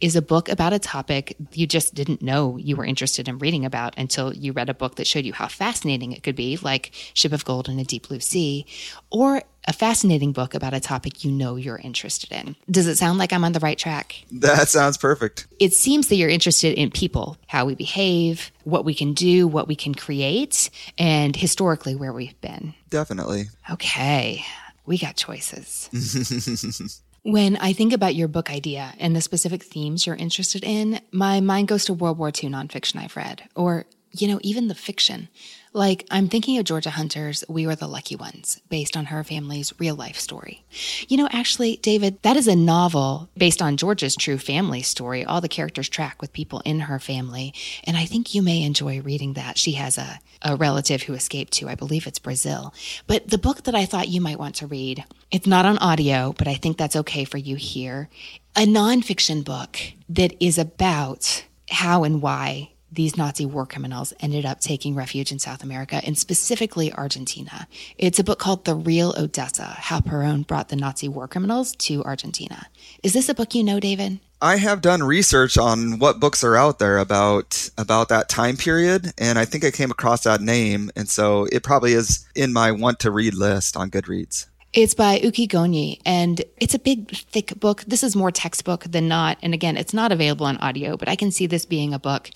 is 0.00 0.16
a 0.16 0.22
book 0.22 0.48
about 0.48 0.72
a 0.72 0.78
topic 0.78 1.36
you 1.52 1.66
just 1.66 1.92
didn't 1.92 2.22
know 2.22 2.56
you 2.56 2.74
were 2.74 2.86
interested 2.86 3.28
in 3.28 3.36
reading 3.36 3.66
about 3.66 3.92
until 3.98 4.32
you 4.32 4.52
read 4.52 4.70
a 4.70 4.74
book 4.74 4.94
that 4.94 5.06
showed 5.06 5.26
you 5.26 5.34
how 5.34 5.46
fascinating 5.46 6.12
it 6.12 6.22
could 6.22 6.36
be 6.36 6.56
like 6.62 6.90
Ship 7.12 7.34
of 7.34 7.44
Gold 7.44 7.68
in 7.68 7.78
a 7.78 7.84
Deep 7.84 8.08
Blue 8.08 8.20
Sea 8.20 8.64
or 9.10 9.42
a 9.66 9.74
fascinating 9.74 10.32
book 10.32 10.54
about 10.54 10.72
a 10.72 10.80
topic 10.80 11.22
you 11.22 11.30
know 11.30 11.56
you're 11.56 11.76
interested 11.76 12.32
in. 12.32 12.56
Does 12.70 12.86
it 12.86 12.96
sound 12.96 13.18
like 13.18 13.34
I'm 13.34 13.44
on 13.44 13.52
the 13.52 13.60
right 13.60 13.76
track? 13.76 14.24
That 14.32 14.68
sounds 14.68 14.96
perfect. 14.96 15.46
It 15.60 15.74
seems 15.74 16.08
that 16.08 16.16
you're 16.16 16.30
interested 16.30 16.78
in 16.78 16.90
people, 16.90 17.36
how 17.46 17.66
we 17.66 17.74
behave, 17.74 18.50
what 18.64 18.86
we 18.86 18.94
can 18.94 19.12
do, 19.12 19.46
what 19.46 19.68
we 19.68 19.76
can 19.76 19.94
create, 19.94 20.70
and 20.96 21.36
historically 21.36 21.94
where 21.94 22.14
we've 22.14 22.40
been. 22.40 22.72
Definitely. 22.88 23.46
Okay, 23.70 24.44
we 24.86 24.98
got 24.98 25.16
choices. 25.16 25.88
when 27.22 27.56
I 27.56 27.72
think 27.72 27.92
about 27.92 28.14
your 28.14 28.28
book 28.28 28.50
idea 28.50 28.94
and 28.98 29.14
the 29.14 29.20
specific 29.20 29.62
themes 29.62 30.06
you're 30.06 30.16
interested 30.16 30.64
in, 30.64 31.00
my 31.12 31.40
mind 31.40 31.68
goes 31.68 31.84
to 31.86 31.92
World 31.92 32.18
War 32.18 32.28
II 32.28 32.50
nonfiction 32.50 32.96
I've 32.96 33.16
read, 33.16 33.42
or, 33.54 33.86
you 34.12 34.28
know, 34.28 34.40
even 34.42 34.68
the 34.68 34.74
fiction. 34.74 35.28
Like, 35.72 36.06
I'm 36.10 36.28
thinking 36.28 36.58
of 36.58 36.64
Georgia 36.64 36.90
Hunter's 36.90 37.44
We 37.48 37.66
Were 37.66 37.76
the 37.76 37.86
Lucky 37.86 38.16
Ones, 38.16 38.60
based 38.68 38.96
on 38.96 39.06
her 39.06 39.22
family's 39.22 39.72
real 39.78 39.94
life 39.94 40.18
story. 40.18 40.64
You 41.08 41.16
know, 41.16 41.28
actually, 41.30 41.76
David, 41.76 42.22
that 42.22 42.36
is 42.36 42.48
a 42.48 42.56
novel 42.56 43.28
based 43.36 43.60
on 43.60 43.76
Georgia's 43.76 44.16
true 44.16 44.38
family 44.38 44.82
story. 44.82 45.24
All 45.24 45.40
the 45.40 45.48
characters 45.48 45.88
track 45.88 46.20
with 46.20 46.32
people 46.32 46.60
in 46.64 46.80
her 46.80 46.98
family. 46.98 47.54
And 47.84 47.96
I 47.96 48.06
think 48.06 48.34
you 48.34 48.42
may 48.42 48.62
enjoy 48.62 49.00
reading 49.00 49.34
that. 49.34 49.58
She 49.58 49.72
has 49.72 49.98
a, 49.98 50.18
a 50.42 50.56
relative 50.56 51.02
who 51.02 51.14
escaped 51.14 51.52
to, 51.54 51.68
I 51.68 51.74
believe 51.74 52.06
it's 52.06 52.18
Brazil. 52.18 52.72
But 53.06 53.28
the 53.28 53.38
book 53.38 53.64
that 53.64 53.74
I 53.74 53.84
thought 53.84 54.08
you 54.08 54.20
might 54.20 54.38
want 54.38 54.56
to 54.56 54.66
read, 54.66 55.04
it's 55.30 55.46
not 55.46 55.66
on 55.66 55.78
audio, 55.78 56.34
but 56.36 56.48
I 56.48 56.54
think 56.54 56.76
that's 56.76 56.96
okay 56.96 57.24
for 57.24 57.38
you 57.38 57.56
here. 57.56 58.08
A 58.56 58.62
nonfiction 58.62 59.44
book 59.44 59.78
that 60.08 60.34
is 60.42 60.58
about 60.58 61.44
how 61.70 62.04
and 62.04 62.22
why 62.22 62.70
these 62.90 63.16
Nazi 63.16 63.44
war 63.44 63.66
criminals 63.66 64.12
ended 64.20 64.46
up 64.46 64.60
taking 64.60 64.94
refuge 64.94 65.30
in 65.30 65.38
South 65.38 65.62
America 65.62 66.00
and 66.04 66.16
specifically 66.16 66.92
Argentina. 66.92 67.68
It's 67.98 68.18
a 68.18 68.24
book 68.24 68.38
called 68.38 68.64
The 68.64 68.74
Real 68.74 69.14
Odessa 69.18 69.64
How 69.78 70.00
Peron 70.00 70.42
Brought 70.42 70.68
the 70.68 70.76
Nazi 70.76 71.08
War 71.08 71.28
Criminals 71.28 71.76
to 71.76 72.02
Argentina. 72.04 72.68
Is 73.02 73.12
this 73.12 73.28
a 73.28 73.34
book 73.34 73.54
you 73.54 73.62
know, 73.62 73.80
David? 73.80 74.20
I 74.40 74.56
have 74.56 74.80
done 74.80 75.02
research 75.02 75.58
on 75.58 75.98
what 75.98 76.20
books 76.20 76.44
are 76.44 76.56
out 76.56 76.78
there 76.78 76.98
about 76.98 77.70
about 77.76 78.08
that 78.10 78.28
time 78.28 78.56
period 78.56 79.12
and 79.18 79.36
I 79.36 79.44
think 79.44 79.64
I 79.64 79.72
came 79.72 79.90
across 79.90 80.22
that 80.22 80.40
name 80.40 80.92
and 80.94 81.08
so 81.08 81.48
it 81.50 81.64
probably 81.64 81.92
is 81.92 82.24
in 82.36 82.52
my 82.52 82.70
want 82.70 83.00
to 83.00 83.10
read 83.10 83.34
list 83.34 83.76
on 83.76 83.90
Goodreads. 83.90 84.46
It's 84.74 84.92
by 84.92 85.18
Uki 85.20 85.48
Goñi, 85.48 85.98
and 86.04 86.42
it's 86.60 86.74
a 86.74 86.78
big, 86.78 87.10
thick 87.10 87.58
book. 87.58 87.84
This 87.86 88.02
is 88.02 88.14
more 88.14 88.30
textbook 88.30 88.84
than 88.84 89.08
not. 89.08 89.38
And 89.42 89.54
again, 89.54 89.78
it's 89.78 89.94
not 89.94 90.12
available 90.12 90.44
on 90.44 90.58
audio, 90.58 90.98
but 90.98 91.08
I 91.08 91.16
can 91.16 91.30
see 91.30 91.46
this 91.46 91.64
being 91.64 91.94
a 91.94 91.98
book 91.98 92.28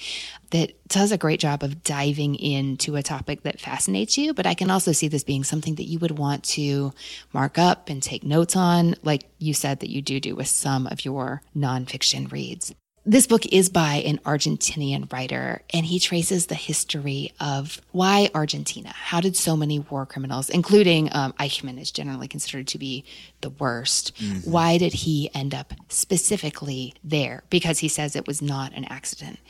that 0.51 0.73
does 0.89 1.13
a 1.13 1.19
great 1.19 1.41
job 1.41 1.63
of 1.63 1.85
diving 1.85 2.37
into 2.37 2.97
a 2.97 3.03
topic 3.03 3.43
that 3.43 3.61
fascinates 3.61 4.17
you. 4.17 4.33
But 4.33 4.47
I 4.47 4.55
can 4.55 4.71
also 4.71 4.93
see 4.93 5.09
this 5.09 5.25
being 5.25 5.45
something 5.45 5.75
that 5.75 5.89
you 5.89 5.99
would 5.99 6.19
want 6.19 6.43
to 6.45 6.95
mark 7.35 7.59
up 7.59 7.91
and 7.91 8.03
take 8.03 8.25
notes 8.25 8.57
on, 8.57 8.95
like 9.03 9.29
you 9.39 9.53
said 9.53 9.81
that 9.81 9.91
you 9.91 10.01
do 10.01 10.19
do 10.19 10.35
with 10.35 10.49
some 10.49 10.87
of 10.87 11.05
your 11.05 11.43
nonfiction 11.55 12.33
reads. 12.33 12.75
This 13.05 13.27
book 13.27 13.45
is 13.47 13.69
by 13.69 13.95
an 14.07 14.19
Argentinian 14.19 15.13
writer, 15.13 15.63
and 15.75 15.85
he 15.85 15.99
traces 15.99 16.47
the 16.47 16.55
history 16.55 17.33
of 17.41 17.81
why 17.91 18.31
Argentina. 18.33 18.91
How 18.91 19.21
did 19.21 19.37
so 19.37 19.57
many 19.57 19.81
war 19.81 20.07
criminals, 20.07 20.49
including 20.49 21.09
um, 21.13 21.33
Eichmann, 21.33 21.81
is 21.81 21.91
generally 21.91 22.29
considered 22.29 22.69
to 22.69 22.79
be 22.79 23.05
the 23.41 23.51
worst, 23.51 24.15
mm-hmm. 24.19 24.49
why 24.49 24.79
did 24.79 24.93
he 24.93 25.31
end 25.35 25.53
up 25.53 25.75
specifically 25.89 26.95
there? 27.03 27.43
Because 27.51 27.81
he 27.81 27.89
says 27.89 28.15
it 28.15 28.29
was 28.29 28.41
not 28.41 28.73
an 28.73 28.85
accident. 28.85 29.41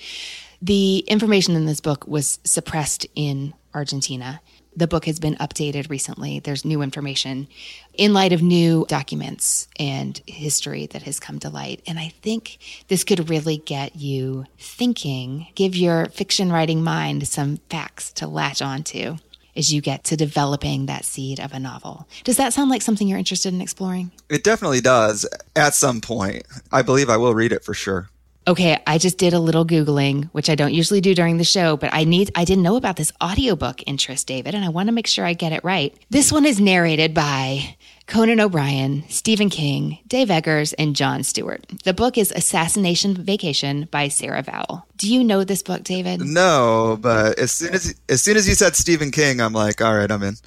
The 0.63 1.01
information 1.01 1.55
in 1.55 1.67
this 1.67 1.81
book 1.81 2.07
was 2.07 2.39
suppressed 2.45 3.07
in 3.15 3.53
Argentina 3.75 4.41
the 4.77 4.87
book 4.87 5.05
has 5.07 5.19
been 5.19 5.37
updated 5.37 5.91
recently. 5.91 6.41
There's 6.41 6.65
new 6.65 6.83
information 6.83 7.49
in 7.95 8.13
light 8.13 8.33
of 8.33 8.43
new 8.43 8.87
documents 8.89 9.69
and 9.79 10.21
history 10.27 10.87
that 10.87 11.03
has 11.03 11.21
come 11.21 11.39
to 11.41 11.51
light. 11.51 11.83
And 11.87 11.99
I 11.99 12.09
think 12.23 12.59
this 12.89 13.05
could 13.05 13.29
really 13.29 13.59
get 13.59 13.97
you 13.97 14.47
thinking, 14.59 15.49
give 15.55 15.77
your 15.77 16.07
fiction 16.07 16.51
writing 16.51 16.83
mind 16.83 17.29
some 17.29 17.59
facts 17.69 18.13
to 18.15 18.27
latch 18.27 18.63
onto 18.63 19.17
as 19.55 19.73
you 19.73 19.83
get 19.83 20.05
to 20.05 20.17
developing 20.17 20.87
that 20.87 21.05
seed 21.05 21.39
of 21.39 21.53
a 21.53 21.59
novel. 21.59 22.09
Does 22.25 22.39
that 22.39 22.55
sound 22.55 22.71
like 22.71 22.81
something 22.81 23.07
you're 23.07 23.19
interested 23.19 23.53
in 23.53 23.61
exploring? 23.61 24.11
It 24.31 24.45
definitely 24.45 24.81
does 24.81 25.29
at 25.55 25.75
some 25.75 26.01
point. 26.01 26.45
I 26.71 26.81
believe 26.81 27.11
I 27.11 27.19
will 27.19 27.35
read 27.35 27.53
it 27.53 27.63
for 27.63 27.75
sure 27.75 28.09
okay, 28.47 28.81
I 28.87 28.99
just 28.99 29.19
did 29.19 29.33
a 29.33 29.39
little 29.39 29.65
Googling, 29.65 30.29
which 30.33 30.51
I 30.51 30.55
don't 30.55 30.75
usually 30.75 31.01
do 31.01 31.15
during 31.15 31.39
the 31.39 31.45
show, 31.45 31.77
but 31.77 31.91
I 31.93 32.05
need, 32.05 32.31
I 32.35 32.45
didn't 32.45 32.65
know 32.65 32.77
about 32.77 32.97
this 32.97 33.13
audiobook 33.23 33.83
interest, 33.87 34.27
David, 34.27 34.55
and 34.55 34.65
I 34.65 34.69
want 34.69 34.89
to 34.89 34.93
make 34.93 35.07
sure 35.07 35.25
I 35.25 35.35
get 35.35 35.53
it 35.53 35.65
right. 35.65 35.97
This 36.11 36.33
one 36.33 36.45
is 36.45 36.61
narrated 36.61 37.15
by 37.15 37.77
Conan 38.07 38.41
O'Brien, 38.41 39.05
Stephen 39.09 39.49
King, 39.49 39.99
Dave 40.07 40.31
Eggers, 40.31 40.73
and 40.75 40.97
Jon 40.97 41.23
Stewart. 41.23 41.65
The 41.85 41.95
book 41.95 42.19
is 42.19 42.33
Assassination 42.33 43.15
Vacation 43.15 43.89
by 43.91 44.09
Sarah 44.09 44.43
Vowell. 44.43 44.83
Do 44.97 45.13
you 45.13 45.25
know 45.25 45.45
this 45.45 45.63
book, 45.63 45.83
David? 45.83 46.21
No, 46.21 46.99
but 47.01 47.39
as 47.39 47.53
soon 47.53 47.75
as 47.75 47.95
as 48.09 48.23
soon 48.23 48.37
as 48.37 48.49
you 48.49 48.55
said 48.55 48.77
Stephen 48.77 49.11
King, 49.11 49.41
I'm 49.41 49.53
like, 49.53 49.81
all 49.81 49.97
right, 49.97 50.11
I'm 50.11 50.23
in. 50.23 50.35
so. 50.37 50.43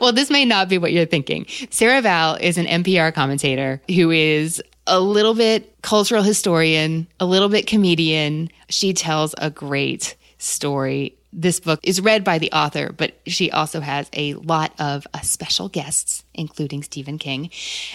Well, 0.00 0.12
this 0.12 0.30
may 0.30 0.44
not 0.44 0.68
be 0.68 0.78
what 0.78 0.92
you're 0.92 1.06
thinking. 1.06 1.46
Sarah 1.70 2.02
Vowell 2.02 2.40
is 2.40 2.58
an 2.58 2.66
NPR 2.66 3.14
commentator 3.14 3.80
who 3.88 4.10
is 4.10 4.62
a 4.86 5.00
little 5.00 5.34
bit 5.34 5.80
cultural 5.82 6.22
historian, 6.22 7.06
a 7.20 7.26
little 7.26 7.48
bit 7.48 7.66
comedian. 7.66 8.50
She 8.68 8.92
tells 8.92 9.34
a 9.38 9.50
great 9.50 10.16
story. 10.38 11.16
This 11.32 11.60
book 11.60 11.80
is 11.82 12.00
read 12.00 12.24
by 12.24 12.38
the 12.38 12.50
author, 12.52 12.92
but 12.96 13.14
she 13.26 13.50
also 13.50 13.80
has 13.80 14.08
a 14.14 14.34
lot 14.34 14.72
of 14.78 15.06
uh, 15.12 15.20
special 15.20 15.68
guests, 15.68 16.24
including 16.32 16.82
Stephen 16.82 17.18
King. 17.18 17.50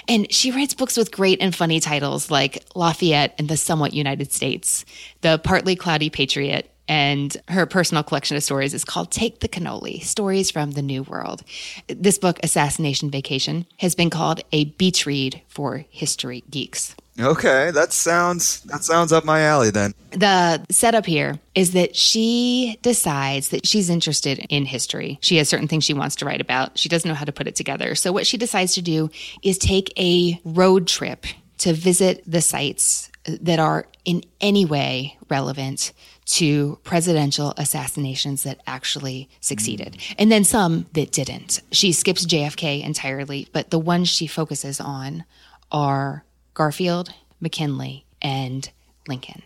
And 0.07 0.31
she 0.31 0.51
writes 0.51 0.73
books 0.73 0.95
with 0.95 1.11
great 1.11 1.41
and 1.41 1.55
funny 1.55 1.79
titles 1.79 2.29
like 2.29 2.63
Lafayette 2.75 3.35
and 3.39 3.47
the 3.47 3.57
Somewhat 3.57 3.93
United 3.93 4.31
States, 4.31 4.85
The 5.21 5.39
Partly 5.39 5.75
Cloudy 5.75 6.09
Patriot, 6.09 6.70
and 6.91 7.37
her 7.47 7.65
personal 7.65 8.03
collection 8.03 8.35
of 8.35 8.43
stories 8.43 8.73
is 8.73 8.83
called 8.83 9.11
Take 9.11 9.39
the 9.39 9.47
Cannoli 9.47 10.03
Stories 10.03 10.51
from 10.51 10.71
the 10.71 10.81
New 10.81 11.03
World. 11.03 11.41
This 11.87 12.17
book, 12.17 12.37
Assassination 12.43 13.09
Vacation, 13.09 13.65
has 13.77 13.95
been 13.95 14.09
called 14.09 14.41
a 14.51 14.65
beach 14.65 15.05
read 15.05 15.41
for 15.47 15.85
history 15.89 16.43
geeks. 16.49 16.93
Okay, 17.17 17.71
that 17.71 17.93
sounds 17.93 18.59
that 18.63 18.83
sounds 18.83 19.13
up 19.13 19.23
my 19.23 19.41
alley 19.43 19.69
then. 19.69 19.93
The 20.11 20.65
setup 20.69 21.05
here 21.05 21.39
is 21.55 21.71
that 21.71 21.95
she 21.95 22.77
decides 22.81 23.49
that 23.49 23.65
she's 23.65 23.89
interested 23.89 24.45
in 24.49 24.65
history. 24.65 25.17
She 25.21 25.37
has 25.37 25.47
certain 25.47 25.69
things 25.69 25.85
she 25.85 25.93
wants 25.93 26.17
to 26.17 26.25
write 26.25 26.41
about. 26.41 26.77
She 26.77 26.89
doesn't 26.89 27.07
know 27.07 27.15
how 27.15 27.23
to 27.23 27.31
put 27.31 27.47
it 27.47 27.55
together. 27.55 27.95
So 27.95 28.11
what 28.11 28.27
she 28.27 28.35
decides 28.35 28.75
to 28.75 28.81
do 28.81 29.09
is 29.43 29.57
take 29.57 29.97
a 29.97 30.41
road 30.43 30.87
trip 30.87 31.25
to 31.59 31.71
visit 31.71 32.21
the 32.27 32.41
sites 32.41 33.09
that 33.25 33.59
are 33.59 33.87
in 34.03 34.23
any 34.41 34.65
way 34.65 35.17
relevant 35.29 35.93
to 36.25 36.79
presidential 36.83 37.53
assassinations 37.57 38.43
that 38.43 38.61
actually 38.67 39.29
succeeded, 39.39 39.97
and 40.17 40.31
then 40.31 40.43
some 40.43 40.85
that 40.93 41.11
didn't. 41.11 41.61
She 41.71 41.91
skips 41.91 42.25
JFK 42.25 42.83
entirely, 42.83 43.47
but 43.51 43.69
the 43.69 43.79
ones 43.79 44.09
she 44.09 44.27
focuses 44.27 44.79
on 44.79 45.25
are 45.71 46.23
Garfield, 46.53 47.13
McKinley, 47.39 48.05
and 48.21 48.69
Lincoln. 49.07 49.41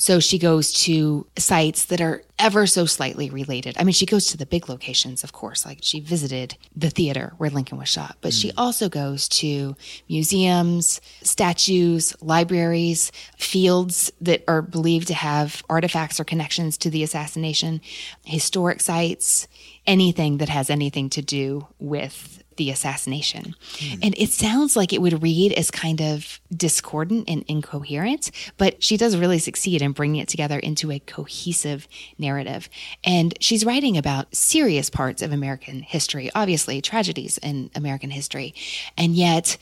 So 0.00 0.20
she 0.20 0.38
goes 0.38 0.72
to 0.84 1.26
sites 1.36 1.86
that 1.86 2.00
are 2.00 2.22
ever 2.38 2.68
so 2.68 2.86
slightly 2.86 3.30
related. 3.30 3.76
I 3.76 3.82
mean, 3.82 3.92
she 3.92 4.06
goes 4.06 4.26
to 4.26 4.36
the 4.36 4.46
big 4.46 4.68
locations, 4.68 5.24
of 5.24 5.32
course, 5.32 5.66
like 5.66 5.80
she 5.82 5.98
visited 5.98 6.56
the 6.76 6.88
theater 6.88 7.32
where 7.38 7.50
Lincoln 7.50 7.78
was 7.78 7.88
shot, 7.88 8.16
but 8.20 8.30
mm. 8.30 8.40
she 8.40 8.52
also 8.56 8.88
goes 8.88 9.28
to 9.28 9.74
museums, 10.08 11.00
statues, 11.22 12.14
libraries, 12.20 13.10
fields 13.36 14.12
that 14.20 14.44
are 14.46 14.62
believed 14.62 15.08
to 15.08 15.14
have 15.14 15.64
artifacts 15.68 16.20
or 16.20 16.24
connections 16.24 16.78
to 16.78 16.90
the 16.90 17.02
assassination, 17.02 17.80
historic 18.24 18.80
sites, 18.80 19.48
anything 19.84 20.38
that 20.38 20.48
has 20.48 20.70
anything 20.70 21.10
to 21.10 21.22
do 21.22 21.66
with 21.80 22.37
the 22.58 22.70
assassination. 22.70 23.54
Mm. 23.76 23.98
And 24.02 24.14
it 24.18 24.30
sounds 24.30 24.76
like 24.76 24.92
it 24.92 25.00
would 25.00 25.22
read 25.22 25.52
as 25.54 25.70
kind 25.70 26.02
of 26.02 26.40
discordant 26.54 27.28
and 27.28 27.44
incoherent, 27.48 28.30
but 28.58 28.82
she 28.82 28.96
does 28.96 29.16
really 29.16 29.38
succeed 29.38 29.80
in 29.80 29.92
bringing 29.92 30.20
it 30.20 30.28
together 30.28 30.58
into 30.58 30.90
a 30.92 30.98
cohesive 30.98 31.88
narrative. 32.18 32.68
And 33.02 33.34
she's 33.40 33.64
writing 33.64 33.96
about 33.96 34.34
serious 34.34 34.90
parts 34.90 35.22
of 35.22 35.32
American 35.32 35.80
history, 35.80 36.30
obviously, 36.34 36.82
tragedies 36.82 37.38
in 37.38 37.70
American 37.74 38.10
history. 38.10 38.54
And 38.96 39.14
yet, 39.14 39.56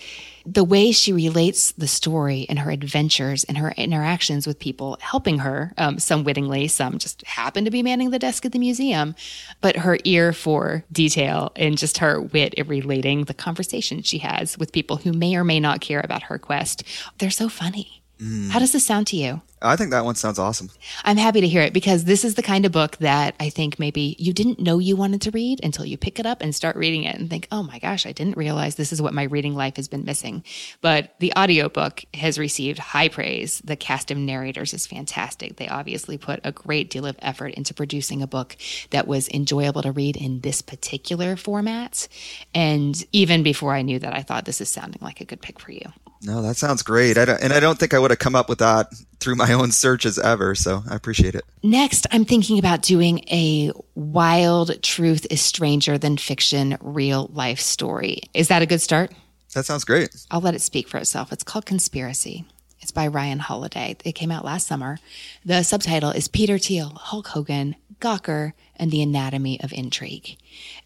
the 0.47 0.65
way 0.65 0.93
she 0.93 1.13
relates 1.13 1.73
the 1.73 1.89
story 1.89 2.47
and 2.49 2.59
her 2.59 2.71
adventures 2.71 3.45
and 3.45 3.59
her 3.59 3.73
interactions 3.73 4.47
with 4.47 4.59
people 4.59 4.97
helping 5.01 5.39
her, 5.39 5.73
um, 5.77 5.99
some 5.99 6.23
wittingly, 6.23 6.69
some 6.69 6.99
just 6.99 7.27
happen 7.27 7.65
to 7.65 7.71
be 7.71 7.83
manning 7.83 8.11
the 8.11 8.19
desk 8.19 8.45
at 8.47 8.53
the 8.53 8.59
museum, 8.59 9.15
but 9.61 9.77
her 9.77 9.99
ear 10.05 10.33
for 10.33 10.85
detail 10.93 11.51
and 11.57 11.77
just 11.77 11.99
her 11.99 12.21
wit 12.21 12.55
in 12.55 12.69
relating 12.69 13.25
the 13.25 13.35
conversation 13.35 14.03
she 14.03 14.19
has 14.19 14.57
with 14.57 14.73
people 14.73 14.97
who 14.97 15.13
may 15.13 15.35
or 15.37 15.45
may 15.45 15.59
not 15.59 15.81
care 15.81 16.01
about 16.03 16.23
her 16.23 16.39
quest. 16.39 16.85
They're 17.19 17.31
so 17.31 17.49
funny. 17.49 18.03
Mm. 18.21 18.51
How 18.51 18.59
does 18.59 18.73
this 18.73 18.87
sound 18.87 19.09
to 19.09 19.17
you? 19.17 19.43
I 19.63 19.77
think 19.77 19.91
that 19.91 20.05
one 20.05 20.17
sounds 20.17 20.39
awesome. 20.39 20.69
I'm 21.05 21.17
happy 21.17 21.41
to 21.41 21.49
hear 21.49 21.63
it 21.63 21.73
because 21.73 22.05
this 22.05 22.25
is 22.25 22.35
the 22.35 22.43
kind 22.43 22.67
of 22.67 22.73
book 22.73 22.99
that 22.99 23.35
I 23.41 23.49
think 23.49 23.79
maybe 23.79 24.15
you 24.19 24.35
didn't 24.35 24.61
know 24.61 24.79
you 24.79 24.97
wanted 24.97 25.23
to 25.23 25.31
read 25.31 25.65
until 25.65 25.87
you 25.87 25.97
pick 25.97 26.19
it 26.19 26.27
up 26.27 26.43
and 26.43 26.55
start 26.55 26.77
reading 26.77 27.05
it 27.05 27.17
and 27.17 27.31
think, 27.31 27.49
oh 27.51 27.63
my 27.63 27.79
gosh, 27.79 28.05
I 28.05 28.13
didn't 28.13 28.37
realize 28.37 28.75
this 28.75 28.93
is 28.93 29.01
what 29.01 29.15
my 29.15 29.23
reading 29.23 29.55
life 29.55 29.77
has 29.77 29.89
been 29.89 30.05
missing. 30.05 30.45
But 30.83 31.15
the 31.21 31.33
audiobook 31.39 32.05
has 32.13 32.39
received 32.39 32.79
high 32.79 33.09
praise. 33.09 33.63
The 33.65 33.77
cast 33.77 34.11
of 34.11 34.19
narrators 34.19 34.75
is 34.75 34.87
fantastic. 34.87 35.57
They 35.57 35.69
obviously 35.69 36.19
put 36.19 36.41
a 36.45 36.53
great 36.53 36.91
deal 36.91 37.07
of 37.07 37.17
effort 37.21 37.55
into 37.55 37.73
producing 37.73 38.23
a 38.23 38.27
book 38.27 38.57
that 38.91 39.07
was 39.07 39.29
enjoyable 39.31 39.83
to 39.83 39.93
read 39.93 40.17
in 40.17 40.41
this 40.41 40.61
particular 40.61 41.35
format. 41.35 42.09
And 42.55 43.03
even 43.13 43.43
before 43.43 43.75
I 43.75 43.81
knew 43.83 43.99
that, 44.01 44.15
I 44.15 44.23
thought 44.23 44.45
this 44.45 44.61
is 44.61 44.69
sounding 44.69 45.01
like 45.01 45.23
a 45.23 45.25
good 45.25 45.41
pick 45.41 45.59
for 45.59 45.73
you. 45.73 45.93
No, 46.23 46.43
that 46.43 46.57
sounds 46.57 46.83
great. 46.83 47.19
I 47.19 47.23
and 47.23 47.53
I 47.53 47.61
don't 47.61 47.79
think 47.79 47.95
I 47.95 47.99
would 47.99 48.11
have 48.11 48.19
come 48.19 48.35
up 48.35 48.49
with 48.49 48.59
that 48.59 48.89
through 49.21 49.37
my 49.37 49.53
own 49.53 49.73
searches 49.73 50.19
ever. 50.19 50.55
So 50.55 50.83
I 50.89 50.95
appreciate 50.95 51.35
it. 51.35 51.45
Next, 51.63 52.07
I'm 52.11 52.25
thinking 52.25 52.59
about 52.59 52.83
doing 52.83 53.21
a 53.31 53.73
wild 53.95 54.83
truth 54.83 55.27
is 55.31 55.41
stranger 55.41 55.99
than 55.99 56.17
fiction 56.17 56.79
real 56.81 57.31
life 57.33 57.61
story. 57.61 58.21
Is 58.35 58.49
that 58.49 58.63
a 58.63 58.67
good 58.67 58.81
start? 58.81 59.13
That 59.55 59.65
sounds 59.65 59.85
great. 59.85 60.27
I'll 60.31 60.41
let 60.41 60.55
it 60.55 60.61
speak 60.61 60.89
for 60.89 60.99
itself. 60.99 61.33
It's 61.33 61.45
called 61.45 61.67
Conspiracy. 61.67 62.45
It's 62.81 62.93
by 62.93 63.07
Ryan 63.07 63.39
Holiday. 63.39 63.97
It 64.05 64.13
came 64.13 64.31
out 64.31 64.45
last 64.45 64.67
summer. 64.67 64.99
The 65.45 65.63
subtitle 65.63 66.11
is 66.11 66.29
Peter 66.29 66.59
Thiel, 66.59 66.91
Hulk 66.91 67.29
Hogan, 67.29 67.75
Gawker, 68.01 68.53
and 68.77 68.91
the 68.91 69.03
Anatomy 69.03 69.59
of 69.63 69.73
Intrigue. 69.73 70.37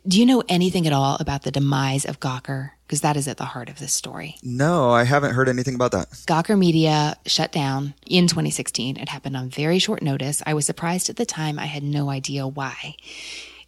Do 0.07 0.19
you 0.19 0.25
know 0.25 0.43
anything 0.49 0.87
at 0.87 0.93
all 0.93 1.17
about 1.19 1.43
the 1.43 1.51
demise 1.51 2.05
of 2.05 2.21
Gawker? 2.21 2.71
Because 2.91 3.03
that 3.03 3.17
is 3.17 3.29
at 3.29 3.37
the 3.37 3.45
heart 3.45 3.69
of 3.69 3.79
this 3.79 3.93
story. 3.93 4.35
No, 4.43 4.91
I 4.91 5.05
haven't 5.05 5.35
heard 5.35 5.49
anything 5.49 5.77
about 5.77 5.93
that. 5.93 6.11
Gawker 6.27 6.59
Media 6.59 7.17
shut 7.25 7.53
down 7.53 7.95
in 8.05 8.27
2016. 8.27 8.97
It 8.97 9.09
happened 9.09 9.37
on 9.37 9.49
very 9.49 9.79
short 9.79 10.03
notice. 10.03 10.43
I 10.45 10.55
was 10.55 10.67
surprised 10.67 11.09
at 11.09 11.15
the 11.15 11.25
time. 11.25 11.61
I 11.61 11.67
had 11.67 11.85
no 11.85 12.11
idea 12.11 12.49
why. 12.49 12.97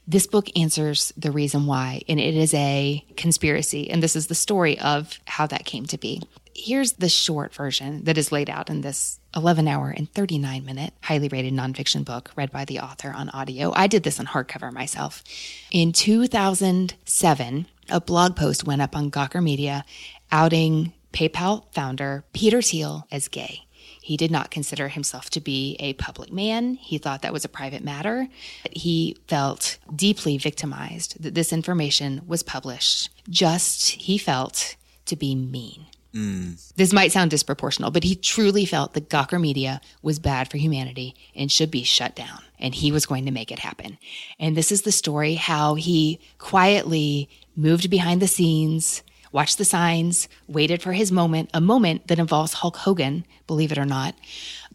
This 0.08 0.26
book 0.26 0.48
answers 0.58 1.12
the 1.16 1.30
reason 1.30 1.66
why, 1.66 2.02
and 2.08 2.18
it 2.18 2.34
is 2.34 2.52
a 2.52 3.04
conspiracy. 3.16 3.88
And 3.88 4.02
this 4.02 4.16
is 4.16 4.26
the 4.26 4.34
story 4.34 4.76
of 4.80 5.20
how 5.26 5.46
that 5.46 5.66
came 5.66 5.86
to 5.86 5.98
be. 5.98 6.20
Here's 6.52 6.94
the 6.94 7.08
short 7.08 7.54
version 7.54 8.02
that 8.02 8.18
is 8.18 8.32
laid 8.32 8.50
out 8.50 8.70
in 8.70 8.80
this 8.80 9.20
11 9.36 9.68
hour 9.68 9.94
and 9.96 10.12
39 10.12 10.64
minute 10.64 10.94
highly 11.00 11.28
rated 11.28 11.54
nonfiction 11.54 12.04
book 12.04 12.32
read 12.34 12.50
by 12.50 12.64
the 12.64 12.80
author 12.80 13.12
on 13.12 13.28
audio. 13.28 13.72
I 13.76 13.86
did 13.86 14.02
this 14.02 14.18
on 14.18 14.26
hardcover 14.26 14.72
myself. 14.72 15.22
In 15.70 15.92
2007, 15.92 17.66
a 17.92 18.00
blog 18.00 18.34
post 18.34 18.64
went 18.64 18.82
up 18.82 18.96
on 18.96 19.10
Gawker 19.10 19.42
Media 19.42 19.84
outing 20.32 20.92
PayPal 21.12 21.64
founder 21.72 22.24
Peter 22.32 22.62
Thiel 22.62 23.06
as 23.12 23.28
gay. 23.28 23.66
He 24.00 24.16
did 24.16 24.30
not 24.30 24.50
consider 24.50 24.88
himself 24.88 25.30
to 25.30 25.40
be 25.40 25.76
a 25.78 25.92
public 25.92 26.32
man. 26.32 26.74
He 26.74 26.98
thought 26.98 27.22
that 27.22 27.32
was 27.32 27.44
a 27.44 27.48
private 27.48 27.84
matter. 27.84 28.26
He 28.72 29.16
felt 29.28 29.78
deeply 29.94 30.38
victimized 30.38 31.22
that 31.22 31.34
this 31.34 31.52
information 31.52 32.22
was 32.26 32.42
published 32.42 33.10
just, 33.28 33.90
he 33.90 34.18
felt, 34.18 34.74
to 35.06 35.14
be 35.14 35.34
mean. 35.34 35.86
Mm. 36.14 36.72
This 36.76 36.92
might 36.92 37.12
sound 37.12 37.30
disproportional, 37.30 37.92
but 37.92 38.04
he 38.04 38.14
truly 38.14 38.66
felt 38.66 38.92
that 38.94 39.08
Gawker 39.08 39.40
Media 39.40 39.80
was 40.02 40.18
bad 40.18 40.50
for 40.50 40.58
humanity 40.58 41.14
and 41.34 41.50
should 41.50 41.70
be 41.70 41.84
shut 41.84 42.14
down. 42.14 42.40
And 42.58 42.74
he 42.74 42.92
was 42.92 43.06
going 43.06 43.24
to 43.24 43.30
make 43.30 43.50
it 43.50 43.58
happen. 43.58 43.98
And 44.38 44.56
this 44.56 44.70
is 44.70 44.82
the 44.82 44.92
story 44.92 45.34
how 45.34 45.74
he 45.74 46.20
quietly 46.38 47.28
moved 47.56 47.88
behind 47.90 48.20
the 48.20 48.28
scenes, 48.28 49.02
watched 49.32 49.58
the 49.58 49.64
signs, 49.64 50.28
waited 50.46 50.82
for 50.82 50.92
his 50.92 51.10
moment, 51.10 51.50
a 51.54 51.60
moment 51.60 52.06
that 52.08 52.18
involves 52.18 52.52
Hulk 52.52 52.76
Hogan, 52.76 53.24
believe 53.46 53.72
it 53.72 53.78
or 53.78 53.86
not, 53.86 54.14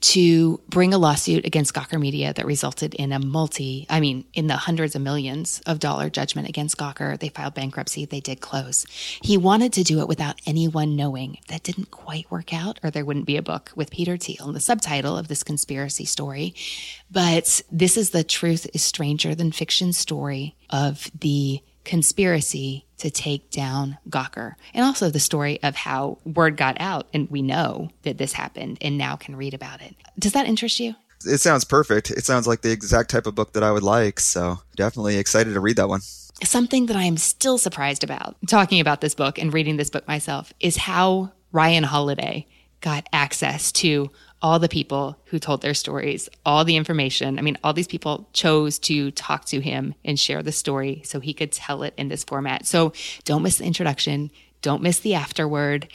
to 0.02 0.60
bring 0.70 0.94
a 0.94 0.98
lawsuit 0.98 1.46
against 1.46 1.74
Gawker 1.74 2.00
Media 2.00 2.34
that 2.34 2.46
resulted 2.46 2.94
in 2.94 3.12
a 3.12 3.20
multi, 3.20 3.86
I 3.90 4.00
mean, 4.00 4.26
in 4.34 4.48
the 4.48 4.56
hundreds 4.56 4.96
of 4.96 5.02
millions 5.02 5.62
of 5.66 5.80
dollar 5.80 6.10
judgment 6.10 6.48
against 6.48 6.78
Gawker. 6.78 7.18
They 7.20 7.30
filed 7.30 7.54
bankruptcy, 7.54 8.06
they 8.06 8.20
did 8.20 8.42
close. 8.42 8.86
He 9.22 9.38
wanted 9.38 9.74
to 9.74 9.84
do 9.84 10.00
it 10.00 10.08
without 10.08 10.40
anyone 10.46 10.96
knowing. 10.96 11.40
That 11.48 11.64
didn't 11.64 11.92
quite 11.92 12.30
work 12.30 12.54
out, 12.54 12.80
or 12.84 12.92
there 12.92 13.06
wouldn't 13.06 13.26
be 13.26 13.38
a 13.38 13.42
book 13.42 13.72
with 13.76 13.92
Peter 13.92 14.18
Thiel, 14.18 14.48
in 14.48 14.54
the 14.54 14.60
subtitle 14.60 15.18
of 15.18 15.28
this 15.28 15.44
conspiracy 15.44 16.06
story. 16.06 16.54
But 17.10 17.62
this 17.72 17.98
is 17.98 18.12
the 18.12 18.24
truth 18.24 18.68
is 18.74 18.84
stranger 18.84 19.34
than 19.34 19.52
fiction 19.52 19.94
story 19.94 20.56
of 20.70 21.10
the 21.20 21.62
conspiracy 21.88 22.86
to 22.98 23.10
take 23.10 23.50
down 23.50 23.98
Gawker. 24.10 24.56
And 24.74 24.86
also 24.86 25.10
the 25.10 25.20
story 25.20 25.62
of 25.64 25.76
how 25.76 26.20
word 26.26 26.58
got 26.58 26.76
out 26.80 27.08
and 27.14 27.30
we 27.32 27.42
know 27.42 27.90
that 28.04 28.18
this 28.18 28.34
happened 28.34 28.78
and 28.82 28.98
now 28.98 29.16
can 29.16 29.36
read 29.36 29.54
about 29.54 29.82
it. 29.82 29.96
Does 30.20 30.34
that 30.34 30.46
interest 30.46 30.80
you? 30.80 30.96
It 31.26 31.40
sounds 31.40 31.64
perfect. 31.64 32.12
It 32.12 32.26
sounds 32.26 32.46
like 32.46 32.62
the 32.62 32.72
exact 32.72 33.10
type 33.10 33.26
of 33.26 33.36
book 33.36 33.54
that 33.54 33.64
I 33.64 33.72
would 33.72 33.84
like. 33.84 34.20
So 34.20 34.60
definitely 34.76 35.18
excited 35.18 35.54
to 35.54 35.60
read 35.60 35.78
that 35.78 35.88
one. 35.88 36.02
Something 36.44 36.88
that 36.88 36.98
I 36.98 37.04
am 37.04 37.18
still 37.18 37.58
surprised 37.58 38.04
about 38.04 38.36
talking 38.48 38.80
about 38.80 39.02
this 39.02 39.16
book 39.16 39.40
and 39.40 39.54
reading 39.54 39.78
this 39.78 39.90
book 39.90 40.08
myself 40.08 40.54
is 40.60 40.78
how 40.78 41.32
Ryan 41.52 41.86
Holiday 41.86 42.48
got 42.82 43.08
access 43.12 43.72
to 43.72 44.12
all 44.42 44.60
the 44.60 44.70
people 44.70 45.18
who 45.26 45.40
told 45.40 45.62
their 45.62 45.74
stories, 45.74 46.30
all 46.46 46.64
the 46.64 46.76
information. 46.76 47.40
I 47.40 47.42
mean, 47.42 47.58
all 47.64 47.74
these 47.74 47.88
people 47.88 48.30
chose 48.34 48.78
to 48.80 49.12
talk 49.12 49.46
to 49.46 49.60
him 49.60 49.96
and 50.06 50.20
share 50.20 50.44
the 50.44 50.52
story 50.52 51.02
so 51.04 51.20
he 51.20 51.34
could 51.34 51.52
tell 51.52 51.84
it 51.84 51.94
in 51.98 52.08
this 52.08 52.24
format. 52.24 52.66
So 52.66 52.94
don't 53.26 53.44
miss 53.44 53.58
the 53.58 53.66
introduction. 53.66 54.32
Don't 54.62 54.84
miss 54.84 55.00
the 55.00 55.16
afterword. 55.16 55.88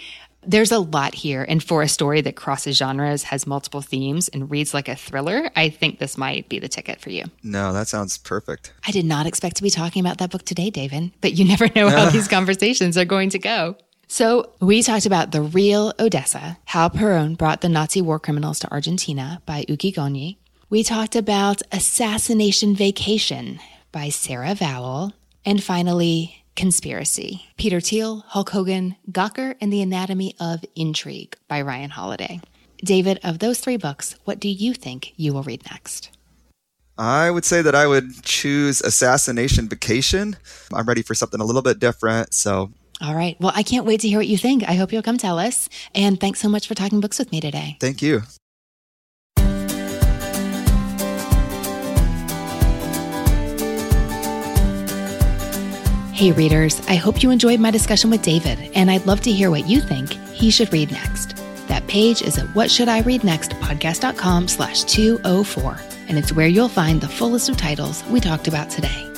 There's 0.44 0.72
a 0.72 0.80
lot 0.80 1.14
here. 1.14 1.44
And 1.48 1.62
for 1.62 1.82
a 1.82 1.88
story 1.88 2.20
that 2.22 2.34
crosses 2.34 2.76
genres, 2.76 3.22
has 3.24 3.46
multiple 3.46 3.80
themes, 3.80 4.28
and 4.28 4.50
reads 4.50 4.74
like 4.74 4.88
a 4.88 4.96
thriller, 4.96 5.50
I 5.54 5.68
think 5.68 6.00
this 6.00 6.18
might 6.18 6.48
be 6.48 6.58
the 6.58 6.68
ticket 6.68 7.00
for 7.00 7.10
you. 7.10 7.24
No, 7.44 7.72
that 7.72 7.86
sounds 7.86 8.18
perfect. 8.18 8.72
I 8.84 8.90
did 8.90 9.04
not 9.04 9.26
expect 9.26 9.56
to 9.56 9.62
be 9.62 9.70
talking 9.70 10.00
about 10.00 10.18
that 10.18 10.30
book 10.30 10.44
today, 10.44 10.70
David, 10.70 11.12
but 11.20 11.34
you 11.34 11.44
never 11.44 11.68
know 11.76 11.88
how 11.88 12.10
these 12.10 12.26
conversations 12.26 12.98
are 12.98 13.04
going 13.04 13.30
to 13.30 13.38
go. 13.38 13.76
So 14.12 14.50
we 14.60 14.82
talked 14.82 15.06
about 15.06 15.32
The 15.32 15.40
Real 15.40 15.94
Odessa, 15.98 16.58
how 16.66 16.90
Perón 16.90 17.38
brought 17.38 17.62
the 17.62 17.70
Nazi 17.70 18.02
war 18.02 18.20
criminals 18.20 18.58
to 18.58 18.70
Argentina 18.70 19.40
by 19.46 19.64
Uki 19.70 19.90
Goñi. 19.90 20.36
We 20.68 20.82
talked 20.82 21.16
about 21.16 21.62
Assassination 21.72 22.76
Vacation 22.76 23.58
by 23.90 24.10
Sarah 24.10 24.54
Vowell. 24.54 25.14
And 25.46 25.62
finally, 25.62 26.44
Conspiracy, 26.56 27.46
Peter 27.56 27.80
Thiel, 27.80 28.22
Hulk 28.26 28.50
Hogan, 28.50 28.96
Gawker, 29.10 29.54
and 29.62 29.72
the 29.72 29.80
Anatomy 29.80 30.36
of 30.38 30.62
Intrigue 30.76 31.34
by 31.48 31.62
Ryan 31.62 31.88
Holiday. 31.88 32.42
David, 32.84 33.18
of 33.24 33.38
those 33.38 33.60
three 33.60 33.78
books, 33.78 34.16
what 34.24 34.38
do 34.38 34.50
you 34.50 34.74
think 34.74 35.14
you 35.16 35.32
will 35.32 35.42
read 35.42 35.64
next? 35.70 36.10
I 36.98 37.30
would 37.30 37.46
say 37.46 37.62
that 37.62 37.74
I 37.74 37.86
would 37.86 38.22
choose 38.22 38.82
Assassination 38.82 39.70
Vacation. 39.70 40.36
I'm 40.70 40.84
ready 40.84 41.00
for 41.00 41.14
something 41.14 41.40
a 41.40 41.46
little 41.46 41.62
bit 41.62 41.78
different, 41.78 42.34
so 42.34 42.72
all 43.02 43.14
right. 43.14 43.36
Well, 43.40 43.52
I 43.54 43.62
can't 43.62 43.84
wait 43.86 44.00
to 44.00 44.08
hear 44.08 44.18
what 44.18 44.28
you 44.28 44.38
think. 44.38 44.62
I 44.68 44.74
hope 44.74 44.92
you'll 44.92 45.02
come 45.02 45.18
tell 45.18 45.38
us. 45.38 45.68
And 45.94 46.20
thanks 46.20 46.40
so 46.40 46.48
much 46.48 46.68
for 46.68 46.74
talking 46.74 47.00
books 47.00 47.18
with 47.18 47.32
me 47.32 47.40
today. 47.40 47.76
Thank 47.80 48.02
you. 48.02 48.22
Hey, 56.14 56.30
readers, 56.30 56.80
I 56.88 56.94
hope 56.94 57.22
you 57.22 57.30
enjoyed 57.30 57.58
my 57.58 57.72
discussion 57.72 58.08
with 58.08 58.22
David, 58.22 58.58
and 58.76 58.90
I'd 58.92 59.06
love 59.06 59.22
to 59.22 59.32
hear 59.32 59.50
what 59.50 59.66
you 59.66 59.80
think 59.80 60.12
he 60.30 60.50
should 60.52 60.72
read 60.72 60.92
next. 60.92 61.36
That 61.66 61.84
page 61.88 62.22
is 62.22 62.38
at 62.38 62.46
what 62.54 62.70
should 62.70 62.88
I 62.88 63.00
read 63.00 63.24
next 63.24 63.52
podcast.com 63.52 64.46
slash 64.46 64.84
204. 64.84 65.80
and 66.08 66.18
it's 66.18 66.32
where 66.32 66.46
you'll 66.46 66.68
find 66.68 67.00
the 67.00 67.08
full 67.08 67.30
list 67.30 67.48
of 67.48 67.56
titles 67.56 68.04
we 68.10 68.20
talked 68.20 68.46
about 68.46 68.70
today. 68.70 69.11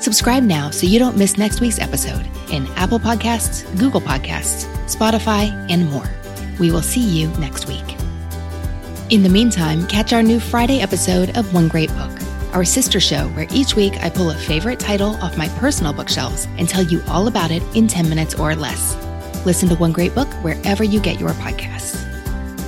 Subscribe 0.00 0.42
now 0.42 0.70
so 0.70 0.86
you 0.86 0.98
don't 0.98 1.18
miss 1.18 1.36
next 1.36 1.60
week's 1.60 1.78
episode 1.78 2.26
in 2.50 2.66
Apple 2.68 2.98
Podcasts, 2.98 3.66
Google 3.78 4.00
Podcasts, 4.00 4.64
Spotify, 4.86 5.50
and 5.70 5.90
more. 5.90 6.10
We 6.58 6.70
will 6.70 6.80
see 6.80 7.02
you 7.02 7.28
next 7.38 7.68
week. 7.68 7.84
In 9.10 9.22
the 9.22 9.28
meantime, 9.28 9.86
catch 9.88 10.14
our 10.14 10.22
new 10.22 10.40
Friday 10.40 10.80
episode 10.80 11.36
of 11.36 11.52
One 11.52 11.68
Great 11.68 11.90
Book, 11.90 12.18
our 12.54 12.64
sister 12.64 12.98
show 12.98 13.28
where 13.30 13.46
each 13.52 13.76
week 13.76 13.92
I 14.02 14.08
pull 14.08 14.30
a 14.30 14.34
favorite 14.34 14.80
title 14.80 15.16
off 15.16 15.36
my 15.36 15.48
personal 15.58 15.92
bookshelves 15.92 16.48
and 16.56 16.66
tell 16.66 16.82
you 16.82 17.02
all 17.06 17.28
about 17.28 17.50
it 17.50 17.62
in 17.76 17.86
10 17.86 18.08
minutes 18.08 18.34
or 18.34 18.54
less. 18.54 18.96
Listen 19.44 19.68
to 19.68 19.74
One 19.74 19.92
Great 19.92 20.14
Book 20.14 20.28
wherever 20.42 20.82
you 20.82 21.00
get 21.00 21.20
your 21.20 21.30
podcasts. 21.30 21.98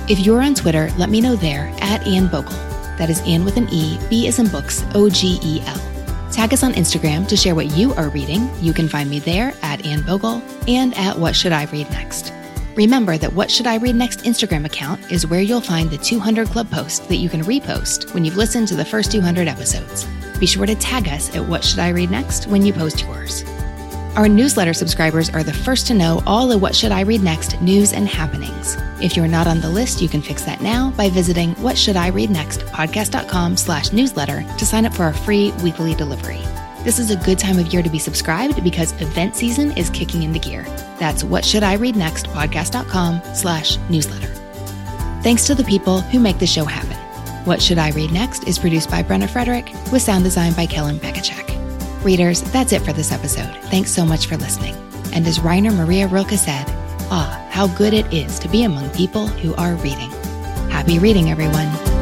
If 0.07 0.19
you're 0.19 0.43
on 0.43 0.53
Twitter, 0.53 0.91
let 0.99 1.09
me 1.09 1.19
know 1.19 1.35
there 1.35 1.73
at 1.81 2.05
Anne 2.05 2.27
Bogel. 2.27 2.53
That 2.99 3.09
is 3.09 3.21
Ann 3.21 3.43
with 3.43 3.57
an 3.57 3.67
E, 3.71 3.97
B 4.07 4.27
as 4.27 4.37
in 4.37 4.49
books, 4.49 4.83
O 4.93 5.09
G 5.09 5.39
E 5.41 5.61
L. 5.65 5.92
Tag 6.33 6.51
us 6.51 6.63
on 6.63 6.73
Instagram 6.73 7.27
to 7.27 7.37
share 7.37 7.53
what 7.53 7.77
you 7.77 7.93
are 7.93 8.09
reading. 8.09 8.49
You 8.59 8.73
can 8.73 8.89
find 8.89 9.07
me 9.07 9.19
there 9.19 9.53
at 9.61 9.85
Anne 9.85 10.01
Bogel 10.01 10.41
and 10.67 10.97
at 10.97 11.15
What 11.15 11.35
Should 11.35 11.51
I 11.51 11.65
Read 11.65 11.87
Next. 11.91 12.33
Remember 12.73 13.19
that 13.19 13.31
What 13.31 13.51
Should 13.51 13.67
I 13.67 13.77
Read 13.77 13.93
Next 13.93 14.21
Instagram 14.21 14.65
account 14.65 15.11
is 15.11 15.27
where 15.27 15.41
you'll 15.41 15.61
find 15.61 15.91
the 15.91 15.97
200 15.99 16.47
Club 16.47 16.71
post 16.71 17.07
that 17.07 17.17
you 17.17 17.29
can 17.29 17.43
repost 17.43 18.15
when 18.15 18.25
you've 18.25 18.35
listened 18.35 18.67
to 18.69 18.75
the 18.75 18.83
first 18.83 19.11
200 19.11 19.47
episodes. 19.47 20.07
Be 20.39 20.47
sure 20.47 20.65
to 20.65 20.73
tag 20.73 21.07
us 21.07 21.35
at 21.35 21.47
What 21.47 21.63
Should 21.63 21.77
I 21.77 21.89
Read 21.89 22.09
Next 22.09 22.47
when 22.47 22.65
you 22.65 22.73
post 22.73 23.03
yours. 23.03 23.43
Our 24.15 24.29
newsletter 24.29 24.75
subscribers 24.75 25.31
are 25.31 25.41
the 25.41 25.51
first 25.51 25.87
to 25.87 25.95
know 25.95 26.21
all 26.27 26.47
the 26.47 26.55
What 26.55 26.75
Should 26.75 26.91
I 26.91 27.01
Read 27.01 27.23
Next 27.23 27.59
news 27.61 27.93
and 27.93 28.07
happenings. 28.07 28.77
If 29.01 29.17
you're 29.17 29.27
not 29.27 29.47
on 29.47 29.59
the 29.59 29.71
list, 29.71 30.03
you 30.03 30.07
can 30.07 30.21
fix 30.21 30.43
that 30.43 30.61
now 30.61 30.91
by 30.91 31.09
visiting 31.09 31.55
whatshouldireadnextpodcast.com 31.55 33.57
slash 33.57 33.91
newsletter 33.91 34.45
to 34.59 34.65
sign 34.67 34.85
up 34.85 34.93
for 34.93 35.01
our 35.01 35.13
free 35.13 35.51
weekly 35.63 35.95
delivery. 35.95 36.39
This 36.83 36.99
is 36.99 37.09
a 37.09 37.15
good 37.15 37.39
time 37.39 37.57
of 37.57 37.73
year 37.73 37.81
to 37.81 37.89
be 37.89 37.97
subscribed 37.97 38.63
because 38.63 38.91
event 39.01 39.35
season 39.35 39.75
is 39.75 39.89
kicking 39.89 40.21
into 40.21 40.37
gear. 40.37 40.61
That's 40.99 41.23
whatshouldireadnextpodcast.com 41.23 43.21
slash 43.33 43.79
newsletter. 43.89 44.27
Thanks 45.23 45.47
to 45.47 45.55
the 45.55 45.63
people 45.63 46.01
who 46.01 46.19
make 46.19 46.37
the 46.37 46.45
show 46.45 46.65
happen. 46.65 46.97
What 47.45 47.63
Should 47.63 47.79
I 47.79 47.89
Read 47.89 48.11
Next 48.11 48.47
is 48.47 48.59
produced 48.59 48.91
by 48.91 49.01
Brenna 49.01 49.27
Frederick 49.27 49.71
with 49.91 50.03
sound 50.03 50.23
design 50.23 50.53
by 50.53 50.67
Kellen 50.67 50.99
Bekachek. 50.99 51.42
Readers, 52.03 52.41
that's 52.51 52.73
it 52.73 52.81
for 52.81 52.93
this 52.93 53.11
episode. 53.11 53.55
Thanks 53.65 53.91
so 53.91 54.05
much 54.05 54.27
for 54.27 54.37
listening. 54.37 54.75
And 55.13 55.25
as 55.27 55.39
Rainer 55.39 55.71
Maria 55.71 56.07
Rilke 56.07 56.31
said, 56.31 56.65
ah, 57.11 57.45
how 57.49 57.67
good 57.67 57.93
it 57.93 58.11
is 58.13 58.39
to 58.39 58.49
be 58.49 58.63
among 58.63 58.89
people 58.91 59.27
who 59.27 59.53
are 59.55 59.75
reading. 59.75 60.09
Happy 60.69 60.99
reading, 60.99 61.29
everyone. 61.29 61.92